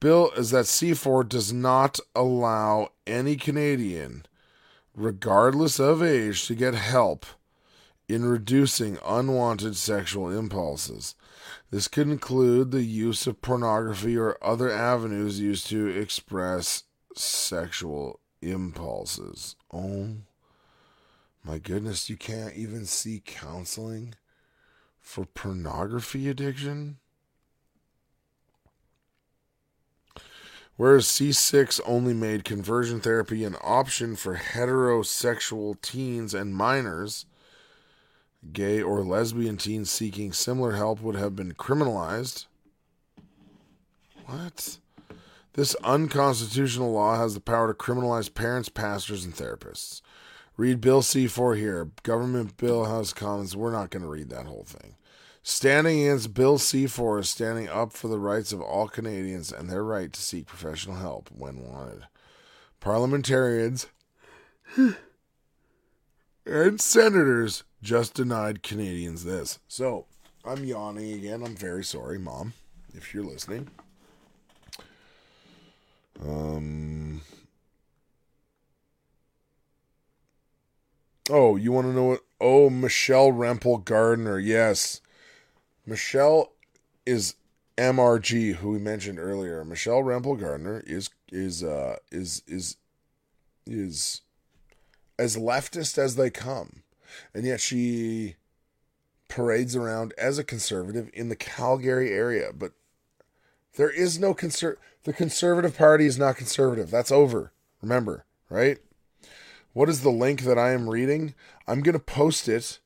Bill 0.00 0.32
is 0.32 0.50
that 0.50 0.64
C4 0.64 1.28
does 1.28 1.52
not 1.52 2.00
allow 2.16 2.88
any 3.06 3.36
Canadian, 3.36 4.26
regardless 4.96 5.78
of 5.78 6.02
age, 6.02 6.48
to 6.48 6.56
get 6.56 6.74
help 6.74 7.24
in 8.08 8.24
reducing 8.24 8.98
unwanted 9.06 9.76
sexual 9.76 10.36
impulses. 10.36 11.14
This 11.70 11.86
could 11.86 12.08
include 12.08 12.72
the 12.72 12.82
use 12.82 13.28
of 13.28 13.42
pornography 13.42 14.16
or 14.16 14.38
other 14.42 14.72
avenues 14.72 15.38
used 15.38 15.68
to 15.68 15.86
express 15.86 16.82
sexual 17.14 18.18
impulses. 18.42 19.54
Oh 19.72 20.16
my 21.46 21.58
goodness, 21.58 22.10
you 22.10 22.16
can't 22.16 22.54
even 22.54 22.86
see 22.86 23.22
counseling 23.24 24.14
for 25.00 25.26
pornography 25.26 26.28
addiction? 26.28 26.96
Whereas 30.76 31.06
C6 31.06 31.80
only 31.86 32.12
made 32.12 32.44
conversion 32.44 33.00
therapy 33.00 33.44
an 33.44 33.56
option 33.62 34.16
for 34.16 34.36
heterosexual 34.36 35.80
teens 35.80 36.34
and 36.34 36.54
minors, 36.54 37.26
gay 38.52 38.82
or 38.82 39.04
lesbian 39.04 39.56
teens 39.56 39.88
seeking 39.88 40.32
similar 40.32 40.72
help 40.72 41.00
would 41.00 41.14
have 41.14 41.36
been 41.36 41.52
criminalized. 41.54 42.46
What? 44.26 44.78
This 45.52 45.76
unconstitutional 45.76 46.92
law 46.92 47.16
has 47.16 47.34
the 47.34 47.40
power 47.40 47.68
to 47.68 47.74
criminalize 47.74 48.34
parents, 48.34 48.68
pastors, 48.68 49.24
and 49.24 49.34
therapists. 49.34 50.02
Read 50.56 50.80
Bill 50.80 51.02
C4 51.02 51.56
here. 51.56 51.90
Government 52.02 52.56
Bill 52.56 52.86
House 52.86 53.12
Commons. 53.12 53.56
We're 53.56 53.72
not 53.72 53.90
going 53.90 54.02
to 54.02 54.08
read 54.08 54.30
that 54.30 54.46
whole 54.46 54.64
thing. 54.64 54.94
Standing 55.42 56.00
against 56.00 56.34
Bill 56.34 56.58
C4 56.58 57.20
is 57.20 57.28
standing 57.28 57.68
up 57.68 57.92
for 57.92 58.08
the 58.08 58.18
rights 58.18 58.52
of 58.52 58.60
all 58.60 58.88
Canadians 58.88 59.52
and 59.52 59.68
their 59.68 59.84
right 59.84 60.12
to 60.12 60.20
seek 60.20 60.46
professional 60.46 60.96
help 60.96 61.28
when 61.30 61.62
wanted. 61.62 62.04
Parliamentarians 62.80 63.86
and 66.46 66.80
senators 66.80 67.64
just 67.82 68.14
denied 68.14 68.62
Canadians 68.62 69.24
this. 69.24 69.58
So, 69.68 70.06
I'm 70.44 70.64
yawning 70.64 71.12
again. 71.12 71.42
I'm 71.44 71.56
very 71.56 71.84
sorry, 71.84 72.18
Mom, 72.18 72.54
if 72.94 73.12
you're 73.12 73.24
listening. 73.24 73.68
Um. 76.24 77.20
Oh, 81.30 81.56
you 81.56 81.72
want 81.72 81.88
to 81.88 81.92
know 81.92 82.04
what? 82.04 82.20
Oh, 82.40 82.70
Michelle 82.70 83.32
Rempel 83.32 83.84
Garner. 83.84 84.38
Yes. 84.38 85.00
Michelle 85.84 86.52
is 87.04 87.34
MRG, 87.76 88.56
who 88.56 88.70
we 88.70 88.78
mentioned 88.78 89.18
earlier. 89.18 89.64
Michelle 89.64 90.02
Rempel 90.02 90.38
Garner 90.38 90.82
is 90.86 91.10
is 91.30 91.62
uh 91.62 91.96
is 92.10 92.42
is 92.46 92.76
is 93.66 94.22
as 95.18 95.36
leftist 95.36 95.98
as 95.98 96.16
they 96.16 96.30
come, 96.30 96.82
and 97.34 97.44
yet 97.44 97.60
she 97.60 98.36
parades 99.28 99.74
around 99.74 100.14
as 100.16 100.38
a 100.38 100.44
conservative 100.44 101.10
in 101.12 101.28
the 101.28 101.36
Calgary 101.36 102.12
area. 102.12 102.50
But 102.56 102.72
there 103.76 103.90
is 103.90 104.18
no 104.18 104.34
conser. 104.34 104.76
The 105.04 105.12
Conservative 105.12 105.76
Party 105.76 106.06
is 106.06 106.18
not 106.18 106.36
conservative. 106.36 106.90
That's 106.90 107.12
over. 107.12 107.52
Remember, 107.80 108.24
right? 108.48 108.78
What 109.76 109.90
is 109.90 110.00
the 110.00 110.08
link 110.08 110.44
that 110.44 110.58
I 110.58 110.70
am 110.70 110.88
reading? 110.88 111.34
I'm 111.68 111.82
going 111.82 111.92
to 111.92 111.98
post 111.98 112.48
it 112.48 112.78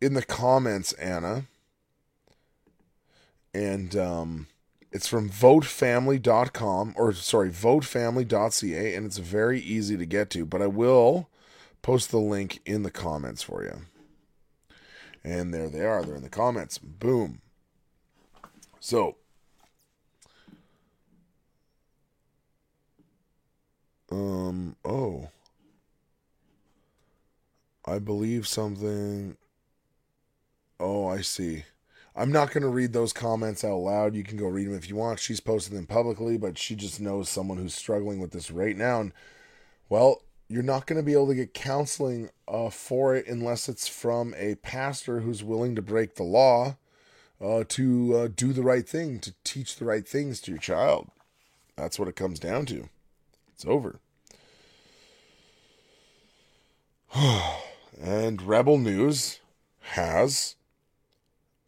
in 0.00 0.14
the 0.14 0.24
comments, 0.24 0.92
Anna. 0.94 1.44
And 3.54 3.94
um, 3.94 4.48
it's 4.90 5.06
from 5.06 5.30
votefamily.com, 5.30 6.94
or 6.96 7.12
sorry, 7.12 7.48
votefamily.ca, 7.48 8.94
and 8.96 9.06
it's 9.06 9.18
very 9.18 9.60
easy 9.60 9.96
to 9.96 10.04
get 10.04 10.30
to, 10.30 10.44
but 10.44 10.60
I 10.60 10.66
will 10.66 11.28
post 11.80 12.10
the 12.10 12.18
link 12.18 12.58
in 12.66 12.82
the 12.82 12.90
comments 12.90 13.44
for 13.44 13.62
you. 13.62 13.82
And 15.22 15.54
there 15.54 15.68
they 15.68 15.84
are. 15.84 16.02
They're 16.02 16.16
in 16.16 16.24
the 16.24 16.28
comments. 16.28 16.76
Boom. 16.76 17.40
So, 18.80 19.14
um, 24.10 24.74
oh. 24.84 25.28
I 27.86 27.98
believe 27.98 28.48
something. 28.48 29.36
Oh, 30.80 31.06
I 31.06 31.20
see. 31.20 31.64
I'm 32.16 32.32
not 32.32 32.52
going 32.52 32.62
to 32.62 32.68
read 32.68 32.92
those 32.92 33.12
comments 33.12 33.64
out 33.64 33.78
loud. 33.78 34.14
You 34.14 34.22
can 34.22 34.38
go 34.38 34.46
read 34.46 34.68
them 34.68 34.74
if 34.74 34.88
you 34.88 34.96
want. 34.96 35.18
She's 35.18 35.40
posted 35.40 35.76
them 35.76 35.86
publicly, 35.86 36.38
but 36.38 36.56
she 36.56 36.76
just 36.76 37.00
knows 37.00 37.28
someone 37.28 37.58
who's 37.58 37.74
struggling 37.74 38.20
with 38.20 38.30
this 38.30 38.50
right 38.50 38.76
now. 38.76 39.00
And, 39.00 39.12
well, 39.88 40.22
you're 40.48 40.62
not 40.62 40.86
going 40.86 40.96
to 40.96 41.02
be 41.02 41.12
able 41.12 41.26
to 41.28 41.34
get 41.34 41.54
counseling 41.54 42.30
uh, 42.46 42.70
for 42.70 43.14
it 43.16 43.26
unless 43.26 43.68
it's 43.68 43.88
from 43.88 44.32
a 44.36 44.54
pastor 44.56 45.20
who's 45.20 45.42
willing 45.42 45.74
to 45.74 45.82
break 45.82 46.14
the 46.14 46.22
law 46.22 46.76
uh, 47.40 47.64
to 47.68 48.16
uh, 48.16 48.28
do 48.34 48.52
the 48.52 48.62
right 48.62 48.88
thing, 48.88 49.18
to 49.18 49.34
teach 49.42 49.76
the 49.76 49.84
right 49.84 50.06
things 50.06 50.40
to 50.42 50.52
your 50.52 50.60
child. 50.60 51.10
That's 51.76 51.98
what 51.98 52.08
it 52.08 52.16
comes 52.16 52.38
down 52.38 52.66
to. 52.66 52.88
It's 53.52 53.66
over. 53.66 53.98
and 58.00 58.42
Rebel 58.42 58.78
News 58.78 59.40
has 59.80 60.56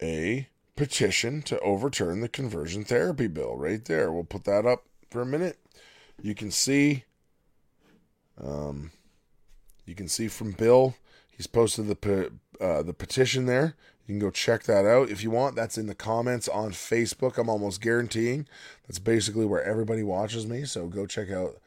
a 0.01 0.47
petition 0.75 1.41
to 1.43 1.59
overturn 1.59 2.21
the 2.21 2.29
conversion 2.29 2.83
therapy 2.83 3.27
bill 3.27 3.55
right 3.55 3.83
there. 3.85 4.11
We'll 4.11 4.23
put 4.23 4.43
that 4.45 4.65
up 4.65 4.85
for 5.09 5.21
a 5.21 5.25
minute. 5.25 5.57
You 6.21 6.35
can 6.35 6.51
see 6.51 7.03
um, 8.41 8.91
you 9.85 9.95
can 9.95 10.07
see 10.07 10.27
from 10.27 10.51
Bill, 10.51 10.95
he's 11.29 11.47
posted 11.47 11.87
the 11.87 12.31
uh, 12.61 12.83
the 12.83 12.93
petition 12.93 13.45
there. 13.45 13.75
You 14.05 14.13
can 14.13 14.19
go 14.19 14.31
check 14.31 14.63
that 14.63 14.85
out 14.85 15.09
if 15.09 15.23
you 15.23 15.31
want. 15.31 15.55
That's 15.55 15.77
in 15.77 15.87
the 15.87 15.95
comments 15.95 16.47
on 16.47 16.71
Facebook. 16.71 17.37
I'm 17.37 17.49
almost 17.49 17.81
guaranteeing 17.81 18.47
that's 18.87 18.99
basically 18.99 19.45
where 19.45 19.63
everybody 19.63 20.03
watches 20.03 20.45
me. 20.45 20.65
So 20.65 20.87
go 20.87 21.05
check 21.05 21.29
out 21.29 21.57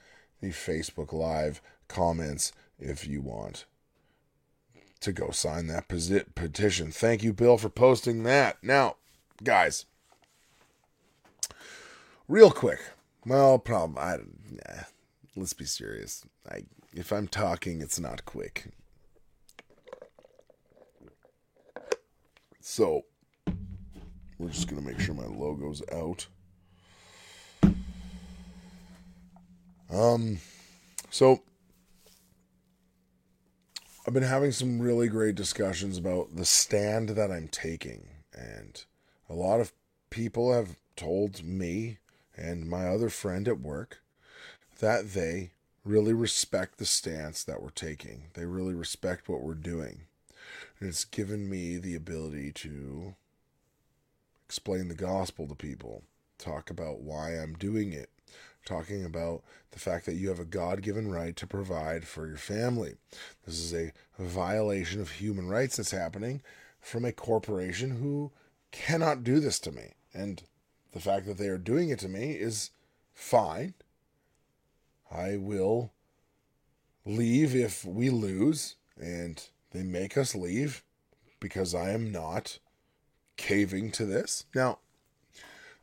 the 0.40 0.50
Facebook 0.50 1.12
Live 1.12 1.60
comments 1.88 2.52
if 2.78 3.06
you 3.06 3.20
want 3.20 3.66
to 5.00 5.12
go 5.12 5.30
sign 5.30 5.66
that 5.68 5.88
petition. 5.88 6.92
Thank 6.92 7.22
you, 7.22 7.32
Bill, 7.32 7.56
for 7.56 7.68
posting 7.68 8.22
that. 8.24 8.62
Now, 8.62 8.96
guys, 9.42 9.86
real 12.28 12.50
quick. 12.50 12.80
Well, 13.26 13.58
problem. 13.58 13.98
I 13.98 14.18
nah, 14.50 14.84
let's 15.36 15.52
be 15.52 15.64
serious. 15.64 16.24
I 16.50 16.64
if 16.94 17.12
I'm 17.12 17.28
talking, 17.28 17.80
it's 17.80 18.00
not 18.00 18.24
quick. 18.24 18.66
So, 22.60 23.02
we're 24.38 24.50
just 24.50 24.68
gonna 24.68 24.82
make 24.82 25.00
sure 25.00 25.14
my 25.14 25.26
logo's 25.26 25.82
out. 25.92 26.26
Um, 29.90 30.38
so 31.10 31.42
I've 34.10 34.14
been 34.14 34.22
having 34.24 34.50
some 34.50 34.82
really 34.82 35.06
great 35.06 35.36
discussions 35.36 35.96
about 35.96 36.34
the 36.34 36.44
stand 36.44 37.10
that 37.10 37.30
I'm 37.30 37.46
taking, 37.46 38.08
and 38.34 38.84
a 39.28 39.34
lot 39.34 39.60
of 39.60 39.72
people 40.10 40.52
have 40.52 40.74
told 40.96 41.44
me 41.44 41.98
and 42.36 42.68
my 42.68 42.88
other 42.88 43.08
friend 43.08 43.46
at 43.46 43.60
work 43.60 44.02
that 44.80 45.12
they 45.12 45.52
really 45.84 46.12
respect 46.12 46.78
the 46.78 46.86
stance 46.86 47.44
that 47.44 47.62
we're 47.62 47.70
taking. 47.70 48.24
They 48.34 48.46
really 48.46 48.74
respect 48.74 49.28
what 49.28 49.42
we're 49.42 49.54
doing. 49.54 50.00
And 50.80 50.88
it's 50.88 51.04
given 51.04 51.48
me 51.48 51.76
the 51.76 51.94
ability 51.94 52.50
to 52.50 53.14
explain 54.44 54.88
the 54.88 54.96
gospel 54.96 55.46
to 55.46 55.54
people, 55.54 56.02
talk 56.36 56.68
about 56.68 56.98
why 56.98 57.38
I'm 57.38 57.54
doing 57.54 57.92
it, 57.92 58.10
talking 58.64 59.04
about 59.04 59.42
the 59.72 59.78
fact 59.78 60.06
that 60.06 60.14
you 60.14 60.28
have 60.28 60.40
a 60.40 60.44
God 60.44 60.82
given 60.82 61.10
right 61.10 61.34
to 61.36 61.46
provide 61.46 62.06
for 62.06 62.26
your 62.26 62.36
family. 62.36 62.94
This 63.46 63.58
is 63.58 63.74
a 63.74 63.92
violation 64.18 65.00
of 65.00 65.12
human 65.12 65.48
rights 65.48 65.76
that's 65.76 65.92
happening 65.92 66.42
from 66.80 67.04
a 67.04 67.12
corporation 67.12 67.98
who 67.98 68.32
cannot 68.72 69.24
do 69.24 69.40
this 69.40 69.58
to 69.60 69.72
me. 69.72 69.94
And 70.12 70.42
the 70.92 71.00
fact 71.00 71.26
that 71.26 71.38
they 71.38 71.48
are 71.48 71.58
doing 71.58 71.90
it 71.90 71.98
to 72.00 72.08
me 72.08 72.32
is 72.32 72.70
fine. 73.14 73.74
I 75.10 75.36
will 75.36 75.92
leave 77.04 77.54
if 77.54 77.84
we 77.84 78.10
lose 78.10 78.76
and 79.00 79.42
they 79.72 79.82
make 79.82 80.16
us 80.16 80.34
leave 80.34 80.82
because 81.38 81.74
I 81.74 81.90
am 81.90 82.12
not 82.12 82.58
caving 83.36 83.90
to 83.92 84.04
this. 84.04 84.44
Now, 84.54 84.78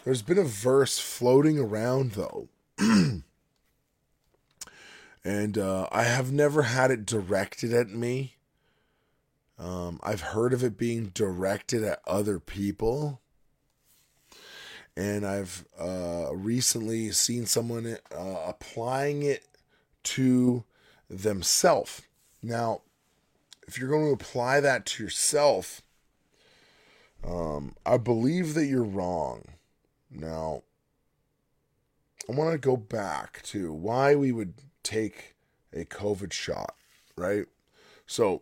there's 0.04 0.22
been 0.22 0.38
a 0.38 0.44
verse 0.44 1.00
floating 1.00 1.58
around 1.58 2.12
though. 2.12 2.50
and 5.24 5.58
uh, 5.58 5.88
I 5.92 6.04
have 6.04 6.32
never 6.32 6.64
had 6.64 6.92
it 6.92 7.06
directed 7.06 7.74
at 7.74 7.90
me. 7.90 8.36
Um, 9.60 10.00
I've 10.04 10.22
heard 10.22 10.54
of 10.54 10.64
it 10.64 10.78
being 10.78 11.08
directed 11.08 11.84
at 11.84 12.02
other 12.06 12.40
people 12.40 13.22
and 14.98 15.28
I've 15.28 15.64
uh, 15.80 16.30
recently 16.34 17.12
seen 17.12 17.46
someone 17.46 17.98
uh, 18.12 18.42
applying 18.48 19.22
it 19.22 19.46
to 20.06 20.64
themselves. 21.08 22.02
Now, 22.42 22.82
if 23.68 23.78
you're 23.78 23.92
going 23.92 24.08
to 24.08 24.24
apply 24.24 24.60
that 24.60 24.88
to 24.88 25.04
yourself, 25.04 25.84
um, 27.24 27.76
I 27.86 27.98
believe 27.98 28.56
that 28.56 28.66
you're 28.66 28.84
wrong. 28.84 29.44
Now, 30.10 30.64
I 32.30 32.34
want 32.34 32.52
to 32.52 32.58
go 32.58 32.76
back 32.76 33.42
to 33.44 33.72
why 33.72 34.16
we 34.16 34.32
would 34.32 34.56
take 34.84 35.36
a 35.74 35.86
COVID 35.86 36.34
shot, 36.34 36.76
right? 37.16 37.46
So, 38.06 38.42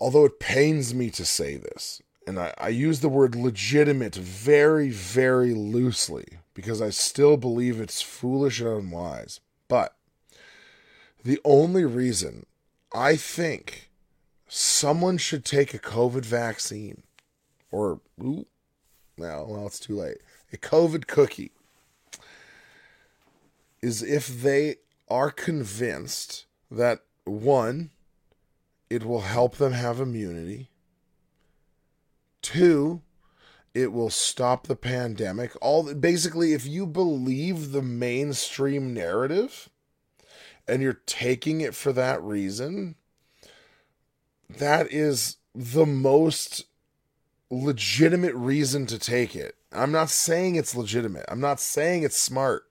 although 0.00 0.26
it 0.26 0.40
pains 0.40 0.94
me 0.94 1.10
to 1.10 1.24
say 1.24 1.56
this, 1.56 2.02
and 2.26 2.38
I, 2.38 2.54
I 2.58 2.68
use 2.68 3.00
the 3.00 3.08
word 3.08 3.34
legitimate 3.34 4.14
very, 4.14 4.90
very 4.90 5.54
loosely 5.54 6.26
because 6.54 6.80
I 6.80 6.90
still 6.90 7.36
believe 7.36 7.80
it's 7.80 8.00
foolish 8.00 8.60
and 8.60 8.68
unwise. 8.68 9.40
But 9.68 9.94
the 11.22 11.40
only 11.44 11.84
reason 11.84 12.46
I 12.92 13.16
think 13.16 13.90
someone 14.48 15.18
should 15.18 15.44
take 15.44 15.74
a 15.74 15.78
COVID 15.78 16.24
vaccine 16.24 17.02
or, 17.70 18.00
ooh, 18.22 18.46
well, 19.18 19.66
it's 19.66 19.80
too 19.80 19.96
late, 19.96 20.18
a 20.54 20.58
COVID 20.58 21.06
cookie 21.06 21.52
is 23.82 24.02
if 24.02 24.28
they 24.28 24.76
are 25.08 25.30
convinced 25.30 26.46
that 26.70 27.00
one, 27.24 27.90
it 28.88 29.04
will 29.04 29.22
help 29.22 29.56
them 29.56 29.72
have 29.72 30.00
immunity 30.00 30.70
Two, 32.44 33.00
it 33.72 33.90
will 33.90 34.10
stop 34.10 34.66
the 34.66 34.76
pandemic. 34.76 35.52
All 35.62 35.94
basically, 35.94 36.52
if 36.52 36.66
you 36.66 36.86
believe 36.86 37.72
the 37.72 37.80
mainstream 37.80 38.92
narrative 38.92 39.70
and 40.68 40.82
you're 40.82 41.00
taking 41.06 41.62
it 41.62 41.74
for 41.74 41.90
that 41.94 42.22
reason, 42.22 42.96
that 44.50 44.92
is 44.92 45.38
the 45.54 45.86
most 45.86 46.66
legitimate 47.50 48.34
reason 48.34 48.84
to 48.86 48.98
take 48.98 49.34
it. 49.34 49.56
I'm 49.74 49.92
not 49.92 50.10
saying 50.10 50.56
it's 50.56 50.74
legitimate. 50.74 51.24
I'm 51.28 51.40
not 51.40 51.60
saying 51.60 52.02
it's 52.02 52.18
smart. 52.18 52.64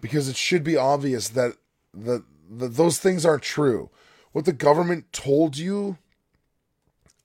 Because 0.00 0.28
it 0.28 0.36
should 0.36 0.64
be 0.64 0.76
obvious 0.76 1.28
that 1.30 1.56
the, 1.92 2.24
the 2.48 2.68
those 2.68 2.98
things 2.98 3.26
aren't 3.26 3.42
true. 3.42 3.90
What 4.32 4.44
the 4.44 4.52
government 4.52 5.12
told 5.12 5.58
you 5.58 5.98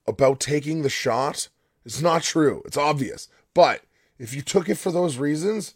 about 0.06 0.40
taking 0.40 0.82
the 0.82 0.90
shot 0.90 1.48
is 1.84 2.02
not 2.02 2.22
true. 2.22 2.62
It's 2.66 2.76
obvious. 2.76 3.28
But 3.54 3.82
if 4.18 4.34
you 4.34 4.42
took 4.42 4.68
it 4.68 4.76
for 4.76 4.90
those 4.90 5.16
reasons, 5.16 5.74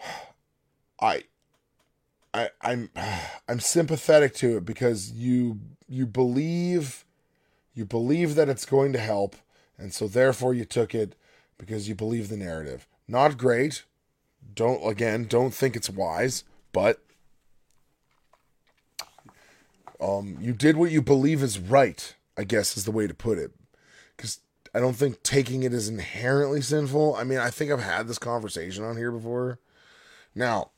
I 1.00 1.24
I 2.32 2.50
I'm 2.60 2.90
I'm 3.48 3.60
sympathetic 3.60 4.34
to 4.36 4.56
it 4.56 4.64
because 4.64 5.12
you 5.12 5.60
you 5.88 6.06
believe 6.06 7.04
you 7.74 7.84
believe 7.84 8.34
that 8.34 8.48
it's 8.48 8.66
going 8.66 8.92
to 8.92 8.98
help 8.98 9.36
and 9.78 9.92
so 9.92 10.08
therefore 10.08 10.54
you 10.54 10.64
took 10.64 10.94
it 10.94 11.14
because 11.58 11.88
you 11.88 11.94
believe 11.94 12.28
the 12.28 12.36
narrative. 12.36 12.86
Not 13.06 13.38
great. 13.38 13.84
Don't 14.54 14.86
again, 14.86 15.26
don't 15.26 15.54
think 15.54 15.76
it's 15.76 15.90
wise, 15.90 16.44
but 16.72 17.00
um 20.00 20.38
you 20.40 20.52
did 20.52 20.76
what 20.76 20.90
you 20.90 21.02
believe 21.02 21.42
is 21.42 21.58
right. 21.58 22.14
I 22.36 22.44
guess 22.44 22.76
is 22.76 22.84
the 22.84 22.90
way 22.90 23.06
to 23.06 23.14
put 23.14 23.38
it. 23.38 23.52
Because 24.16 24.40
I 24.74 24.80
don't 24.80 24.96
think 24.96 25.22
taking 25.22 25.62
it 25.62 25.72
is 25.72 25.88
inherently 25.88 26.60
sinful. 26.60 27.14
I 27.14 27.24
mean, 27.24 27.38
I 27.38 27.50
think 27.50 27.70
I've 27.70 27.80
had 27.80 28.08
this 28.08 28.18
conversation 28.18 28.84
on 28.84 28.96
here 28.96 29.12
before. 29.12 29.60
Now, 30.34 30.70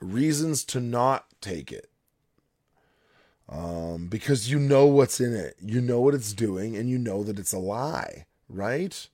reasons 0.00 0.62
to 0.64 0.80
not 0.80 1.26
take 1.40 1.72
it. 1.72 1.88
Um, 3.48 4.08
because 4.08 4.50
you 4.50 4.58
know 4.58 4.86
what's 4.86 5.20
in 5.20 5.34
it, 5.34 5.56
you 5.62 5.80
know 5.80 6.00
what 6.00 6.14
it's 6.14 6.32
doing, 6.32 6.76
and 6.76 6.90
you 6.90 6.98
know 6.98 7.22
that 7.22 7.38
it's 7.38 7.52
a 7.52 7.58
lie, 7.58 8.26
right? 8.48 9.08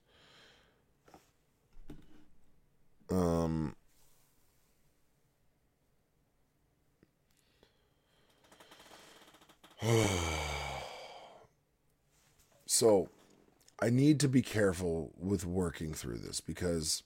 Um, 3.11 3.75
So 12.67 13.11
I 13.81 13.91
need 13.91 14.19
to 14.21 14.29
be 14.29 14.41
careful 14.41 15.13
with 15.19 15.45
working 15.45 15.93
through 15.93 16.19
this 16.19 16.41
because 16.41 17.03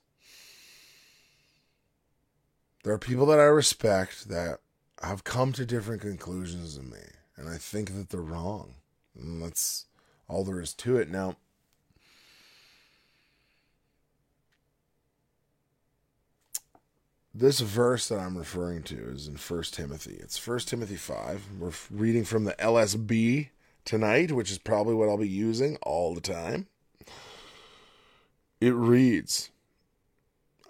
there 2.84 2.92
are 2.92 2.98
people 2.98 3.26
that 3.26 3.40
I 3.40 3.44
respect 3.44 4.28
that 4.28 4.60
have 5.03 5.24
come 5.24 5.53
to 5.53 5.66
different 5.66 6.01
conclusions 6.01 6.76
than 6.76 6.90
me. 6.90 6.99
And 7.36 7.49
I 7.49 7.59
think 7.59 7.94
that 7.94 8.11
they're 8.11 8.20
wrong. 8.20 8.74
And 9.14 9.42
that's 9.42 9.86
all 10.28 10.44
there 10.44 10.61
is 10.61 10.74
to 10.74 10.97
it. 10.97 11.11
Now, 11.11 11.36
this 17.34 17.61
verse 17.61 18.09
that 18.09 18.18
I'm 18.18 18.36
referring 18.36 18.82
to 18.84 18.97
is 19.11 19.28
in 19.28 19.36
1 19.36 19.62
Timothy. 19.64 20.16
It's 20.20 20.44
1 20.44 20.61
Timothy 20.61 20.97
5. 20.97 21.42
We're 21.59 21.72
reading 21.90 22.24
from 22.24 22.44
the 22.44 22.55
LSB 22.55 23.51
tonight, 23.84 24.32
which 24.32 24.51
is 24.51 24.59
probably 24.59 24.94
what 24.94 25.09
I'll 25.09 25.18
be 25.18 25.28
using 25.28 25.76
all 25.82 26.14
the 26.14 26.20
time. 26.20 26.66
It 28.61 28.74
reads. 28.74 29.51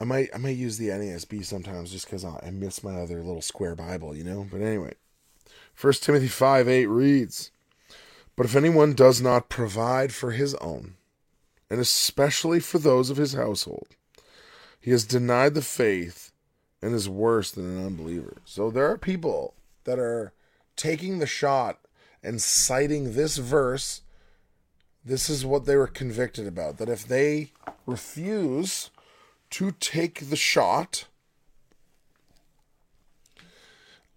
I 0.00 0.04
might 0.04 0.30
I 0.34 0.38
might 0.38 0.56
use 0.56 0.78
the 0.78 0.88
NASB 0.88 1.44
sometimes 1.44 1.90
just 1.90 2.06
because 2.06 2.24
I 2.24 2.50
miss 2.52 2.84
my 2.84 2.96
other 2.96 3.22
little 3.22 3.42
square 3.42 3.74
Bible, 3.74 4.14
you 4.14 4.24
know. 4.24 4.46
But 4.50 4.60
anyway, 4.60 4.94
First 5.74 6.02
Timothy 6.02 6.28
five 6.28 6.68
eight 6.68 6.86
reads, 6.86 7.50
"But 8.36 8.46
if 8.46 8.54
anyone 8.54 8.92
does 8.92 9.20
not 9.20 9.48
provide 9.48 10.12
for 10.12 10.32
his 10.32 10.54
own, 10.56 10.96
and 11.70 11.80
especially 11.80 12.60
for 12.60 12.78
those 12.78 13.10
of 13.10 13.16
his 13.16 13.32
household, 13.32 13.88
he 14.80 14.90
has 14.90 15.04
denied 15.04 15.54
the 15.54 15.62
faith 15.62 16.32
and 16.82 16.94
is 16.94 17.08
worse 17.08 17.50
than 17.50 17.64
an 17.64 17.86
unbeliever." 17.86 18.36
So 18.44 18.70
there 18.70 18.90
are 18.90 18.98
people 18.98 19.54
that 19.84 19.98
are 19.98 20.32
taking 20.76 21.18
the 21.18 21.26
shot 21.26 21.80
and 22.22 22.42
citing 22.42 23.14
this 23.14 23.38
verse, 23.38 24.02
this 25.04 25.30
is 25.30 25.46
what 25.46 25.64
they 25.64 25.76
were 25.76 25.86
convicted 25.86 26.46
about. 26.46 26.76
That 26.76 26.88
if 26.88 27.06
they 27.06 27.52
refuse 27.86 28.90
to 29.56 29.72
take 29.72 30.28
the 30.28 30.36
shot, 30.36 31.06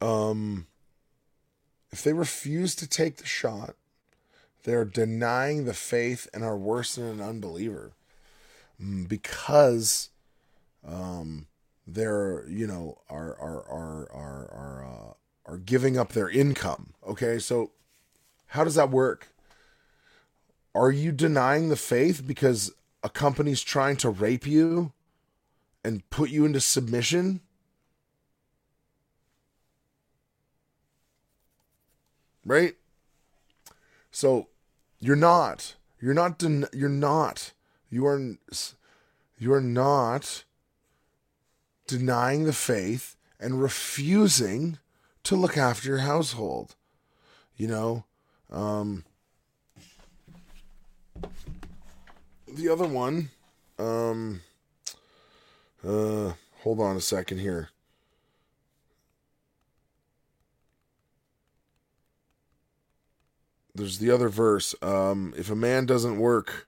um, 0.02 0.68
if 1.92 2.04
they 2.04 2.12
refuse 2.12 2.76
to 2.76 2.86
take 2.86 3.16
the 3.16 3.26
shot, 3.26 3.76
they're 4.64 4.84
denying 4.84 5.64
the 5.64 5.74
faith 5.74 6.28
and 6.34 6.44
are 6.44 6.58
worse 6.58 6.96
than 6.96 7.06
an 7.06 7.22
unbeliever 7.22 7.94
mm, 8.84 9.08
because 9.08 10.10
um, 10.86 11.48
they're 11.88 12.46
you 12.50 12.68
know 12.68 12.98
are 13.10 13.34
are 13.40 13.64
are 13.70 14.12
are 14.12 14.52
are 14.52 14.86
uh, 14.86 15.52
are 15.54 15.58
giving 15.58 15.98
up 15.98 16.12
their 16.12 16.30
income. 16.30 16.96
Okay, 17.08 17.40
so 17.40 17.72
how 18.48 18.66
does 18.66 18.76
that 18.76 18.92
work? 18.92 19.30
Are 20.76 20.92
you 20.92 21.14
denying 21.14 21.70
the 21.70 21.78
faith 21.78 22.28
because 22.28 22.74
a 23.02 23.10
company's 23.10 23.62
trying 23.62 23.96
to 23.98 24.10
rape 24.10 24.46
you 24.46 24.92
and 25.90 26.08
put 26.12 26.30
you 26.30 26.46
into 26.46 26.60
submission? 26.60 27.42
Right? 32.46 32.76
So 34.12 34.48
you're 35.00 35.16
not. 35.16 35.76
You're 36.00 36.14
not. 36.14 36.38
Den- 36.38 36.68
you're 36.74 36.90
not. 36.90 37.54
You 37.90 38.06
are. 38.06 38.36
You 39.40 39.54
are 39.54 39.62
not 39.62 40.44
denying 41.88 42.44
the 42.44 42.54
faith 42.54 43.16
and 43.40 43.62
refusing 43.62 44.78
to 45.24 45.36
look 45.36 45.58
after 45.58 45.90
your 45.90 46.00
household. 46.00 46.76
You 47.58 47.68
know, 47.68 48.06
um, 48.52 49.06
the 52.48 52.70
other 52.70 52.88
one, 52.88 53.32
um, 53.80 54.42
uh, 55.86 56.34
hold 56.64 56.80
on 56.80 56.96
a 56.96 57.02
second 57.02 57.40
here. 57.40 57.70
There's 63.76 64.00
the 64.00 64.12
other 64.12 64.30
verse. 64.30 64.76
Um, 64.82 65.34
if 65.38 65.50
a 65.50 65.56
man 65.56 65.86
doesn't 65.86 66.20
work, 66.20 66.68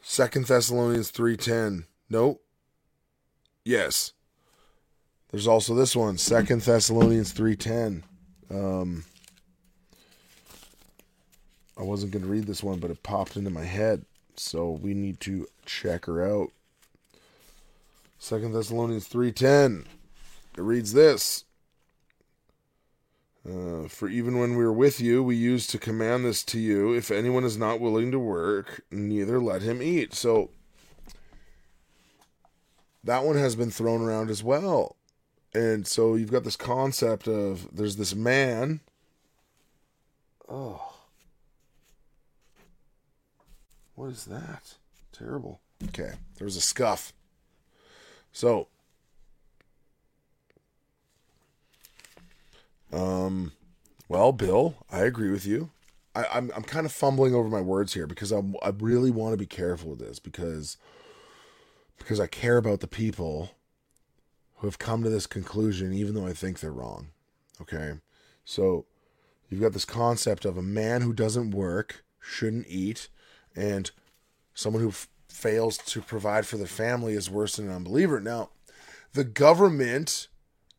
Second 0.00 0.46
Thessalonians 0.46 1.10
three 1.10 1.36
ten. 1.36 1.84
Nope. 2.08 2.42
Yes. 3.64 4.12
There's 5.30 5.46
also 5.46 5.74
this 5.74 5.96
one, 5.96 6.16
Second 6.16 6.62
Thessalonians 6.62 7.32
three 7.32 7.56
ten. 7.56 8.04
Um, 8.50 9.04
I 11.76 11.82
wasn't 11.82 12.12
to 12.24 12.30
read 12.30 12.46
this 12.46 12.62
one, 12.62 12.78
but 12.78 12.90
it 12.90 13.02
popped 13.02 13.36
into 13.36 13.50
my 13.50 13.64
head, 13.64 14.04
so 14.36 14.70
we 14.70 14.94
need 14.94 15.20
to 15.20 15.48
check 15.66 16.04
her 16.04 16.24
out. 16.24 16.50
Second 18.24 18.52
Thessalonians 18.52 19.06
three 19.06 19.32
ten. 19.32 19.84
It 20.56 20.62
reads 20.62 20.94
this. 20.94 21.44
Uh, 23.46 23.86
for 23.86 24.08
even 24.08 24.38
when 24.38 24.56
we 24.56 24.64
were 24.64 24.72
with 24.72 24.98
you, 24.98 25.22
we 25.22 25.36
used 25.36 25.68
to 25.68 25.78
command 25.78 26.24
this 26.24 26.42
to 26.44 26.58
you: 26.58 26.94
if 26.94 27.10
anyone 27.10 27.44
is 27.44 27.58
not 27.58 27.80
willing 27.80 28.10
to 28.12 28.18
work, 28.18 28.82
neither 28.90 29.38
let 29.38 29.60
him 29.60 29.82
eat. 29.82 30.14
So 30.14 30.48
that 33.04 33.24
one 33.24 33.36
has 33.36 33.56
been 33.56 33.70
thrown 33.70 34.00
around 34.00 34.30
as 34.30 34.42
well. 34.42 34.96
And 35.52 35.86
so 35.86 36.14
you've 36.14 36.32
got 36.32 36.44
this 36.44 36.56
concept 36.56 37.28
of 37.28 37.68
there's 37.76 37.96
this 37.96 38.14
man. 38.14 38.80
Oh. 40.48 40.94
What 43.96 44.06
is 44.06 44.24
that? 44.24 44.76
Terrible. 45.12 45.60
Okay. 45.88 46.12
There 46.38 46.46
was 46.46 46.56
a 46.56 46.62
scuff. 46.62 47.12
So. 48.34 48.68
Um. 52.92 53.52
Well, 54.08 54.32
Bill, 54.32 54.74
I 54.92 55.00
agree 55.00 55.30
with 55.30 55.46
you. 55.46 55.70
I, 56.14 56.26
I'm 56.34 56.50
I'm 56.54 56.62
kind 56.62 56.84
of 56.84 56.92
fumbling 56.92 57.34
over 57.34 57.48
my 57.48 57.60
words 57.60 57.94
here 57.94 58.06
because 58.06 58.30
I'm 58.30 58.54
I 58.62 58.68
really 58.78 59.10
want 59.10 59.32
to 59.32 59.38
be 59.38 59.46
careful 59.46 59.90
with 59.90 60.00
this 60.00 60.18
because 60.18 60.76
because 61.96 62.20
I 62.20 62.26
care 62.26 62.58
about 62.58 62.80
the 62.80 62.86
people 62.86 63.52
who 64.56 64.66
have 64.66 64.78
come 64.78 65.02
to 65.02 65.10
this 65.10 65.26
conclusion, 65.26 65.92
even 65.92 66.14
though 66.14 66.26
I 66.26 66.32
think 66.32 66.60
they're 66.60 66.72
wrong. 66.72 67.08
Okay. 67.62 67.94
So 68.44 68.84
you've 69.48 69.62
got 69.62 69.72
this 69.72 69.84
concept 69.84 70.44
of 70.44 70.58
a 70.58 70.62
man 70.62 71.02
who 71.02 71.12
doesn't 71.12 71.52
work 71.52 72.04
shouldn't 72.20 72.66
eat, 72.68 73.08
and 73.54 73.90
someone 74.54 74.82
who 74.82 74.92
fails 75.34 75.76
to 75.78 76.00
provide 76.00 76.46
for 76.46 76.56
the 76.56 76.66
family 76.66 77.14
is 77.14 77.28
worse 77.28 77.56
than 77.56 77.68
an 77.68 77.74
unbeliever. 77.74 78.20
Now, 78.20 78.50
the 79.12 79.24
government 79.24 80.28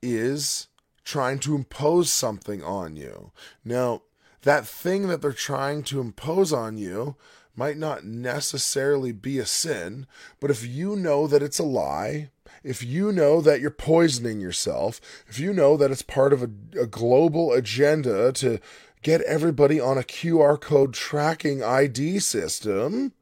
is 0.01 0.67
trying 1.03 1.39
to 1.39 1.55
impose 1.55 2.11
something 2.11 2.63
on 2.63 2.95
you. 2.95 3.31
Now, 3.63 4.01
that 4.43 4.65
thing 4.65 5.07
that 5.07 5.21
they're 5.21 5.33
trying 5.33 5.83
to 5.83 5.99
impose 5.99 6.53
on 6.53 6.77
you 6.77 7.15
might 7.55 7.77
not 7.77 8.03
necessarily 8.03 9.11
be 9.11 9.39
a 9.39 9.45
sin, 9.45 10.07
but 10.39 10.51
if 10.51 10.65
you 10.65 10.95
know 10.95 11.27
that 11.27 11.43
it's 11.43 11.59
a 11.59 11.63
lie, 11.63 12.29
if 12.63 12.83
you 12.83 13.11
know 13.11 13.41
that 13.41 13.61
you're 13.61 13.71
poisoning 13.71 14.39
yourself, 14.41 14.99
if 15.27 15.39
you 15.39 15.53
know 15.53 15.77
that 15.77 15.91
it's 15.91 16.01
part 16.01 16.33
of 16.33 16.41
a, 16.41 16.49
a 16.79 16.87
global 16.87 17.53
agenda 17.53 18.31
to 18.33 18.59
get 19.03 19.21
everybody 19.21 19.79
on 19.79 19.97
a 19.97 20.03
QR 20.03 20.59
code 20.59 20.93
tracking 20.93 21.63
ID 21.63 22.19
system, 22.19 23.13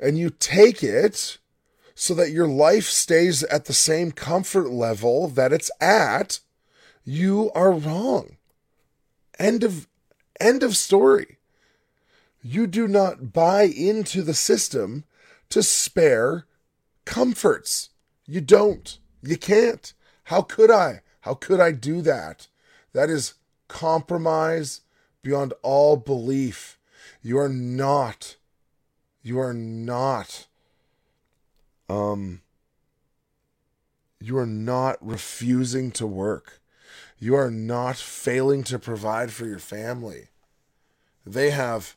and 0.00 0.18
you 0.18 0.30
take 0.30 0.82
it 0.82 1.38
so 1.94 2.14
that 2.14 2.30
your 2.30 2.48
life 2.48 2.86
stays 2.86 3.42
at 3.44 3.66
the 3.66 3.72
same 3.72 4.10
comfort 4.10 4.70
level 4.70 5.28
that 5.28 5.52
it's 5.52 5.70
at, 5.80 6.40
you 7.04 7.50
are 7.54 7.72
wrong. 7.72 8.36
End 9.38 9.62
of 9.62 9.86
end 10.40 10.62
of 10.62 10.76
story. 10.76 11.38
You 12.42 12.66
do 12.66 12.86
not 12.88 13.32
buy 13.32 13.62
into 13.62 14.22
the 14.22 14.34
system 14.34 15.04
to 15.50 15.62
spare 15.62 16.46
comforts. 17.04 17.90
You 18.26 18.40
don't. 18.40 18.98
You 19.22 19.36
can't. 19.36 19.92
How 20.24 20.42
could 20.42 20.70
I? 20.70 21.00
How 21.20 21.34
could 21.34 21.60
I 21.60 21.72
do 21.72 22.02
that? 22.02 22.48
That 22.92 23.08
is 23.08 23.34
compromise 23.68 24.82
beyond 25.22 25.54
all 25.62 25.96
belief. 25.96 26.78
You 27.22 27.38
are 27.38 27.48
not. 27.48 28.36
You 29.24 29.40
are 29.40 29.54
not. 29.54 30.46
Um. 31.88 32.42
You 34.20 34.38
are 34.38 34.46
not 34.46 34.96
refusing 35.00 35.90
to 35.92 36.06
work. 36.06 36.60
You 37.18 37.34
are 37.34 37.50
not 37.50 37.96
failing 37.96 38.62
to 38.64 38.78
provide 38.78 39.32
for 39.32 39.44
your 39.46 39.58
family. 39.58 40.28
They 41.26 41.50
have 41.50 41.96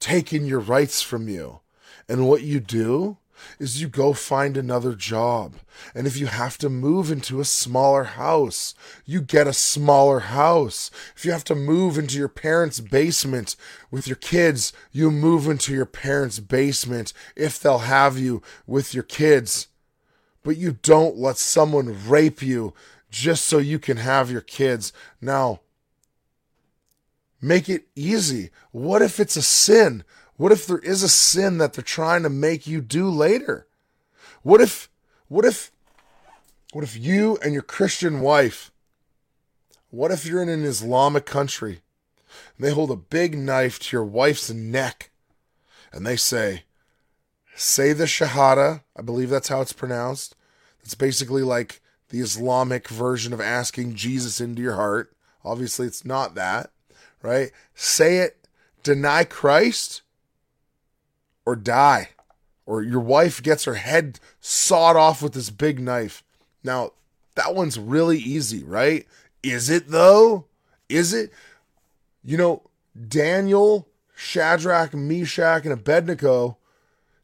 taken 0.00 0.44
your 0.44 0.60
rights 0.60 1.00
from 1.02 1.28
you. 1.28 1.60
And 2.08 2.28
what 2.28 2.42
you 2.42 2.60
do 2.60 3.18
is 3.58 3.80
you 3.80 3.88
go 3.88 4.12
find 4.12 4.56
another 4.56 4.94
job. 4.94 5.54
And 5.94 6.06
if 6.06 6.16
you 6.16 6.26
have 6.26 6.58
to 6.58 6.68
move 6.68 7.10
into 7.10 7.40
a 7.40 7.44
smaller 7.44 8.04
house, 8.04 8.74
you 9.04 9.20
get 9.20 9.46
a 9.46 9.52
smaller 9.52 10.20
house. 10.20 10.90
If 11.16 11.24
you 11.24 11.32
have 11.32 11.44
to 11.44 11.54
move 11.54 11.98
into 11.98 12.18
your 12.18 12.28
parents' 12.28 12.80
basement 12.80 13.56
with 13.90 14.06
your 14.06 14.16
kids, 14.16 14.72
you 14.92 15.10
move 15.10 15.48
into 15.48 15.72
your 15.72 15.86
parents' 15.86 16.40
basement 16.40 17.12
if 17.36 17.58
they'll 17.58 17.78
have 17.78 18.18
you 18.18 18.42
with 18.66 18.94
your 18.94 19.02
kids. 19.02 19.68
But 20.42 20.56
you 20.56 20.78
don't 20.82 21.16
let 21.16 21.38
someone 21.38 22.08
rape 22.08 22.42
you 22.42 22.74
just 23.10 23.44
so 23.44 23.58
you 23.58 23.78
can 23.78 23.96
have 23.96 24.30
your 24.30 24.40
kids. 24.40 24.92
Now, 25.20 25.60
make 27.40 27.68
it 27.68 27.86
easy. 27.94 28.50
What 28.72 29.02
if 29.02 29.20
it's 29.20 29.36
a 29.36 29.42
sin? 29.42 30.04
What 30.36 30.52
if 30.52 30.66
there 30.66 30.78
is 30.78 31.02
a 31.02 31.08
sin 31.08 31.58
that 31.58 31.74
they're 31.74 31.84
trying 31.84 32.22
to 32.24 32.30
make 32.30 32.66
you 32.66 32.80
do 32.80 33.08
later? 33.08 33.66
What 34.42 34.60
if, 34.60 34.88
what 35.28 35.44
if, 35.44 35.70
what 36.72 36.84
if 36.84 36.96
you 36.96 37.38
and 37.42 37.52
your 37.52 37.62
Christian 37.62 38.20
wife, 38.20 38.72
what 39.90 40.10
if 40.10 40.26
you're 40.26 40.42
in 40.42 40.48
an 40.48 40.64
Islamic 40.64 41.24
country 41.24 41.82
and 42.56 42.66
they 42.66 42.72
hold 42.72 42.90
a 42.90 42.96
big 42.96 43.38
knife 43.38 43.78
to 43.78 43.96
your 43.96 44.04
wife's 44.04 44.50
neck 44.50 45.10
and 45.92 46.04
they 46.04 46.16
say, 46.16 46.64
say 47.54 47.92
the 47.92 48.04
Shahada, 48.04 48.82
I 48.96 49.02
believe 49.02 49.30
that's 49.30 49.48
how 49.48 49.60
it's 49.60 49.72
pronounced. 49.72 50.34
It's 50.82 50.96
basically 50.96 51.42
like 51.42 51.80
the 52.08 52.18
Islamic 52.20 52.88
version 52.88 53.32
of 53.32 53.40
asking 53.40 53.94
Jesus 53.94 54.40
into 54.40 54.60
your 54.60 54.74
heart. 54.74 55.14
Obviously, 55.44 55.86
it's 55.86 56.04
not 56.04 56.34
that, 56.34 56.70
right? 57.22 57.52
Say 57.74 58.18
it, 58.18 58.48
deny 58.82 59.24
Christ, 59.24 60.02
or 61.46 61.56
die. 61.56 62.10
Or 62.66 62.82
your 62.82 63.00
wife 63.00 63.42
gets 63.42 63.64
her 63.64 63.74
head 63.74 64.18
sawed 64.40 64.96
off 64.96 65.22
with 65.22 65.34
this 65.34 65.50
big 65.50 65.80
knife. 65.80 66.22
Now, 66.62 66.92
that 67.34 67.54
one's 67.54 67.78
really 67.78 68.18
easy, 68.18 68.64
right? 68.64 69.06
Is 69.42 69.68
it 69.68 69.88
though? 69.88 70.46
Is 70.88 71.12
it? 71.12 71.32
You 72.24 72.38
know, 72.38 72.62
Daniel, 73.08 73.88
Shadrach, 74.14 74.94
Meshach, 74.94 75.64
and 75.64 75.72
Abednego, 75.72 76.56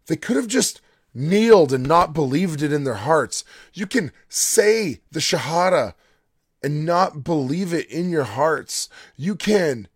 they 0.06 0.16
could 0.16 0.36
have 0.36 0.48
just 0.48 0.82
kneeled 1.14 1.72
and 1.72 1.86
not 1.86 2.12
believed 2.12 2.62
it 2.62 2.72
in 2.72 2.84
their 2.84 2.94
hearts. 2.94 3.44
You 3.72 3.86
can 3.86 4.12
say 4.28 5.00
the 5.10 5.20
Shahada 5.20 5.94
and 6.62 6.84
not 6.84 7.24
believe 7.24 7.72
it 7.72 7.90
in 7.90 8.10
your 8.10 8.24
hearts. 8.24 8.88
You 9.16 9.34
can 9.34 9.88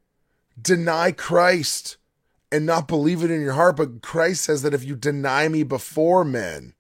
deny 0.61 1.13
Christ 1.13 1.97
and 2.55 2.65
not 2.65 2.87
believe 2.87 3.25
it 3.25 3.33
in 3.33 3.41
your 3.41 3.55
heart, 3.55 3.77
but 3.77 4.01
Christ 4.01 4.45
says 4.45 4.63
that 4.63 4.75
if 4.75 4.85
you 4.85 4.95
deny 4.95 5.49
me 5.49 5.65
before 5.65 6.25
men, 6.25 6.75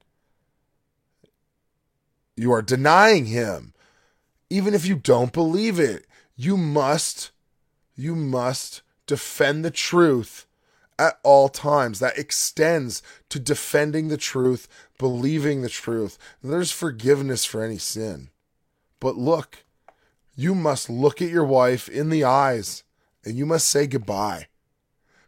You 2.36 2.52
are 2.52 2.62
denying 2.62 3.26
him. 3.26 3.74
Even 4.50 4.72
if 4.72 4.86
you 4.86 4.94
don't 4.94 5.32
believe 5.32 5.80
it, 5.80 6.06
you 6.36 6.56
must 6.56 7.32
you 7.96 8.14
must 8.14 8.82
defend 9.06 9.64
the 9.64 9.70
truth 9.72 10.46
at 10.96 11.18
all 11.24 11.48
times. 11.48 11.98
That 11.98 12.18
extends 12.18 13.02
to 13.30 13.40
defending 13.40 14.08
the 14.08 14.16
truth, 14.16 14.68
believing 14.98 15.62
the 15.62 15.68
truth. 15.68 16.18
There's 16.42 16.70
forgiveness 16.70 17.44
for 17.44 17.64
any 17.64 17.78
sin. 17.78 18.30
But 19.00 19.16
look, 19.16 19.64
you 20.36 20.54
must 20.54 20.88
look 20.88 21.20
at 21.20 21.30
your 21.30 21.44
wife 21.44 21.88
in 21.88 22.10
the 22.10 22.22
eyes 22.22 22.84
and 23.24 23.36
you 23.36 23.46
must 23.46 23.68
say 23.68 23.88
goodbye 23.88 24.46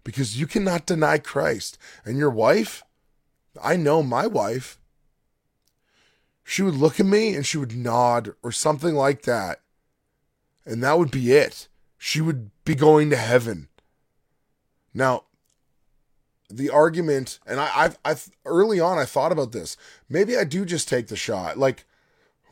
because 0.07 0.39
you 0.39 0.47
cannot 0.47 0.87
deny 0.87 1.19
Christ. 1.19 1.77
And 2.05 2.17
your 2.17 2.31
wife, 2.31 2.85
I 3.61 3.75
know 3.75 4.05
my 4.05 4.29
wife, 4.29 4.79
she 6.45 6.63
would 6.63 6.77
look 6.77 7.01
at 7.01 7.07
me 7.07 7.35
and 7.35 7.45
she 7.45 7.59
would 7.59 7.77
nod 7.77 8.33
or 8.41 8.53
something 8.53 8.95
like 8.95 9.23
that. 9.23 9.63
And 10.65 10.81
that 10.85 10.97
would 10.97 11.11
be 11.11 11.33
it. 11.33 11.67
She 11.99 12.21
would 12.21 12.53
be 12.65 12.77
going 12.77 13.11
to 13.11 13.17
heaven. 13.17 13.67
Now, 14.95 15.25
the 16.49 16.71
argument, 16.71 17.41
and 17.45 17.59
I, 17.59 17.73
I've, 17.75 17.99
I've 18.05 18.31
early 18.45 18.79
on, 18.79 18.99
I 18.99 19.07
thought 19.07 19.33
about 19.33 19.51
this. 19.51 19.77
Maybe 20.09 20.37
I 20.37 20.45
do 20.45 20.65
just 20.65 20.89
take 20.89 21.09
the 21.09 21.17
shot. 21.17 21.59
Like, 21.59 21.85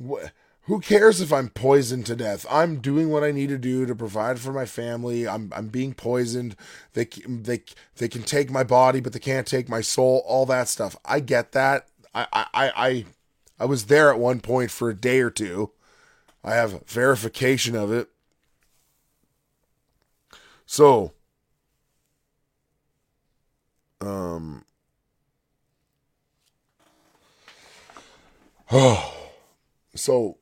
wh- 0.05 0.27
who 0.67 0.81
cares 0.81 1.21
if 1.21 1.33
I'm 1.33 1.51
poisoned 1.51 2.07
to 2.07 2.17
death? 2.17 2.47
I'm 2.51 2.81
doing 2.81 3.11
what 3.11 3.23
I 3.23 3.33
need 3.33 3.51
to 3.51 3.59
do 3.59 3.85
to 3.85 3.95
provide 3.95 4.39
for 4.39 4.53
my 4.53 4.65
family. 4.65 5.29
I'm, 5.29 5.53
I'm 5.55 5.69
being 5.69 5.93
poisoned. 5.93 6.57
They, 6.95 7.05
they, 7.27 7.63
they 7.97 8.09
can 8.09 8.23
take 8.23 8.51
my 8.51 8.65
body, 8.65 9.01
but 9.01 9.13
they 9.13 9.19
can't 9.19 9.47
take 9.47 9.69
my 9.69 9.83
soul. 9.83 10.25
All 10.27 10.47
that 10.47 10.69
stuff. 10.69 10.97
I 11.05 11.21
get 11.21 11.53
that. 11.53 11.89
I, 12.15 12.27
I, 12.33 12.47
I, 12.55 13.05
I 13.61 13.65
was 13.67 13.87
there 13.87 14.11
at 14.11 14.19
one 14.19 14.41
point 14.41 14.71
for 14.71 14.89
a 14.89 14.97
day 14.97 15.21
or 15.21 15.31
two. 15.31 15.71
I 16.43 16.55
have 16.55 16.83
verification 16.87 17.77
of 17.77 17.93
it. 17.93 18.09
So, 20.65 21.13
um, 24.01 24.65
oh, 28.73 29.15
so 29.95 30.39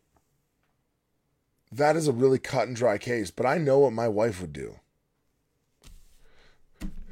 that 1.72 1.96
is 1.96 2.06
a 2.06 2.12
really 2.12 2.38
cut 2.38 2.68
and 2.68 2.76
dry 2.76 2.98
case, 2.98 3.30
but 3.30 3.46
I 3.46 3.58
know 3.58 3.80
what 3.80 3.92
my 3.92 4.06
wife 4.06 4.40
would 4.40 4.52
do. 4.52 4.76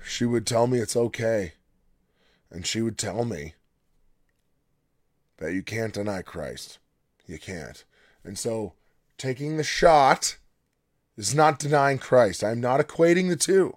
She 0.04 0.24
would 0.24 0.46
tell 0.46 0.66
me 0.66 0.78
it's 0.78 0.96
okay, 0.96 1.54
and 2.50 2.66
she 2.66 2.82
would 2.82 2.98
tell 2.98 3.24
me 3.24 3.54
that 5.38 5.52
you 5.54 5.62
can't 5.62 5.94
deny 5.94 6.22
Christ. 6.22 6.78
You 7.26 7.38
can't. 7.38 7.84
And 8.22 8.38
so 8.38 8.74
taking 9.16 9.56
the 9.56 9.64
shot 9.64 10.36
is 11.16 11.34
not 11.34 11.58
denying 11.58 11.98
Christ. 11.98 12.44
I'm 12.44 12.61
not 12.61 12.80
equating 12.80 13.28
the 13.28 13.36
two. 13.36 13.76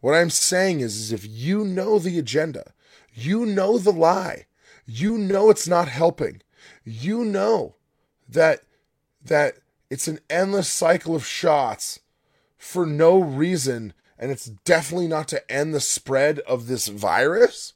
What 0.00 0.14
I'm 0.14 0.30
saying 0.30 0.80
is, 0.80 0.96
is 0.96 1.12
if 1.12 1.26
you 1.26 1.64
know 1.64 1.98
the 1.98 2.18
agenda, 2.18 2.72
you 3.14 3.46
know 3.46 3.78
the 3.78 3.92
lie, 3.92 4.46
you 4.86 5.16
know 5.18 5.50
it's 5.50 5.68
not 5.68 5.88
helping, 5.88 6.42
you 6.84 7.24
know 7.24 7.76
that 8.28 8.62
that 9.24 9.58
it's 9.92 10.08
an 10.08 10.20
endless 10.30 10.70
cycle 10.70 11.14
of 11.14 11.26
shots 11.26 12.00
for 12.56 12.86
no 12.86 13.18
reason, 13.18 13.92
and 14.18 14.30
it's 14.30 14.46
definitely 14.46 15.06
not 15.06 15.28
to 15.28 15.52
end 15.52 15.74
the 15.74 15.80
spread 15.80 16.38
of 16.38 16.66
this 16.66 16.88
virus. 16.88 17.74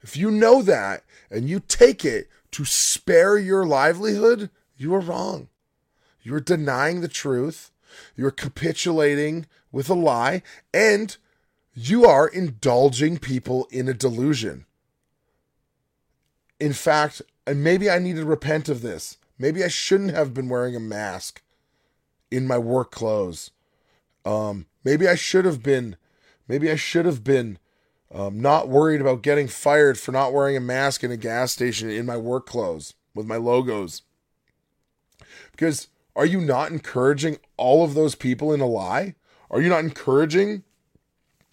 If 0.00 0.16
you 0.16 0.30
know 0.30 0.62
that 0.62 1.04
and 1.30 1.46
you 1.46 1.60
take 1.60 2.02
it 2.02 2.30
to 2.52 2.64
spare 2.64 3.36
your 3.36 3.66
livelihood, 3.66 4.48
you 4.78 4.94
are 4.94 5.00
wrong. 5.00 5.48
You're 6.22 6.40
denying 6.40 7.02
the 7.02 7.08
truth. 7.08 7.70
You're 8.16 8.30
capitulating 8.30 9.44
with 9.70 9.90
a 9.90 9.94
lie, 9.94 10.42
and 10.72 11.14
you 11.74 12.06
are 12.06 12.26
indulging 12.26 13.18
people 13.18 13.68
in 13.70 13.86
a 13.86 13.92
delusion. 13.92 14.64
In 16.58 16.72
fact, 16.72 17.20
and 17.46 17.62
maybe 17.62 17.90
I 17.90 17.98
need 17.98 18.16
to 18.16 18.24
repent 18.24 18.70
of 18.70 18.80
this. 18.80 19.18
Maybe 19.38 19.64
I 19.64 19.68
shouldn't 19.68 20.14
have 20.14 20.32
been 20.32 20.48
wearing 20.48 20.76
a 20.76 20.80
mask 20.80 21.42
in 22.30 22.46
my 22.46 22.58
work 22.58 22.90
clothes. 22.90 23.50
Um, 24.24 24.66
maybe 24.84 25.08
I 25.08 25.14
should 25.14 25.44
have 25.44 25.62
been. 25.62 25.96
Maybe 26.46 26.70
I 26.70 26.76
should 26.76 27.06
have 27.06 27.24
been 27.24 27.58
um, 28.12 28.40
not 28.40 28.68
worried 28.68 29.00
about 29.00 29.22
getting 29.22 29.48
fired 29.48 29.98
for 29.98 30.12
not 30.12 30.32
wearing 30.32 30.56
a 30.56 30.60
mask 30.60 31.02
in 31.02 31.10
a 31.10 31.16
gas 31.16 31.52
station 31.52 31.90
in 31.90 32.06
my 32.06 32.16
work 32.16 32.46
clothes 32.46 32.94
with 33.14 33.26
my 33.26 33.36
logos. 33.36 34.02
Because 35.50 35.88
are 36.14 36.26
you 36.26 36.40
not 36.40 36.70
encouraging 36.70 37.38
all 37.56 37.84
of 37.84 37.94
those 37.94 38.14
people 38.14 38.52
in 38.52 38.60
a 38.60 38.66
lie? 38.66 39.14
Are 39.50 39.60
you 39.60 39.68
not 39.68 39.80
encouraging 39.80 40.62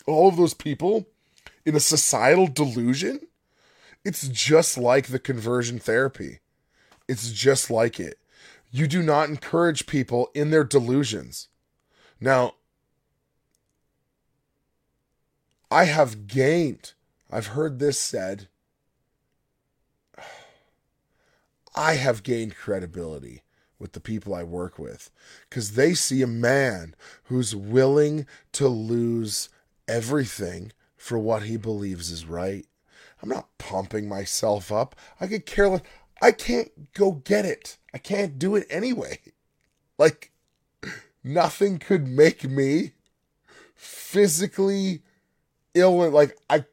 all 0.05 0.27
of 0.27 0.37
those 0.37 0.53
people 0.53 1.07
in 1.65 1.75
a 1.75 1.79
societal 1.79 2.47
delusion? 2.47 3.21
It's 4.03 4.27
just 4.27 4.77
like 4.77 5.07
the 5.07 5.19
conversion 5.19 5.79
therapy. 5.79 6.40
It's 7.11 7.29
just 7.33 7.69
like 7.69 7.99
it. 7.99 8.19
You 8.71 8.87
do 8.87 9.03
not 9.03 9.27
encourage 9.27 9.85
people 9.85 10.29
in 10.33 10.49
their 10.49 10.63
delusions. 10.63 11.49
Now, 12.21 12.53
I 15.69 15.83
have 15.83 16.25
gained, 16.27 16.93
I've 17.29 17.47
heard 17.47 17.79
this 17.79 17.99
said, 17.99 18.47
I 21.75 21.95
have 21.95 22.23
gained 22.23 22.55
credibility 22.55 23.41
with 23.77 23.91
the 23.91 23.99
people 23.99 24.33
I 24.33 24.43
work 24.43 24.79
with 24.79 25.11
because 25.49 25.73
they 25.73 25.93
see 25.93 26.21
a 26.21 26.27
man 26.27 26.95
who's 27.25 27.53
willing 27.53 28.25
to 28.53 28.69
lose 28.69 29.49
everything 29.85 30.71
for 30.95 31.19
what 31.19 31.43
he 31.43 31.57
believes 31.57 32.09
is 32.09 32.25
right. 32.25 32.65
I'm 33.21 33.27
not 33.27 33.57
pumping 33.57 34.07
myself 34.07 34.71
up. 34.71 34.95
I 35.19 35.27
could 35.27 35.45
care 35.45 35.67
less. 35.67 35.81
I 36.21 36.31
can't 36.31 36.93
go 36.93 37.13
get 37.13 37.45
it. 37.45 37.77
I 37.93 37.97
can't 37.97 38.37
do 38.39 38.55
it 38.55 38.67
anyway. 38.69 39.19
Like, 39.97 40.31
nothing 41.23 41.77
could 41.77 42.07
make 42.07 42.43
me 42.43 42.93
physically 43.75 45.03
ill. 45.75 46.09
Like, 46.09 46.35
I, 46.49 46.65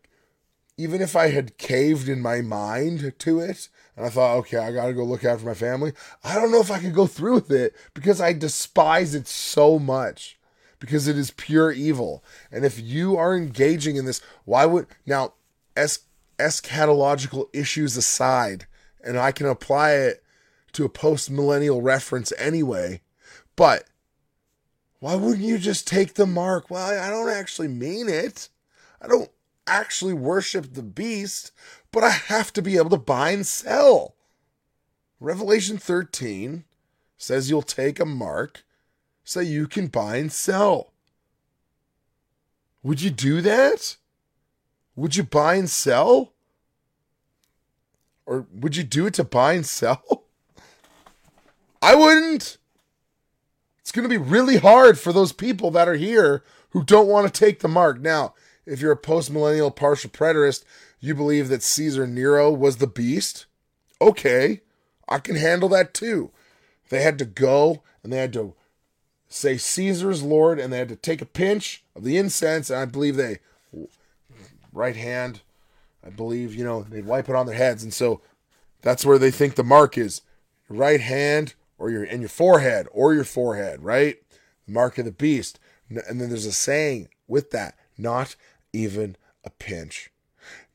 even 0.78 1.02
if 1.02 1.14
I 1.14 1.28
had 1.28 1.58
caved 1.58 2.08
in 2.08 2.22
my 2.22 2.40
mind 2.40 3.12
to 3.18 3.40
it 3.40 3.68
and 3.96 4.06
I 4.06 4.08
thought, 4.08 4.36
okay, 4.38 4.56
I 4.56 4.72
got 4.72 4.86
to 4.86 4.94
go 4.94 5.04
look 5.04 5.24
after 5.24 5.44
my 5.44 5.52
family, 5.52 5.92
I 6.24 6.36
don't 6.36 6.50
know 6.50 6.60
if 6.60 6.70
I 6.70 6.78
could 6.78 6.94
go 6.94 7.06
through 7.06 7.34
with 7.34 7.50
it 7.50 7.74
because 7.92 8.18
I 8.18 8.32
despise 8.32 9.14
it 9.14 9.28
so 9.28 9.78
much 9.78 10.38
because 10.78 11.08
it 11.08 11.18
is 11.18 11.32
pure 11.32 11.72
evil. 11.72 12.24
And 12.50 12.64
if 12.64 12.80
you 12.80 13.16
are 13.16 13.36
engaging 13.36 13.96
in 13.96 14.04
this, 14.04 14.22
why 14.44 14.64
would, 14.64 14.86
now, 15.04 15.34
es- 15.76 16.04
eschatological 16.38 17.48
issues 17.52 17.96
aside, 17.96 18.66
and 19.02 19.18
I 19.18 19.32
can 19.32 19.46
apply 19.46 19.92
it 19.92 20.22
to 20.72 20.84
a 20.84 20.88
post 20.88 21.30
millennial 21.30 21.82
reference 21.82 22.32
anyway. 22.38 23.00
But 23.56 23.84
why 25.00 25.14
wouldn't 25.14 25.44
you 25.44 25.58
just 25.58 25.86
take 25.86 26.14
the 26.14 26.26
mark? 26.26 26.70
Well, 26.70 27.00
I 27.00 27.08
don't 27.10 27.28
actually 27.28 27.68
mean 27.68 28.08
it. 28.08 28.48
I 29.00 29.06
don't 29.06 29.30
actually 29.66 30.14
worship 30.14 30.74
the 30.74 30.82
beast, 30.82 31.52
but 31.92 32.02
I 32.02 32.10
have 32.10 32.52
to 32.54 32.62
be 32.62 32.76
able 32.76 32.90
to 32.90 32.96
buy 32.96 33.30
and 33.30 33.46
sell. 33.46 34.14
Revelation 35.20 35.78
13 35.78 36.64
says 37.16 37.50
you'll 37.50 37.62
take 37.62 38.00
a 38.00 38.06
mark 38.06 38.64
so 39.24 39.40
you 39.40 39.66
can 39.66 39.88
buy 39.88 40.16
and 40.16 40.32
sell. 40.32 40.92
Would 42.82 43.02
you 43.02 43.10
do 43.10 43.40
that? 43.42 43.96
Would 44.96 45.16
you 45.16 45.22
buy 45.22 45.56
and 45.56 45.68
sell? 45.68 46.32
Or 48.28 48.46
would 48.52 48.76
you 48.76 48.84
do 48.84 49.06
it 49.06 49.14
to 49.14 49.24
buy 49.24 49.54
and 49.54 49.64
sell? 49.64 50.24
I 51.80 51.94
wouldn't. 51.94 52.58
It's 53.80 53.90
going 53.90 54.06
to 54.06 54.08
be 54.08 54.22
really 54.22 54.58
hard 54.58 54.98
for 54.98 55.14
those 55.14 55.32
people 55.32 55.70
that 55.70 55.88
are 55.88 55.94
here 55.94 56.44
who 56.70 56.84
don't 56.84 57.08
want 57.08 57.26
to 57.26 57.32
take 57.32 57.60
the 57.60 57.68
mark. 57.68 58.00
Now, 58.00 58.34
if 58.66 58.82
you're 58.82 58.92
a 58.92 58.98
post 58.98 59.30
millennial 59.30 59.70
partial 59.70 60.10
preterist, 60.10 60.64
you 61.00 61.14
believe 61.14 61.48
that 61.48 61.62
Caesar 61.62 62.06
Nero 62.06 62.52
was 62.52 62.76
the 62.76 62.86
beast. 62.86 63.46
Okay, 63.98 64.60
I 65.08 65.20
can 65.20 65.36
handle 65.36 65.70
that 65.70 65.94
too. 65.94 66.30
They 66.90 67.00
had 67.00 67.18
to 67.20 67.24
go 67.24 67.82
and 68.02 68.12
they 68.12 68.18
had 68.18 68.34
to 68.34 68.54
say 69.26 69.56
Caesar's 69.56 70.22
Lord 70.22 70.58
and 70.58 70.70
they 70.70 70.78
had 70.78 70.90
to 70.90 70.96
take 70.96 71.22
a 71.22 71.26
pinch 71.26 71.82
of 71.96 72.04
the 72.04 72.18
incense. 72.18 72.68
And 72.68 72.78
I 72.78 72.84
believe 72.84 73.16
they, 73.16 73.38
right 74.70 74.96
hand, 74.96 75.40
I 76.04 76.10
believe, 76.10 76.54
you 76.54 76.64
know, 76.64 76.82
they'd 76.82 77.06
wipe 77.06 77.28
it 77.28 77.34
on 77.34 77.46
their 77.46 77.56
heads. 77.56 77.82
And 77.82 77.92
so 77.92 78.20
that's 78.82 79.04
where 79.04 79.18
they 79.18 79.30
think 79.30 79.54
the 79.54 79.64
mark 79.64 79.98
is 79.98 80.22
your 80.68 80.78
right 80.78 81.00
hand 81.00 81.54
or 81.78 81.90
your 81.90 82.04
in 82.04 82.20
your 82.20 82.28
forehead 82.28 82.86
or 82.92 83.14
your 83.14 83.24
forehead, 83.24 83.82
right? 83.82 84.16
The 84.66 84.72
mark 84.72 84.98
of 84.98 85.04
the 85.04 85.12
beast. 85.12 85.58
And 85.88 86.20
then 86.20 86.28
there's 86.28 86.46
a 86.46 86.52
saying 86.52 87.08
with 87.26 87.50
that, 87.50 87.76
not 87.96 88.36
even 88.72 89.16
a 89.44 89.50
pinch. 89.50 90.10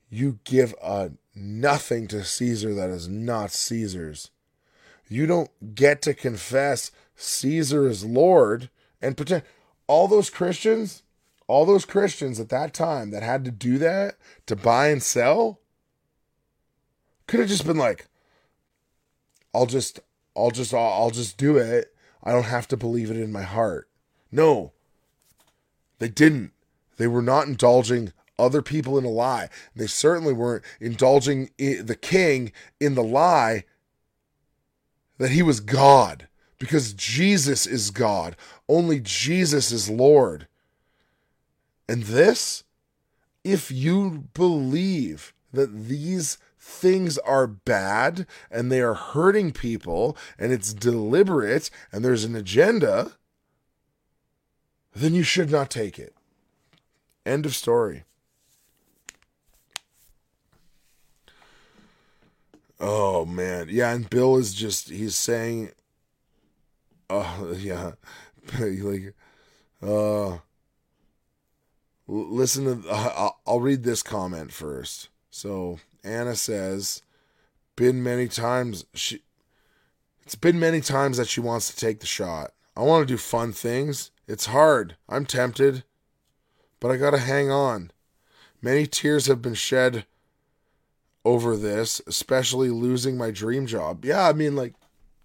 You 0.10 0.40
give 0.44 0.76
a 0.82 1.12
nothing 1.36 2.08
to 2.08 2.24
Caesar 2.24 2.74
that 2.74 2.90
is 2.90 3.08
not 3.08 3.52
Caesar's. 3.52 4.30
You 5.08 5.26
don't 5.26 5.76
get 5.76 6.02
to 6.04 6.14
confess 6.14 6.92
Caesar 7.16 7.88
is 7.88 8.06
Lord 8.06 8.70
and 9.02 9.18
pretend 9.18 9.44
all 9.88 10.08
those 10.08 10.30
Christians, 10.30 11.04
all 11.48 11.66
those 11.66 11.86
Christians 11.86 12.40
at 12.40 12.50
that 12.50 12.74
time 12.74 13.12
that 13.12 13.24
had 13.24 13.44
to 13.46 13.52
do 13.52 13.78
that 13.80 14.16
to 14.46 14.56
buy 14.56 14.88
and 14.88 15.02
sell 15.04 15.60
could 17.28 17.40
have 17.40 17.50
just 17.50 17.66
been 17.66 17.78
like, 17.78 18.08
I'll 19.54 19.66
just, 19.66 20.00
I'll 20.36 20.52
just, 20.52 20.74
I'll, 20.74 20.94
I'll 20.94 21.10
just 21.12 21.38
do 21.38 21.58
it. 21.58 21.94
I 22.24 22.32
don't 22.32 22.44
have 22.44 22.68
to 22.70 22.78
believe 22.78 23.12
it 23.12 23.18
in 23.18 23.32
my 23.32 23.44
heart. 23.44 23.90
No, 24.32 24.72
they 26.00 26.10
didn't. 26.10 26.52
They 26.98 27.08
were 27.08 27.22
not 27.22 27.48
indulging 27.48 28.14
other 28.40 28.62
people 28.62 28.98
in 28.98 29.06
a 29.06 29.10
lie. 29.10 29.50
They 29.76 29.88
certainly 29.88 30.34
weren't 30.34 30.64
indulging 30.80 31.50
the 31.58 31.98
king 32.00 32.52
in 32.80 32.96
the 32.96 33.04
lie 33.04 33.66
that 35.18 35.32
he 35.32 35.44
was 35.44 35.60
God 35.60 36.28
because 36.58 36.94
Jesus 36.94 37.68
is 37.68 37.92
God. 37.92 38.36
Only 38.68 39.00
Jesus 39.00 39.72
is 39.72 39.90
Lord. 39.90 40.48
And 41.88 42.04
this, 42.04 42.64
if 43.44 43.72
you 43.72 44.30
believe 44.34 45.34
that 45.52 45.88
these 45.88 46.38
things 46.60 47.18
are 47.20 47.46
bad 47.46 48.26
and 48.50 48.72
they 48.72 48.82
are 48.82 48.94
hurting 48.94 49.52
people 49.52 50.18
and 50.40 50.52
it's 50.52 50.74
deliberate 50.74 51.70
and 51.92 52.04
there's 52.04 52.24
an 52.24 52.36
agenda, 52.36 53.12
then 54.96 55.14
you 55.14 55.24
should 55.24 55.52
not 55.52 55.70
take 55.70 56.00
it. 56.00 56.16
End 57.26 57.46
of 57.46 57.56
story. 57.56 58.04
Oh 62.80 63.26
man, 63.26 63.68
yeah, 63.70 63.94
and 63.94 64.10
Bill 64.10 64.36
is 64.36 64.54
just—he's 64.54 65.16
saying, 65.16 65.72
"Oh 67.10 67.56
yeah, 67.58 67.94
like, 68.60 69.14
uh, 69.82 70.40
listen 72.08 72.84
to. 72.84 72.90
Uh, 72.90 73.30
I'll, 73.46 73.60
read 73.60 73.84
this 73.84 74.04
comment 74.04 74.52
first. 74.52 75.10
So 75.30 75.80
Anna 76.04 76.36
says, 76.36 77.02
"Been 77.76 78.04
many 78.04 78.28
times 78.28 78.86
she. 78.94 79.22
It's 80.24 80.36
been 80.36 80.60
many 80.60 80.82
times 80.82 81.18
that 81.18 81.28
she 81.28 81.42
wants 81.42 81.70
to 81.70 81.76
take 81.76 82.00
the 82.00 82.06
shot. 82.06 82.54
I 82.76 82.82
want 82.82 83.08
to 83.08 83.14
do 83.14 83.18
fun 83.18 83.52
things. 83.52 84.12
It's 84.28 84.48
hard. 84.48 84.96
I'm 85.10 85.26
tempted, 85.26 85.84
but 86.80 86.92
I 86.92 86.98
gotta 86.98 87.20
hang 87.20 87.52
on. 87.52 87.92
Many 88.62 88.88
tears 88.88 89.28
have 89.28 89.42
been 89.42 89.56
shed." 89.56 90.06
over 91.26 91.56
this, 91.56 92.02
especially 92.08 92.70
losing 92.70 93.18
my 93.18 93.32
dream 93.32 93.66
job. 93.66 94.04
Yeah, 94.04 94.28
I 94.28 94.34
mean, 94.34 94.56
like, 94.56 94.74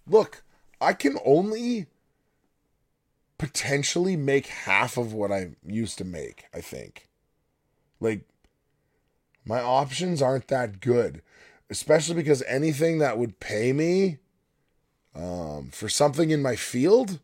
look, 0.07 0.43
I 0.79 0.93
can 0.93 1.17
only 1.25 1.87
potentially 3.39 4.15
make 4.15 4.47
half 4.47 4.97
of 4.97 5.13
what 5.13 5.31
I 5.31 5.51
used 5.65 5.97
to 5.97 6.05
make, 6.05 6.45
I 6.53 6.61
think. 6.61 7.07
Like, 7.99 8.21
my 9.43 9.61
options 9.61 10.21
aren't 10.21 10.49
that 10.49 10.79
good, 10.79 11.23
especially 11.69 12.15
because 12.15 12.43
anything 12.43 12.99
that 12.99 13.17
would 13.17 13.39
pay 13.39 13.73
me 13.73 14.19
um, 15.15 15.69
for 15.71 15.89
something 15.89 16.29
in 16.29 16.43
my 16.43 16.55
field 16.55 17.19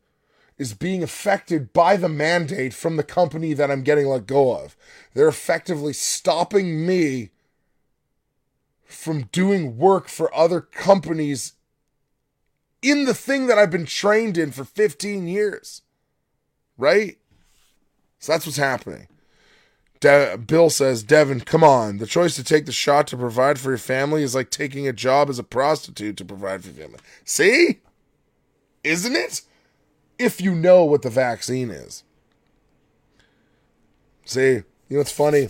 is 0.58 0.74
being 0.74 1.04
affected 1.04 1.74
by 1.74 1.98
the 1.98 2.10
mandate 2.10 2.74
from 2.74 2.96
the 2.96 3.04
company 3.04 3.54
that 3.54 3.70
I'm 3.70 3.84
getting 3.84 4.08
let 4.08 4.26
go 4.26 4.56
of. 4.58 4.76
They're 5.14 5.28
effectively 5.28 5.94
stopping 5.94 6.86
me 6.86 7.32
from 8.86 9.24
doing 9.32 9.78
work 9.78 10.08
for 10.08 10.34
other 10.34 10.62
companies 10.62 11.54
in 12.82 13.06
the 13.06 13.14
thing 13.14 13.48
that 13.48 13.58
I've 13.58 13.72
been 13.72 13.86
trained 13.86 14.38
in 14.38 14.52
for 14.52 14.64
15 14.64 15.28
years. 15.28 15.82
Right? 16.78 17.18
So 18.20 18.32
that's 18.32 18.46
what's 18.46 18.58
happening. 18.58 19.08
De- 20.00 20.38
Bill 20.38 20.70
says, 20.70 21.04
Devin, 21.04 21.42
come 21.42 21.64
on. 21.64 21.98
The 21.98 22.06
choice 22.06 22.36
to 22.36 22.44
take 22.44 22.66
the 22.66 22.72
shot 22.72 23.08
to 23.08 23.18
provide 23.18 23.60
for 23.60 23.70
your 23.70 23.78
family 23.78 24.24
is 24.24 24.36
like 24.36 24.50
taking 24.50 24.88
a 24.88 24.94
job 24.94 25.30
as 25.30 25.40
a 25.40 25.44
prostitute 25.44 26.18
to 26.18 26.26
provide 26.26 26.64
for 26.64 26.72
your 26.72 26.86
family. 26.88 27.00
See? 27.24 27.80
Isn't 28.84 29.16
it? 29.16 29.42
If 30.18 30.42
you 30.42 30.56
know 30.56 30.86
what 30.86 31.02
the 31.02 31.10
vaccine 31.10 31.70
is. 31.72 32.04
See, 34.26 34.54
you 34.54 34.64
know 34.90 34.98
what's 34.98 35.12
funny? 35.12 35.48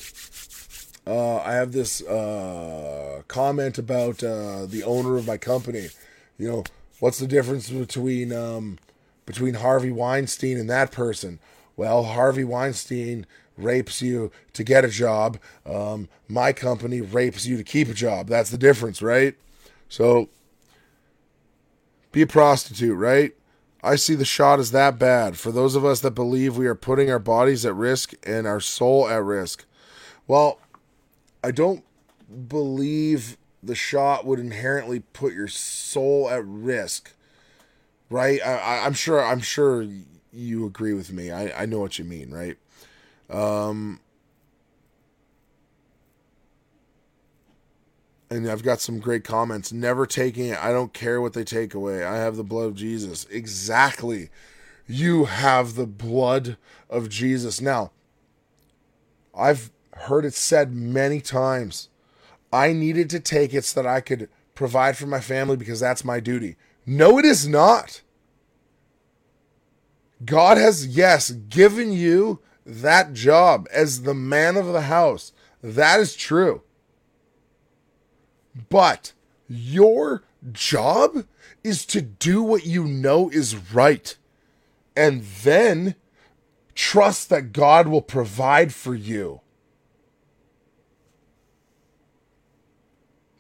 uh, 1.08 1.38
I 1.38 1.54
have 1.54 1.72
this 1.72 2.02
uh, 2.04 3.22
comment 3.28 3.78
about 3.78 4.24
uh, 4.24 4.66
the 4.66 4.84
owner 4.84 5.18
of 5.18 5.28
my 5.28 5.38
company. 5.38 5.90
You 6.38 6.48
know, 6.50 6.64
what's 7.00 7.20
the 7.20 7.28
difference 7.28 7.70
between 7.70 8.34
um, 8.34 8.80
between 9.26 9.56
Harvey 9.56 9.92
Weinstein 9.92 10.58
and 10.58 10.70
that 10.70 10.92
person? 10.92 11.40
Well, 11.76 12.04
Harvey 12.04 12.44
Weinstein 12.44 13.26
rapes 13.58 14.02
you 14.02 14.32
to 14.54 14.64
get 14.64 14.86
a 14.86 14.90
job. 14.90 15.38
Um, 15.66 16.10
my 16.28 16.54
company 16.54 17.02
rapes 17.02 17.46
you 17.46 17.58
to 17.58 17.64
keep 17.64 17.90
a 17.90 17.94
job. 17.94 18.28
That's 18.28 18.50
the 18.50 18.58
difference, 18.58 19.02
right? 19.02 19.36
So, 19.90 20.30
be 22.12 22.22
a 22.22 22.28
prostitute, 22.28 22.98
right? 22.98 23.34
I 23.84 23.98
see 23.98 24.16
the 24.16 24.26
shot 24.26 24.60
as 24.60 24.72
that 24.72 24.98
bad. 24.98 25.38
For 25.38 25.52
those 25.52 25.76
of 25.76 25.86
us 25.86 26.00
that 26.00 26.12
believe 26.12 26.58
we 26.58 26.66
are 26.66 26.76
putting 26.76 27.12
our 27.12 27.20
bodies 27.20 27.66
at 27.66 27.76
risk 27.76 28.14
and 28.26 28.48
our 28.48 28.60
soul 28.60 29.08
at 29.08 29.24
risk. 29.24 29.66
Well, 30.28 30.60
I 31.44 31.52
don't 31.52 31.84
believe 32.48 33.38
the 33.62 33.76
shot 33.76 34.26
would 34.26 34.40
inherently 34.40 35.02
put 35.02 35.34
your 35.34 35.48
soul 35.48 36.30
at 36.30 36.44
risk, 36.46 37.12
right? 38.10 38.40
I, 38.46 38.86
I'm 38.86 38.94
sure. 38.94 39.24
I'm 39.24 39.42
sure 39.42 39.88
you 40.32 40.66
agree 40.66 40.94
with 40.94 41.12
me. 41.12 41.32
I, 41.32 41.64
I 41.64 41.66
know 41.66 41.80
what 41.80 41.98
you 41.98 42.06
mean, 42.06 42.32
right? 42.32 42.58
Um, 43.30 44.02
and 48.30 48.50
I've 48.50 48.64
got 48.64 48.82
some 48.82 49.00
great 49.00 49.24
comments. 49.24 49.72
Never 49.72 50.06
taking 50.06 50.48
it. 50.48 50.64
I 50.64 50.72
don't 50.72 50.94
care 50.94 51.22
what 51.22 51.34
they 51.34 51.44
take 51.44 51.74
away. 51.74 52.04
I 52.04 52.18
have 52.18 52.36
the 52.36 52.44
blood 52.44 52.68
of 52.68 52.76
Jesus. 52.76 53.26
Exactly. 53.30 54.30
You 54.88 55.26
have 55.26 55.76
the 55.76 55.88
blood 55.88 56.58
of 56.90 57.10
Jesus. 57.10 57.62
Now, 57.62 57.92
I've 59.34 59.72
heard 59.94 60.26
it 60.26 60.34
said 60.34 60.74
many 60.74 61.22
times. 61.22 61.90
I 62.52 62.74
needed 62.74 63.10
to 63.12 63.20
take 63.20 63.54
it 63.54 63.66
so 63.66 63.82
that 63.82 63.90
I 63.90 64.02
could 64.02 64.30
provide 64.54 64.98
for 64.98 65.08
my 65.08 65.20
family 65.20 65.58
because 65.58 65.80
that's 65.80 66.06
my 66.06 66.20
duty. 66.20 66.56
No, 66.86 67.18
it 67.18 67.26
is 67.26 67.48
not. 67.48 68.02
God 70.24 70.58
has, 70.58 70.88
yes, 70.88 71.32
given 71.32 71.92
you 71.92 72.40
that 72.66 73.14
job 73.14 73.68
as 73.72 74.04
the 74.04 74.14
man 74.14 74.56
of 74.56 74.68
the 74.68 74.82
house. 74.82 75.34
That 75.62 76.00
is 76.00 76.16
true. 76.16 76.62
But 78.70 79.14
your 79.48 80.24
job 80.52 81.26
is 81.64 81.86
to 81.88 82.02
do 82.02 82.44
what 82.44 82.66
you 82.66 82.86
know 82.86 83.30
is 83.30 83.74
right 83.74 84.16
and 84.96 85.24
then 85.44 85.96
trust 86.74 87.30
that 87.30 87.52
God 87.52 87.88
will 87.88 88.02
provide 88.02 88.74
for 88.74 88.96
you. 88.96 89.42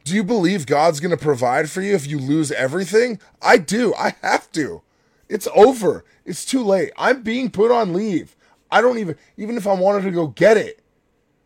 Do 0.06 0.14
you 0.14 0.24
believe 0.24 0.68
God's 0.68 1.00
going 1.00 1.18
to 1.18 1.18
provide 1.18 1.70
for 1.70 1.82
you 1.82 1.96
if 1.96 2.06
you 2.06 2.20
lose 2.20 2.52
everything? 2.52 3.20
I 3.42 3.58
do. 3.58 3.94
I 3.96 4.16
have 4.22 4.52
to. 4.52 4.84
It's 5.28 5.48
over. 5.56 6.06
It's 6.26 6.46
too 6.46 6.64
late. 6.64 6.92
I'm 6.96 7.24
being 7.24 7.50
put 7.50 7.72
on 7.72 7.92
leave. 7.92 8.36
I 8.70 8.82
don't 8.82 9.00
even, 9.00 9.18
even 9.36 9.58
if 9.58 9.66
I 9.66 9.74
wanted 9.74 10.04
to 10.04 10.12
go 10.12 10.28
get 10.28 10.58
it, 10.58 10.80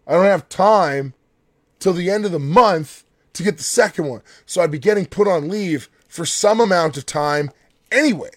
I 0.06 0.12
don't 0.12 0.26
have 0.26 0.50
time 0.50 1.14
till 1.80 1.94
the 1.94 2.12
end 2.12 2.26
of 2.26 2.34
the 2.34 2.40
month 2.40 3.06
to 3.32 3.44
get 3.44 3.56
the 3.56 3.64
second 3.64 4.08
one. 4.08 4.22
So 4.46 4.62
I'd 4.62 4.72
be 4.72 4.78
getting 4.78 5.06
put 5.06 5.28
on 5.28 5.48
leave 5.48 5.90
for 6.10 6.26
some 6.26 6.60
amount 6.60 6.98
of 6.98 7.06
time 7.06 7.52
anyway. 7.92 8.32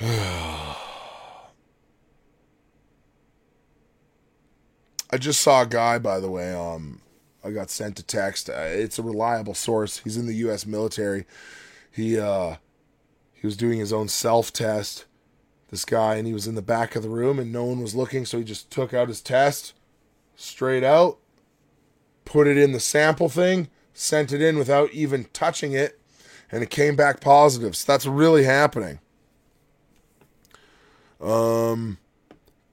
I 5.10 5.16
just 5.16 5.40
saw 5.40 5.62
a 5.62 5.66
guy, 5.66 5.98
by 5.98 6.20
the 6.20 6.30
way. 6.30 6.52
Um, 6.52 7.00
I 7.42 7.50
got 7.50 7.70
sent 7.70 7.98
a 7.98 8.02
text. 8.02 8.50
Uh, 8.50 8.54
it's 8.58 8.98
a 8.98 9.02
reliable 9.02 9.54
source. 9.54 9.98
He's 9.98 10.16
in 10.16 10.26
the 10.26 10.34
U.S. 10.34 10.66
military. 10.66 11.24
He 11.90 12.18
uh, 12.18 12.56
he 13.32 13.46
was 13.46 13.56
doing 13.56 13.78
his 13.78 13.92
own 13.92 14.08
self 14.08 14.52
test. 14.52 15.04
This 15.70 15.84
guy, 15.84 16.14
and 16.14 16.26
he 16.26 16.32
was 16.32 16.46
in 16.46 16.54
the 16.54 16.62
back 16.62 16.96
of 16.96 17.02
the 17.02 17.10
room, 17.10 17.38
and 17.38 17.52
no 17.52 17.64
one 17.64 17.82
was 17.82 17.94
looking, 17.94 18.24
so 18.24 18.38
he 18.38 18.44
just 18.44 18.70
took 18.70 18.94
out 18.94 19.08
his 19.08 19.20
test, 19.20 19.74
straight 20.34 20.82
out, 20.82 21.18
put 22.24 22.46
it 22.46 22.56
in 22.56 22.72
the 22.72 22.80
sample 22.80 23.28
thing, 23.28 23.68
sent 23.92 24.32
it 24.32 24.40
in 24.40 24.56
without 24.56 24.90
even 24.92 25.26
touching 25.34 25.72
it, 25.72 26.00
and 26.50 26.62
it 26.62 26.70
came 26.70 26.96
back 26.96 27.20
positive. 27.20 27.76
So 27.76 27.92
that's 27.92 28.06
really 28.06 28.44
happening. 28.44 29.00
Um. 31.20 31.98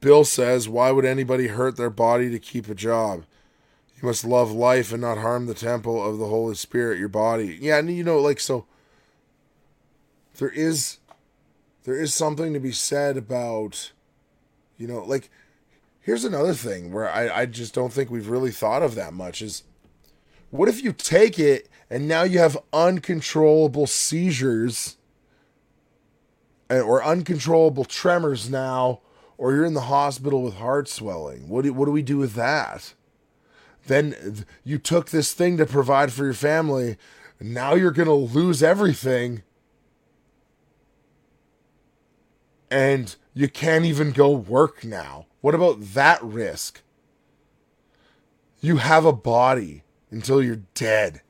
Bill 0.05 0.23
says, 0.23 0.69
Why 0.69 0.91
would 0.91 1.03
anybody 1.03 1.47
hurt 1.47 1.77
their 1.77 1.89
body 1.89 2.29
to 2.29 2.37
keep 2.37 2.69
a 2.69 2.75
job? 2.75 3.25
You 3.99 4.07
must 4.07 4.23
love 4.23 4.51
life 4.51 4.91
and 4.91 5.01
not 5.01 5.17
harm 5.17 5.47
the 5.47 5.55
temple 5.55 6.07
of 6.07 6.19
the 6.19 6.27
Holy 6.27 6.53
Spirit, 6.53 6.99
your 6.99 7.09
body. 7.09 7.57
Yeah, 7.59 7.79
and 7.79 7.89
you 7.89 8.03
know, 8.03 8.19
like 8.19 8.39
so 8.39 8.67
there 10.37 10.49
is 10.49 10.99
there 11.85 11.99
is 11.99 12.13
something 12.13 12.53
to 12.53 12.59
be 12.59 12.71
said 12.71 13.17
about 13.17 13.93
you 14.77 14.87
know, 14.87 15.03
like 15.03 15.31
here's 16.01 16.23
another 16.23 16.53
thing 16.53 16.93
where 16.93 17.09
I, 17.09 17.39
I 17.39 17.45
just 17.47 17.73
don't 17.73 17.91
think 17.91 18.11
we've 18.11 18.29
really 18.29 18.51
thought 18.51 18.83
of 18.83 18.93
that 18.93 19.11
much 19.11 19.41
is 19.41 19.63
what 20.51 20.69
if 20.69 20.83
you 20.83 20.93
take 20.93 21.39
it 21.39 21.67
and 21.89 22.07
now 22.07 22.21
you 22.21 22.37
have 22.37 22.59
uncontrollable 22.71 23.87
seizures 23.87 24.97
and- 26.69 26.83
or 26.83 27.03
uncontrollable 27.03 27.85
tremors 27.85 28.51
now 28.51 29.01
or 29.37 29.53
you're 29.53 29.65
in 29.65 29.73
the 29.73 29.81
hospital 29.81 30.41
with 30.41 30.55
heart 30.55 30.87
swelling 30.87 31.49
what 31.49 31.63
do, 31.63 31.73
what 31.73 31.85
do 31.85 31.91
we 31.91 32.01
do 32.01 32.17
with 32.17 32.33
that? 32.33 32.93
Then 33.87 34.45
you 34.63 34.79
took 34.79 35.09
this 35.09 35.33
thing 35.33 35.57
to 35.57 35.65
provide 35.65 36.11
for 36.11 36.23
your 36.23 36.33
family 36.33 36.97
now 37.39 37.73
you're 37.73 37.91
going 37.91 38.07
to 38.07 38.13
lose 38.13 38.63
everything. 38.63 39.43
And 42.71 43.15
you 43.33 43.47
can't 43.47 43.85
even 43.85 44.11
go 44.11 44.31
work 44.31 44.83
now. 44.83 45.27
What 45.41 45.55
about 45.55 45.81
that 45.93 46.21
risk? 46.23 46.81
You 48.59 48.77
have 48.77 49.05
a 49.05 49.13
body 49.13 49.83
until 50.09 50.41
you're 50.41 50.61
dead 50.73 51.21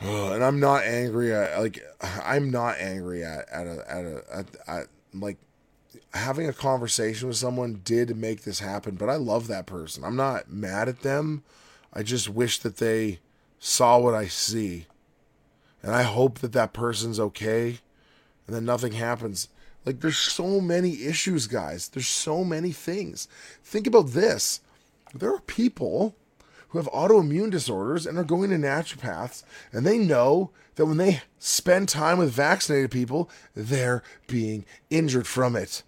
and 0.00 0.44
I'm 0.44 0.60
not 0.60 0.84
angry 0.84 1.32
at 1.32 1.58
like 1.58 1.80
I'm 2.00 2.50
not 2.50 2.78
angry 2.78 3.24
at 3.24 3.48
at 3.48 3.66
a 3.66 3.84
at 3.90 4.04
a 4.04 4.22
at, 4.32 4.46
at 4.66 4.86
like 5.12 5.38
having 6.12 6.48
a 6.48 6.52
conversation 6.52 7.28
with 7.28 7.36
someone 7.36 7.80
did 7.84 8.16
make 8.16 8.42
this 8.42 8.60
happen, 8.60 8.96
but 8.96 9.08
I 9.08 9.16
love 9.16 9.46
that 9.48 9.66
person. 9.66 10.04
I'm 10.04 10.16
not 10.16 10.50
mad 10.50 10.88
at 10.88 11.02
them. 11.02 11.42
I 11.92 12.02
just 12.02 12.28
wish 12.28 12.58
that 12.60 12.78
they 12.78 13.20
saw 13.58 13.98
what 13.98 14.14
I 14.14 14.26
see. 14.26 14.86
And 15.82 15.94
I 15.94 16.02
hope 16.02 16.38
that 16.38 16.52
that 16.52 16.72
person's 16.72 17.20
okay 17.20 17.78
and 18.46 18.56
then 18.56 18.64
nothing 18.64 18.92
happens. 18.92 19.48
Like 19.84 20.00
there's 20.00 20.18
so 20.18 20.60
many 20.60 21.04
issues, 21.04 21.46
guys. 21.46 21.88
There's 21.88 22.08
so 22.08 22.44
many 22.44 22.72
things. 22.72 23.28
Think 23.62 23.86
about 23.86 24.08
this. 24.08 24.60
There 25.14 25.32
are 25.32 25.40
people 25.40 26.16
who 26.74 26.78
have 26.80 26.90
autoimmune 26.90 27.52
disorders 27.52 28.04
and 28.04 28.18
are 28.18 28.24
going 28.24 28.50
to 28.50 28.56
naturopaths, 28.56 29.44
and 29.72 29.86
they 29.86 29.96
know 29.96 30.50
that 30.74 30.86
when 30.86 30.96
they 30.96 31.22
spend 31.38 31.88
time 31.88 32.18
with 32.18 32.32
vaccinated 32.32 32.90
people, 32.90 33.30
they're 33.54 34.02
being 34.26 34.66
injured 34.90 35.28
from 35.28 35.54
it. 35.54 35.84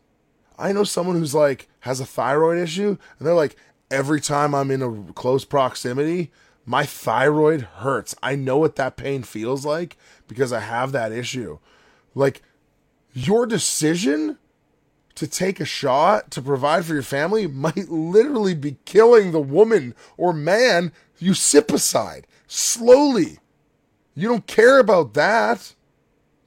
I 0.56 0.70
know 0.70 0.84
someone 0.84 1.16
who's 1.16 1.34
like 1.34 1.68
has 1.80 1.98
a 1.98 2.06
thyroid 2.06 2.58
issue, 2.58 2.98
and 3.18 3.26
they're 3.26 3.34
like, 3.34 3.56
every 3.90 4.20
time 4.20 4.54
I'm 4.54 4.70
in 4.70 4.80
a 4.80 5.12
close 5.12 5.44
proximity, 5.44 6.30
my 6.64 6.86
thyroid 6.86 7.62
hurts. 7.62 8.14
I 8.22 8.36
know 8.36 8.56
what 8.58 8.76
that 8.76 8.96
pain 8.96 9.24
feels 9.24 9.66
like 9.66 9.96
because 10.28 10.52
I 10.52 10.60
have 10.60 10.92
that 10.92 11.10
issue. 11.10 11.58
Like, 12.14 12.42
your 13.12 13.44
decision 13.44 14.38
to 15.16 15.26
take 15.26 15.60
a 15.60 15.64
shot 15.64 16.30
to 16.30 16.40
provide 16.42 16.84
for 16.84 16.94
your 16.94 17.02
family 17.02 17.46
might 17.46 17.88
literally 17.88 18.54
be 18.54 18.76
killing 18.84 19.32
the 19.32 19.40
woman 19.40 19.94
or 20.16 20.32
man 20.32 20.92
you 21.18 21.34
sip 21.34 21.68
beside 21.68 22.26
slowly. 22.46 23.38
You 24.14 24.28
don't 24.28 24.46
care 24.46 24.78
about 24.78 25.14
that. 25.14 25.74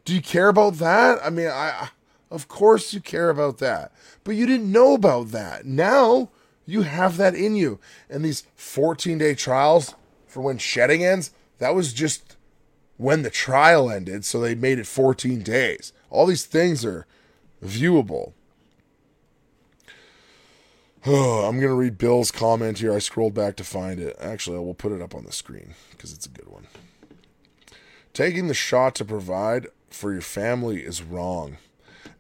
Do 0.06 0.16
you 0.16 0.22
care 0.22 0.48
about 0.48 0.76
that? 0.76 1.20
I 1.24 1.30
mean, 1.30 1.48
I 1.48 1.90
of 2.32 2.48
course 2.48 2.94
you 2.94 3.02
care 3.02 3.30
about 3.30 3.58
that. 3.58 3.92
But 4.24 4.36
you 4.36 4.46
didn't 4.46 4.72
know 4.72 4.94
about 4.94 5.30
that. 5.30 5.66
Now 5.66 6.30
you 6.66 6.84
have 6.84 7.18
that 7.18 7.36
in 7.36 7.56
you. 7.56 7.80
And 8.10 8.24
these 8.24 8.44
14-day 8.58 9.36
trials 9.36 9.96
for 10.28 10.42
when 10.42 10.60
shedding 10.60 11.04
ends, 11.04 11.32
that 11.58 11.74
was 11.74 11.92
just 11.92 12.38
when 12.98 13.24
the 13.24 13.30
trial 13.30 13.90
ended, 13.90 14.26
so 14.26 14.40
they 14.40 14.54
made 14.54 14.78
it 14.78 14.86
14 14.86 15.42
days. 15.42 15.94
All 16.10 16.26
these 16.26 16.46
things 16.46 16.86
are 16.86 17.08
viewable. 17.64 18.34
I'm 21.06 21.60
going 21.60 21.62
to 21.62 21.74
read 21.74 21.98
Bill's 21.98 22.30
comment 22.30 22.80
here. 22.80 22.94
I 22.94 23.00
scrolled 23.00 23.34
back 23.34 23.56
to 23.56 23.64
find 23.64 24.02
it. 24.02 24.18
Actually, 24.20 24.58
I 24.58 24.60
will 24.60 24.74
put 24.74 24.92
it 24.92 25.02
up 25.02 25.16
on 25.16 25.24
the 25.24 25.32
screen 25.32 25.74
because 25.92 26.12
it's 26.12 26.26
a 26.26 26.30
good 26.30 26.50
one. 26.50 26.68
Taking 28.14 28.48
the 28.48 28.54
shot 28.54 28.96
to 28.96 29.06
provide 29.06 29.68
for 29.90 30.12
your 30.12 30.22
family 30.22 30.82
is 30.82 31.02
wrong. 31.02 31.58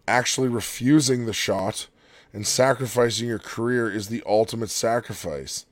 Actually, 0.07 0.47
refusing 0.47 1.25
the 1.25 1.34
shot 1.34 1.88
and 2.32 2.47
sacrificing 2.47 3.27
your 3.27 3.39
career 3.39 3.91
is 3.91 4.07
the 4.07 4.23
ultimate 4.25 4.69
sacrifice. 4.69 5.65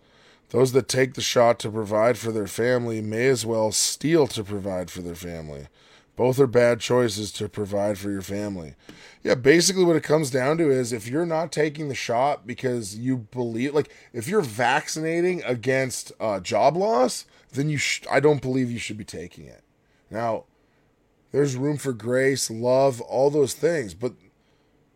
Those 0.50 0.74
that 0.74 0.90
take 0.90 1.14
the 1.14 1.22
shot 1.22 1.60
to 1.60 1.72
provide 1.72 2.18
for 2.18 2.34
their 2.34 2.48
family 2.48 3.02
may 3.02 3.28
as 3.28 3.46
well 3.46 3.72
steal 3.72 4.28
to 4.28 4.44
provide 4.44 4.92
for 4.92 5.02
their 5.02 5.16
family. 5.16 5.68
Both 6.18 6.40
are 6.40 6.48
bad 6.48 6.80
choices 6.80 7.32
to 7.34 7.48
provide 7.48 8.00
for 8.00 8.10
your 8.10 8.24
family. 8.24 8.74
Yeah, 9.22 9.36
basically 9.36 9.84
what 9.84 9.96
it 9.96 10.04
comes 10.04 10.32
down 10.32 10.58
to 10.58 10.70
is 10.70 10.92
if 10.92 11.08
you're 11.08 11.28
not 11.28 11.52
taking 11.52 11.88
the 11.88 11.96
shot 11.96 12.48
because 12.48 12.96
you 12.98 13.18
believe, 13.18 13.76
like, 13.76 13.94
if 14.14 14.28
you're 14.28 14.42
vaccinating 14.42 15.44
against 15.44 16.12
uh, 16.20 16.40
job 16.40 16.76
loss, 16.76 17.26
then 17.54 17.70
you, 17.70 17.78
sh- 17.78 18.02
I 18.10 18.20
don't 18.20 18.42
believe 18.42 18.72
you 18.72 18.80
should 18.80 18.98
be 18.98 19.06
taking 19.06 19.46
it. 19.46 19.62
Now, 20.10 20.46
there's 21.32 21.56
room 21.56 21.78
for 21.78 21.94
grace, 21.94 22.50
love, 22.50 23.00
all 23.02 23.30
those 23.30 23.54
things, 23.54 23.94
but 23.94 24.14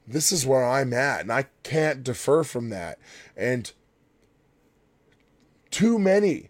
this 0.08 0.32
is 0.32 0.48
where 0.48 0.66
I'm 0.66 0.92
at, 0.92 1.22
and 1.22 1.32
I 1.32 1.46
can't 1.62 2.04
defer 2.04 2.44
from 2.44 2.70
that. 2.70 2.98
And 3.38 3.72
too 5.70 6.00
many, 6.00 6.50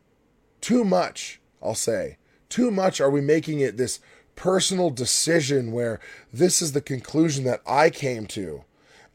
too 0.62 0.86
much, 0.86 1.42
I'll 1.62 1.76
say, 1.76 2.20
too 2.48 2.72
much 2.72 3.02
are 3.02 3.10
we 3.10 3.20
making 3.20 3.60
it 3.60 3.76
this 3.76 4.00
personal 4.36 4.90
decision 4.90 5.72
where 5.72 6.00
this 6.34 6.62
is 6.62 6.72
the 6.72 6.82
conclusion 6.82 7.44
that 7.46 7.62
I 7.66 7.90
came 7.90 8.26
to. 8.28 8.64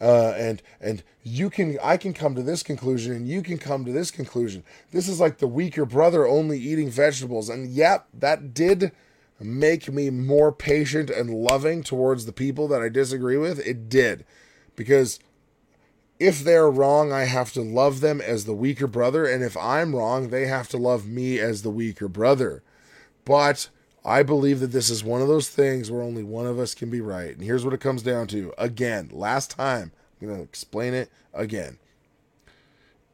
Uh, 0.00 0.34
and 0.36 0.62
and 0.80 1.02
you 1.22 1.48
can 1.48 1.78
I 1.82 1.96
can 1.96 2.12
come 2.12 2.34
to 2.34 2.42
this 2.42 2.62
conclusion 2.62 3.14
and 3.14 3.26
you 3.26 3.42
can 3.42 3.56
come 3.56 3.84
to 3.86 3.92
this 3.92 4.10
conclusion. 4.10 4.62
This 4.92 5.08
is 5.08 5.20
like 5.20 5.38
the 5.38 5.46
weaker 5.46 5.86
brother 5.86 6.26
only 6.26 6.58
eating 6.58 6.90
vegetables, 6.90 7.48
and 7.48 7.70
yep, 7.70 8.06
that 8.12 8.52
did 8.52 8.92
make 9.40 9.90
me 9.90 10.10
more 10.10 10.52
patient 10.52 11.08
and 11.08 11.30
loving 11.30 11.82
towards 11.82 12.26
the 12.26 12.32
people 12.32 12.68
that 12.68 12.82
I 12.82 12.90
disagree 12.90 13.38
with. 13.38 13.58
It 13.66 13.88
did, 13.88 14.26
because 14.76 15.18
if 16.18 16.44
they're 16.44 16.70
wrong, 16.70 17.12
I 17.12 17.24
have 17.24 17.52
to 17.54 17.62
love 17.62 18.00
them 18.00 18.20
as 18.20 18.44
the 18.44 18.54
weaker 18.54 18.86
brother, 18.86 19.26
and 19.26 19.42
if 19.42 19.56
I'm 19.56 19.96
wrong, 19.96 20.28
they 20.28 20.46
have 20.46 20.68
to 20.70 20.78
love 20.78 21.06
me 21.06 21.38
as 21.38 21.62
the 21.62 21.70
weaker 21.70 22.08
brother. 22.08 22.62
But 23.24 23.70
I 24.06 24.22
believe 24.22 24.60
that 24.60 24.68
this 24.68 24.88
is 24.88 25.02
one 25.02 25.20
of 25.20 25.26
those 25.26 25.48
things 25.48 25.90
where 25.90 26.00
only 26.00 26.22
one 26.22 26.46
of 26.46 26.60
us 26.60 26.76
can 26.76 26.90
be 26.90 27.00
right. 27.00 27.34
And 27.34 27.42
here's 27.42 27.64
what 27.64 27.74
it 27.74 27.80
comes 27.80 28.04
down 28.04 28.28
to. 28.28 28.54
Again, 28.56 29.10
last 29.12 29.50
time, 29.50 29.90
I'm 30.20 30.28
going 30.28 30.38
to 30.38 30.44
explain 30.44 30.94
it 30.94 31.10
again. 31.34 31.78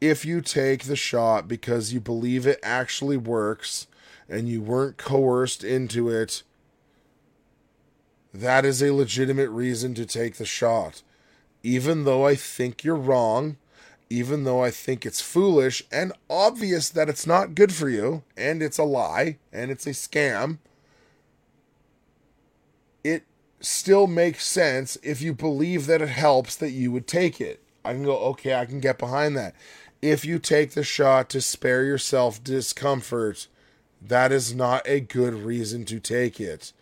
If 0.02 0.26
you 0.26 0.42
take 0.42 0.84
the 0.84 0.94
shot 0.96 1.48
because 1.48 1.94
you 1.94 2.00
believe 2.00 2.46
it 2.46 2.60
actually 2.62 3.16
works 3.16 3.86
and 4.28 4.50
you 4.50 4.60
weren't 4.60 4.98
coerced 4.98 5.64
into 5.64 6.10
it, 6.10 6.42
that 8.34 8.66
is 8.66 8.82
a 8.82 8.92
legitimate 8.92 9.48
reason 9.48 9.94
to 9.94 10.04
take 10.04 10.36
the 10.36 10.44
shot. 10.44 11.02
Even 11.62 12.04
though 12.04 12.26
I 12.26 12.34
think 12.34 12.84
you're 12.84 12.96
wrong, 12.96 13.56
even 14.10 14.44
though 14.44 14.62
I 14.62 14.70
think 14.70 15.06
it's 15.06 15.22
foolish 15.22 15.82
and 15.90 16.12
obvious 16.28 16.90
that 16.90 17.08
it's 17.08 17.26
not 17.26 17.54
good 17.54 17.72
for 17.72 17.88
you, 17.88 18.24
and 18.36 18.62
it's 18.62 18.78
a 18.78 18.84
lie, 18.84 19.38
and 19.50 19.70
it's 19.70 19.86
a 19.86 19.90
scam, 19.90 20.58
still 23.64 24.06
makes 24.06 24.46
sense 24.46 24.96
if 25.02 25.20
you 25.20 25.32
believe 25.32 25.86
that 25.86 26.02
it 26.02 26.08
helps 26.08 26.56
that 26.56 26.70
you 26.70 26.90
would 26.92 27.06
take 27.06 27.40
it. 27.40 27.62
I 27.84 27.92
can 27.92 28.04
go, 28.04 28.16
okay, 28.18 28.54
I 28.54 28.64
can 28.64 28.80
get 28.80 28.98
behind 28.98 29.36
that. 29.36 29.54
If 30.00 30.24
you 30.24 30.38
take 30.38 30.72
the 30.72 30.84
shot 30.84 31.28
to 31.30 31.40
spare 31.40 31.84
yourself 31.84 32.42
discomfort, 32.42 33.46
that 34.00 34.32
is 34.32 34.54
not 34.54 34.82
a 34.86 35.00
good 35.00 35.34
reason 35.34 35.84
to 35.86 36.00
take 36.00 36.40
it. 36.40 36.72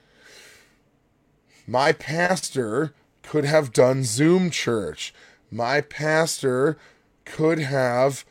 My 1.66 1.92
pastor 1.92 2.94
could 3.22 3.44
have 3.44 3.72
done 3.72 4.04
Zoom 4.04 4.50
church. 4.50 5.14
My 5.50 5.80
pastor 5.80 6.78
could 7.24 7.58
have 7.58 8.24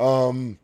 um 0.00 0.58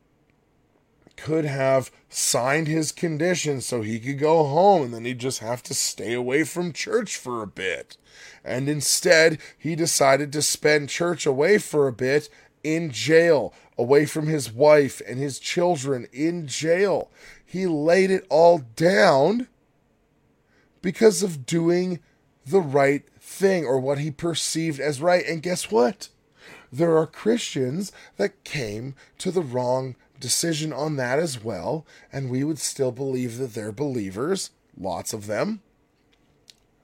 could 1.23 1.45
have 1.45 1.91
signed 2.09 2.69
his 2.69 2.93
conditions 2.93 3.67
so 3.67 3.83
he 3.83 3.99
could 3.99 4.19
go 4.19 4.45
home 4.45 4.83
and 4.85 4.95
then 4.95 5.05
he'd 5.05 5.19
just 5.19 5.41
have 5.41 5.63
to 5.65 5.75
stay 5.75 6.15
away 6.15 6.45
from 6.45 6.73
church 6.73 7.17
for 7.17 7.43
a 7.43 7.47
bit. 7.47 7.97
And 8.45 8.69
instead, 8.69 9.39
he 9.59 9.75
decided 9.75 10.33
to 10.33 10.43
spend 10.43 10.89
church 10.89 11.27
away 11.27 11.59
for 11.59 11.87
a 11.87 11.93
bit 11.93 12.29
in 12.63 12.91
jail, 12.91 13.53
away 13.77 14.07
from 14.07 14.27
his 14.27 14.53
wife 14.53 15.03
and 15.07 15.19
his 15.19 15.39
children 15.39 16.07
in 16.13 16.47
jail. 16.47 17.11
He 17.45 17.67
laid 17.67 18.11
it 18.11 18.27
all 18.31 18.59
down 18.59 19.49
because 20.83 21.23
of 21.23 21.47
doing 21.47 22.01
the 22.47 22.61
right 22.61 23.05
thing 23.21 23.65
or 23.65 23.79
what 23.79 23.99
he 23.99 24.11
perceived 24.11 24.81
as 24.81 25.03
right. 25.03 25.25
And 25.27 25.43
guess 25.43 25.71
what? 25.71 26.09
there 26.73 26.97
are 26.97 27.07
Christians 27.07 27.93
that 28.17 28.45
came 28.45 28.95
to 29.19 29.31
the 29.31 29.43
wrong 29.43 29.97
decision 30.21 30.73
on 30.73 30.97
that 30.97 31.19
as 31.19 31.43
well, 31.43 31.87
and 32.13 32.31
we 32.31 32.45
would 32.45 32.59
still 32.59 32.93
believe 32.93 33.39
that 33.39 33.55
they're 33.55 33.73
believers, 33.73 34.51
lots 34.77 35.13
of 35.13 35.27
them. 35.27 35.61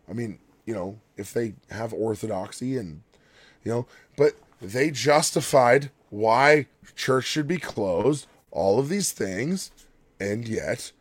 I 0.09 0.12
mean, 0.12 0.39
you 0.65 0.74
know, 0.74 1.01
if 1.16 1.32
they 1.32 1.55
have 1.70 1.93
orthodoxy 1.93 2.77
and, 2.77 3.02
you 3.62 3.73
know, 3.73 3.86
but 4.16 4.35
they 4.61 4.90
justified 4.90 5.90
why 6.11 6.66
church 6.94 7.24
should 7.24 7.48
be 7.48 7.59
closed, 7.59 8.27
all 8.51 8.78
of 8.78 8.89
these 8.89 9.12
things, 9.12 9.70
and 10.20 10.47
yet, 10.47 10.93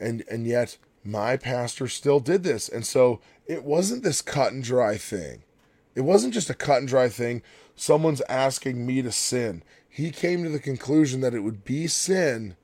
and, 0.00 0.24
and 0.30 0.46
yet, 0.46 0.78
my 1.04 1.36
pastor 1.36 1.88
still 1.88 2.20
did 2.20 2.42
this. 2.42 2.68
And 2.68 2.86
so 2.86 3.20
it 3.46 3.64
wasn't 3.64 4.02
this 4.02 4.22
cut 4.22 4.52
and 4.52 4.62
dry 4.62 4.96
thing. 4.96 5.42
It 5.94 6.02
wasn't 6.02 6.34
just 6.34 6.50
a 6.50 6.54
cut 6.54 6.78
and 6.78 6.88
dry 6.88 7.08
thing. 7.08 7.42
Someone's 7.76 8.22
asking 8.28 8.86
me 8.86 9.02
to 9.02 9.12
sin. 9.12 9.62
He 9.94 10.10
came 10.10 10.42
to 10.42 10.48
the 10.48 10.58
conclusion 10.58 11.20
that 11.20 11.34
it 11.34 11.40
would 11.40 11.64
be 11.64 11.86
sin 11.86 12.56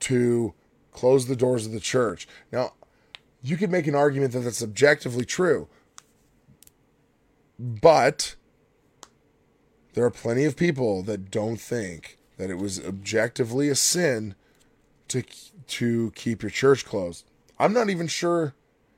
to 0.00 0.52
close 0.92 1.26
the 1.26 1.34
doors 1.34 1.64
of 1.64 1.72
the 1.72 1.80
church. 1.80 2.28
Now, 2.52 2.74
you 3.42 3.56
could 3.56 3.70
make 3.70 3.86
an 3.86 3.94
argument 3.94 4.34
that 4.34 4.40
that's 4.40 4.62
objectively 4.62 5.24
true. 5.24 5.66
But 7.58 8.34
there 9.94 10.04
are 10.04 10.10
plenty 10.10 10.44
of 10.44 10.54
people 10.54 11.02
that 11.04 11.30
don't 11.30 11.58
think 11.58 12.18
that 12.36 12.50
it 12.50 12.58
was 12.58 12.78
objectively 12.84 13.70
a 13.70 13.74
sin 13.74 14.34
to 15.08 15.22
to 15.68 16.10
keep 16.14 16.42
your 16.42 16.50
church 16.50 16.84
closed. 16.84 17.24
I'm 17.58 17.72
not 17.72 17.88
even 17.88 18.08
sure 18.08 18.52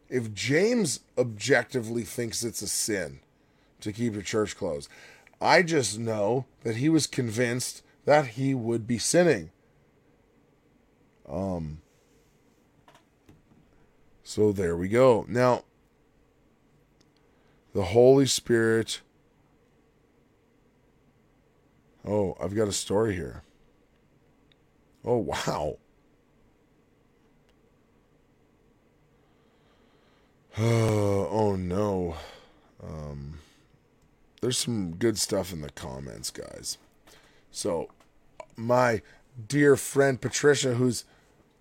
if 0.09 0.35
James 0.35 1.01
objectively 1.17 2.03
thinks 2.03 2.43
it's 2.43 2.63
a 2.63 2.69
sin 2.69 3.21
to 3.81 3.93
keep 3.93 4.15
your 4.15 4.23
church 4.23 4.57
closed. 4.57 4.89
I 5.45 5.63
just 5.63 5.99
know 5.99 6.47
that 6.63 6.77
he 6.77 6.89
was 6.89 7.07
convinced 7.07 7.83
that 8.05 8.29
he 8.29 8.55
would 8.55 8.87
be 8.87 8.99
sinning. 8.99 9.51
Um 11.29 11.81
so 14.23 14.53
there 14.53 14.77
we 14.77 14.89
go. 14.89 15.27
Now 15.29 15.65
the 17.75 17.85
Holy 17.85 18.27
Spirit 18.27 19.01
Oh, 22.07 22.37
I've 22.39 22.55
got 22.55 22.69
a 22.69 22.73
story 22.73 23.15
here. 23.15 23.43
Oh, 25.05 25.17
wow. 25.17 25.79
oh 30.59 31.57
no. 31.59 32.17
Um, 32.83 33.39
there's 34.45 34.59
some 34.59 34.97
good 34.97 35.19
stuff 35.19 35.55
in 35.55 35.63
the 35.63 35.71
comments, 35.71 36.31
guys. 36.31 36.77
So, 37.51 37.89
my 38.57 39.01
dear 39.49 39.75
friend 39.75 40.21
Patricia, 40.21 40.75
whose 40.75 41.05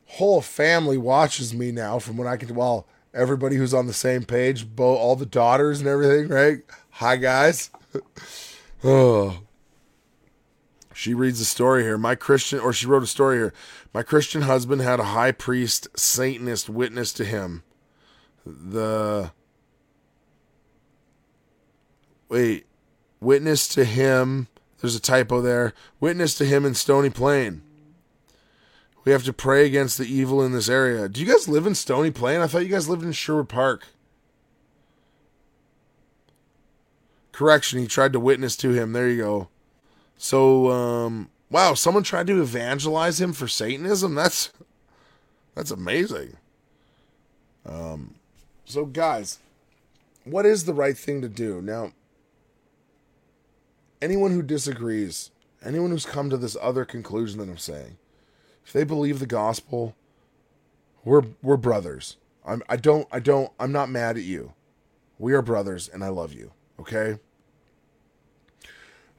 whole 0.06 0.42
family 0.42 0.98
watches 0.98 1.54
me 1.54 1.72
now, 1.72 1.98
from 1.98 2.18
what 2.18 2.28
I 2.28 2.36
can, 2.36 2.54
well, 2.54 2.86
everybody 3.14 3.56
who's 3.56 3.74
on 3.74 3.88
the 3.88 3.94
same 3.94 4.26
page, 4.26 4.68
bo- 4.68 4.98
all 4.98 5.16
the 5.16 5.26
daughters 5.26 5.80
and 5.80 5.88
everything, 5.88 6.28
right? 6.28 6.58
Hi, 6.92 7.16
guys. 7.16 7.70
oh, 8.84 9.40
she 10.94 11.14
reads 11.14 11.40
a 11.40 11.46
story 11.46 11.84
here. 11.84 11.98
My 11.98 12.16
Christian, 12.16 12.60
or 12.60 12.74
she 12.74 12.86
wrote 12.86 13.04
a 13.04 13.08
story 13.08 13.38
here. 13.38 13.54
My 13.94 14.04
Christian 14.04 14.42
husband 14.42 14.82
had 14.82 15.00
a 15.00 15.06
high 15.06 15.32
priest 15.32 15.88
Satanist 15.98 16.70
witness 16.70 17.14
to 17.14 17.24
him. 17.24 17.64
The 18.46 19.32
wait, 22.28 22.66
witness 23.24 23.68
to 23.70 23.86
him. 23.86 24.48
There's 24.80 24.96
a 24.96 25.00
typo 25.00 25.42
there. 25.42 25.74
Witness 26.00 26.36
to 26.36 26.46
him 26.46 26.66
in 26.66 26.74
Stony 26.74 27.10
Plain. 27.10 27.62
We 29.06 29.12
have 29.12 29.24
to 29.24 29.34
pray 29.34 29.66
against 29.66 29.98
the 29.98 30.06
evil 30.06 30.44
in 30.44 30.54
this 30.54 30.70
area. 30.70 31.10
Do 31.10 31.22
you 31.22 31.28
guys 31.28 31.48
live 31.48 31.68
in 31.68 31.76
Stony 31.76 32.12
Plain? 32.12 32.42
I 32.42 32.48
thought 32.48 32.64
you 32.64 32.70
guys 32.70 32.88
lived 32.88 33.04
in 33.04 33.12
Sherwood 33.12 33.50
Park. 33.50 33.88
Correction, 37.32 37.80
he 37.80 37.88
tried 37.88 38.14
to 38.14 38.20
witness 38.20 38.56
to 38.58 38.72
him. 38.72 38.94
There 38.94 39.10
you 39.10 39.22
go. 39.22 39.48
So, 40.18 40.70
um, 40.70 41.30
wow, 41.50 41.74
someone 41.74 42.04
tried 42.04 42.28
to 42.28 42.42
evangelize 42.42 43.20
him 43.20 43.34
for 43.34 43.48
Satanism. 43.48 44.16
That's 44.16 44.52
that's 45.56 45.72
amazing. 45.72 46.38
Um, 47.66 48.16
so 48.66 48.86
guys, 48.86 49.40
what 50.24 50.46
is 50.46 50.66
the 50.66 50.74
right 50.74 50.98
thing 50.98 51.22
to 51.22 51.30
do 51.30 51.62
now? 51.62 51.92
Anyone 54.04 54.32
who 54.32 54.42
disagrees, 54.42 55.32
anyone 55.64 55.92
who's 55.92 56.06
come 56.06 56.30
to 56.30 56.36
this 56.36 56.58
other 56.62 56.84
conclusion 56.84 57.40
that 57.40 57.48
I'm 57.48 57.58
saying, 57.58 57.98
if 58.66 58.74
they 58.74 58.84
believe 58.84 59.20
the 59.20 59.26
gospel, 59.26 59.96
we're 61.06 61.24
we're 61.42 61.56
brothers. 61.56 62.18
I'm 62.46 62.64
I 62.68 62.76
don't 62.76 63.08
I 63.14 63.20
don't 63.20 63.54
I'm 63.58 63.72
not 63.72 63.90
mad 63.90 64.18
at 64.18 64.24
you. 64.24 64.52
We 65.18 65.32
are 65.34 65.42
brothers 65.42 65.88
and 65.88 66.04
I 66.04 66.10
love 66.10 66.34
you. 66.34 66.52
Okay? 66.82 67.18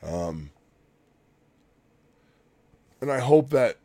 Um 0.02 0.50
and 3.00 3.10
I 3.10 3.20
hope 3.20 3.48
that 3.50 3.78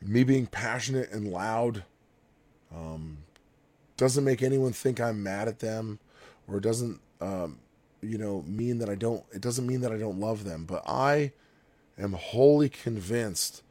me 0.00 0.24
being 0.24 0.46
passionate 0.46 1.12
and 1.12 1.28
loud 1.28 1.84
um, 2.74 3.18
doesn't 3.96 4.24
make 4.24 4.42
anyone 4.42 4.72
think 4.72 5.00
I'm 5.00 5.22
mad 5.22 5.46
at 5.46 5.60
them 5.60 6.00
or 6.48 6.58
doesn't, 6.60 7.00
um, 7.20 7.58
you 8.02 8.18
know, 8.18 8.44
mean 8.46 8.78
that 8.78 8.88
I 8.88 8.94
don't, 8.94 9.24
it 9.32 9.40
doesn't 9.40 9.66
mean 9.66 9.80
that 9.80 9.92
I 9.92 9.96
don't 9.96 10.20
love 10.20 10.44
them. 10.44 10.64
But 10.64 10.82
I 10.86 11.32
am 11.98 12.12
wholly 12.12 12.68
convinced 12.68 13.62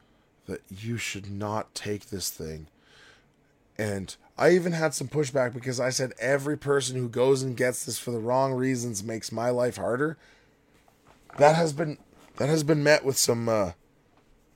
that 0.46 0.62
you 0.68 0.96
should 0.96 1.30
not 1.30 1.74
take 1.74 2.06
this 2.06 2.30
thing. 2.30 2.66
And 3.78 4.14
I 4.36 4.50
even 4.50 4.72
had 4.72 4.94
some 4.94 5.08
pushback 5.08 5.52
because 5.52 5.78
I 5.78 5.90
said 5.90 6.12
every 6.18 6.56
person 6.56 6.96
who 6.96 7.08
goes 7.08 7.42
and 7.42 7.56
gets 7.56 7.84
this 7.84 7.98
for 7.98 8.10
the 8.10 8.18
wrong 8.18 8.52
reasons 8.52 9.04
makes 9.04 9.32
my 9.32 9.50
life 9.50 9.76
harder. 9.76 10.16
That 11.38 11.56
has 11.56 11.72
been 11.72 11.98
that 12.36 12.48
has 12.48 12.62
been 12.62 12.82
met 12.82 13.04
with 13.04 13.16
some 13.16 13.48
uh, 13.48 13.72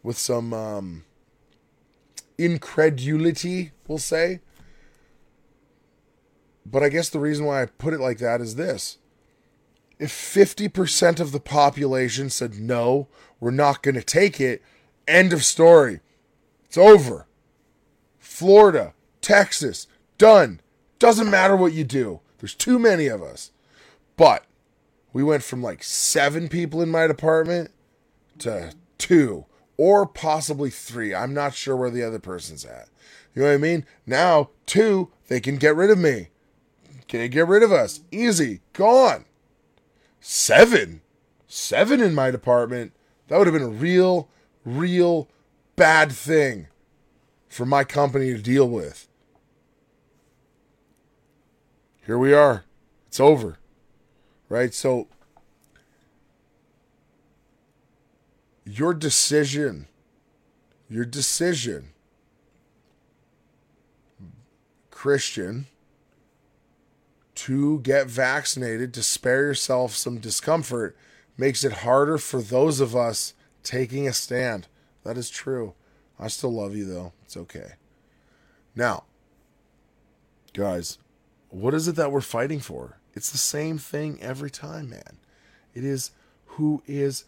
with 0.02 0.18
some 0.18 0.52
um, 0.52 1.04
incredulity, 2.38 3.72
we'll 3.86 3.98
say. 3.98 4.40
But 6.64 6.82
I 6.82 6.88
guess 6.88 7.08
the 7.08 7.20
reason 7.20 7.46
why 7.46 7.62
I 7.62 7.66
put 7.66 7.94
it 7.94 8.00
like 8.00 8.18
that 8.18 8.40
is 8.40 8.56
this. 8.56 8.98
If 9.98 10.12
50% 10.12 11.20
of 11.20 11.32
the 11.32 11.40
population 11.40 12.28
said, 12.28 12.54
no, 12.54 13.08
we're 13.40 13.50
not 13.50 13.82
going 13.82 13.94
to 13.94 14.02
take 14.02 14.40
it, 14.40 14.62
end 15.08 15.32
of 15.32 15.44
story. 15.44 16.00
It's 16.66 16.76
over. 16.76 17.26
Florida, 18.18 18.92
Texas, 19.22 19.86
done. 20.18 20.60
Doesn't 20.98 21.30
matter 21.30 21.56
what 21.56 21.72
you 21.72 21.84
do. 21.84 22.20
There's 22.38 22.54
too 22.54 22.78
many 22.78 23.06
of 23.06 23.22
us. 23.22 23.52
But 24.16 24.44
we 25.12 25.22
went 25.22 25.42
from 25.42 25.62
like 25.62 25.82
seven 25.82 26.48
people 26.48 26.82
in 26.82 26.90
my 26.90 27.06
department 27.06 27.70
to 28.40 28.72
two 28.98 29.46
or 29.76 30.06
possibly 30.06 30.70
three. 30.70 31.14
I'm 31.14 31.34
not 31.34 31.54
sure 31.54 31.76
where 31.76 31.90
the 31.90 32.02
other 32.02 32.18
person's 32.18 32.64
at. 32.64 32.88
You 33.34 33.42
know 33.42 33.48
what 33.48 33.54
I 33.54 33.58
mean? 33.58 33.86
Now, 34.06 34.50
two, 34.64 35.10
they 35.28 35.40
can 35.40 35.56
get 35.56 35.76
rid 35.76 35.90
of 35.90 35.98
me. 35.98 36.28
Can 37.08 37.20
they 37.20 37.28
get 37.28 37.46
rid 37.46 37.62
of 37.62 37.72
us? 37.72 38.00
Easy. 38.10 38.60
Gone. 38.72 39.24
Seven. 40.28 41.02
Seven 41.46 42.00
in 42.00 42.14
my 42.14 42.30
department. 42.30 42.92
That 43.28 43.38
would 43.38 43.46
have 43.46 43.54
been 43.54 43.62
a 43.62 43.68
real, 43.68 44.28
real 44.64 45.28
bad 45.74 46.12
thing 46.12 46.68
for 47.48 47.66
my 47.66 47.84
company 47.84 48.32
to 48.32 48.42
deal 48.42 48.68
with. 48.68 49.08
Here 52.04 52.18
we 52.18 52.32
are. 52.32 52.64
It's 53.08 53.18
over 53.18 53.58
right? 54.48 54.72
So 54.72 55.08
your 58.64 58.94
decision, 58.94 59.86
your 60.88 61.04
decision, 61.04 61.90
Christian, 64.90 65.66
to 67.36 67.80
get 67.80 68.08
vaccinated 68.08 68.92
to 68.94 69.02
spare 69.02 69.42
yourself 69.42 69.94
some 69.94 70.18
discomfort 70.18 70.96
makes 71.36 71.64
it 71.64 71.72
harder 71.72 72.18
for 72.18 72.40
those 72.40 72.80
of 72.80 72.96
us 72.96 73.34
taking 73.62 74.08
a 74.08 74.12
stand. 74.12 74.66
That 75.04 75.18
is 75.18 75.30
true. 75.30 75.74
I 76.18 76.28
still 76.28 76.52
love 76.52 76.74
you 76.74 76.86
though. 76.86 77.12
It's 77.24 77.36
okay. 77.36 77.72
Now, 78.74 79.04
guys, 80.54 80.98
what 81.50 81.74
is 81.74 81.88
it 81.88 81.96
that 81.96 82.10
we're 82.10 82.20
fighting 82.20 82.60
for? 82.60 82.98
It's 83.14 83.30
the 83.30 83.38
same 83.38 83.78
thing 83.78 84.18
every 84.20 84.50
time, 84.50 84.90
man. 84.90 85.18
It 85.74 85.84
is 85.84 86.10
who 86.44 86.82
is 86.86 87.24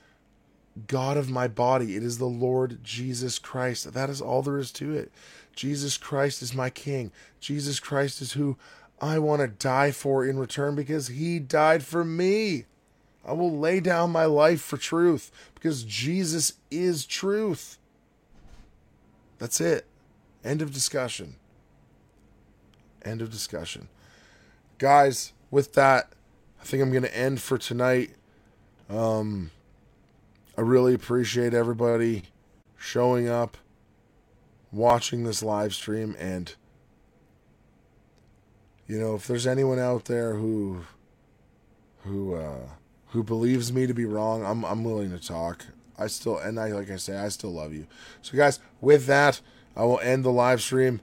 God 0.87 1.17
of 1.17 1.31
my 1.31 1.49
body. 1.49 1.97
It 1.97 2.03
is 2.03 2.19
the 2.19 2.27
Lord 2.27 2.83
Jesus 2.83 3.39
Christ. 3.39 3.93
That 3.93 4.11
is 4.11 4.21
all 4.21 4.43
there 4.43 4.59
is 4.59 4.71
to 4.73 4.95
it. 4.95 5.11
Jesus 5.55 5.97
Christ 5.97 6.41
is 6.41 6.55
my 6.55 6.71
King. 6.71 7.11
Jesus 7.41 7.81
Christ 7.81 8.23
is 8.23 8.33
who 8.33 8.57
I 9.01 9.19
want 9.19 9.41
to 9.43 9.49
die 9.49 9.91
for 9.91 10.25
in 10.25 10.39
return 10.39 10.75
because 10.75 11.09
he 11.09 11.39
died 11.39 11.83
for 11.85 12.05
me. 12.05 12.65
I 13.25 13.33
will 13.33 13.57
lay 13.57 13.81
down 13.81 14.11
my 14.11 14.25
life 14.25 14.61
for 14.61 14.77
truth 14.77 15.31
because 15.55 15.85
Jesus 15.85 16.55
is 16.71 17.05
truth. 17.05 17.79
That's 19.39 19.61
it. 19.61 19.87
End 20.45 20.63
of 20.63 20.73
discussion. 20.73 21.37
End 23.03 23.23
of 23.23 23.31
discussion. 23.31 23.89
Guys, 24.79 25.33
with 25.51 25.75
that, 25.75 26.13
I 26.61 26.65
think 26.65 26.83
I'm 26.83 26.91
going 26.91 27.03
to 27.03 27.17
end 27.17 27.41
for 27.41 27.59
tonight. 27.59 28.11
Um, 28.89 29.51
I 30.57 30.63
really 30.63 30.95
appreciate 30.95 31.55
everybody 31.55 32.25
showing 32.77 33.29
up, 33.29 33.57
watching 34.73 35.25
this 35.25 35.43
live 35.43 35.75
stream, 35.75 36.17
and 36.19 36.55
you 38.89 38.99
know, 38.99 39.15
if 39.15 39.27
there's 39.27 39.47
anyone 39.47 39.79
out 39.79 40.07
there 40.07 40.35
who 40.35 40.81
who 42.05 42.35
uh, 42.35 42.69
who 43.09 43.23
believes 43.23 43.73
me 43.73 43.87
to 43.87 43.95
be 43.95 44.07
wrong, 44.07 44.45
I'm 44.45 44.65
I'm 44.65 44.83
willing 44.83 45.11
to 45.11 45.25
talk. 45.25 45.67
I 45.99 46.07
still 46.07 46.39
and 46.39 46.59
I 46.59 46.69
like 46.69 46.91
I 46.91 46.97
say, 46.97 47.17
I 47.17 47.29
still 47.29 47.53
love 47.53 47.75
you. 47.75 47.87
So 48.23 48.37
guys, 48.37 48.61
with 48.81 49.07
that, 49.07 49.41
I 49.77 49.85
will 49.85 50.01
end 50.01 50.25
the 50.25 50.31
live 50.31 50.63
stream. 50.63 51.03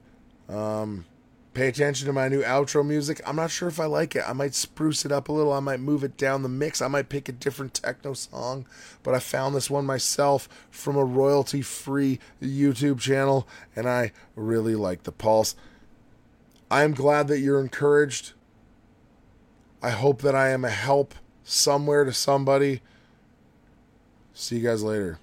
Um, 0.49 1.05
pay 1.53 1.67
attention 1.67 2.07
to 2.07 2.13
my 2.13 2.27
new 2.27 2.41
outro 2.41 2.85
music. 2.85 3.21
I'm 3.25 3.35
not 3.35 3.51
sure 3.51 3.67
if 3.67 3.79
I 3.79 3.85
like 3.85 4.15
it. 4.15 4.23
I 4.27 4.33
might 4.33 4.55
spruce 4.55 5.05
it 5.05 5.11
up 5.11 5.29
a 5.29 5.31
little. 5.31 5.53
I 5.53 5.59
might 5.59 5.79
move 5.79 6.03
it 6.03 6.17
down 6.17 6.41
the 6.41 6.49
mix. 6.49 6.81
I 6.81 6.87
might 6.87 7.09
pick 7.09 7.29
a 7.29 7.31
different 7.31 7.73
techno 7.75 8.13
song. 8.13 8.65
But 9.03 9.13
I 9.13 9.19
found 9.19 9.55
this 9.55 9.69
one 9.69 9.85
myself 9.85 10.49
from 10.71 10.97
a 10.97 11.03
royalty 11.03 11.61
free 11.61 12.19
YouTube 12.41 12.99
channel, 12.99 13.47
and 13.75 13.87
I 13.87 14.11
really 14.35 14.75
like 14.75 15.03
the 15.03 15.11
pulse. 15.11 15.55
I 16.69 16.83
am 16.83 16.93
glad 16.93 17.27
that 17.27 17.39
you're 17.39 17.61
encouraged. 17.61 18.33
I 19.81 19.91
hope 19.91 20.21
that 20.21 20.35
I 20.35 20.49
am 20.49 20.65
a 20.65 20.69
help 20.69 21.13
somewhere 21.43 22.03
to 22.05 22.13
somebody. 22.13 22.81
See 24.33 24.57
you 24.57 24.63
guys 24.63 24.83
later. 24.83 25.19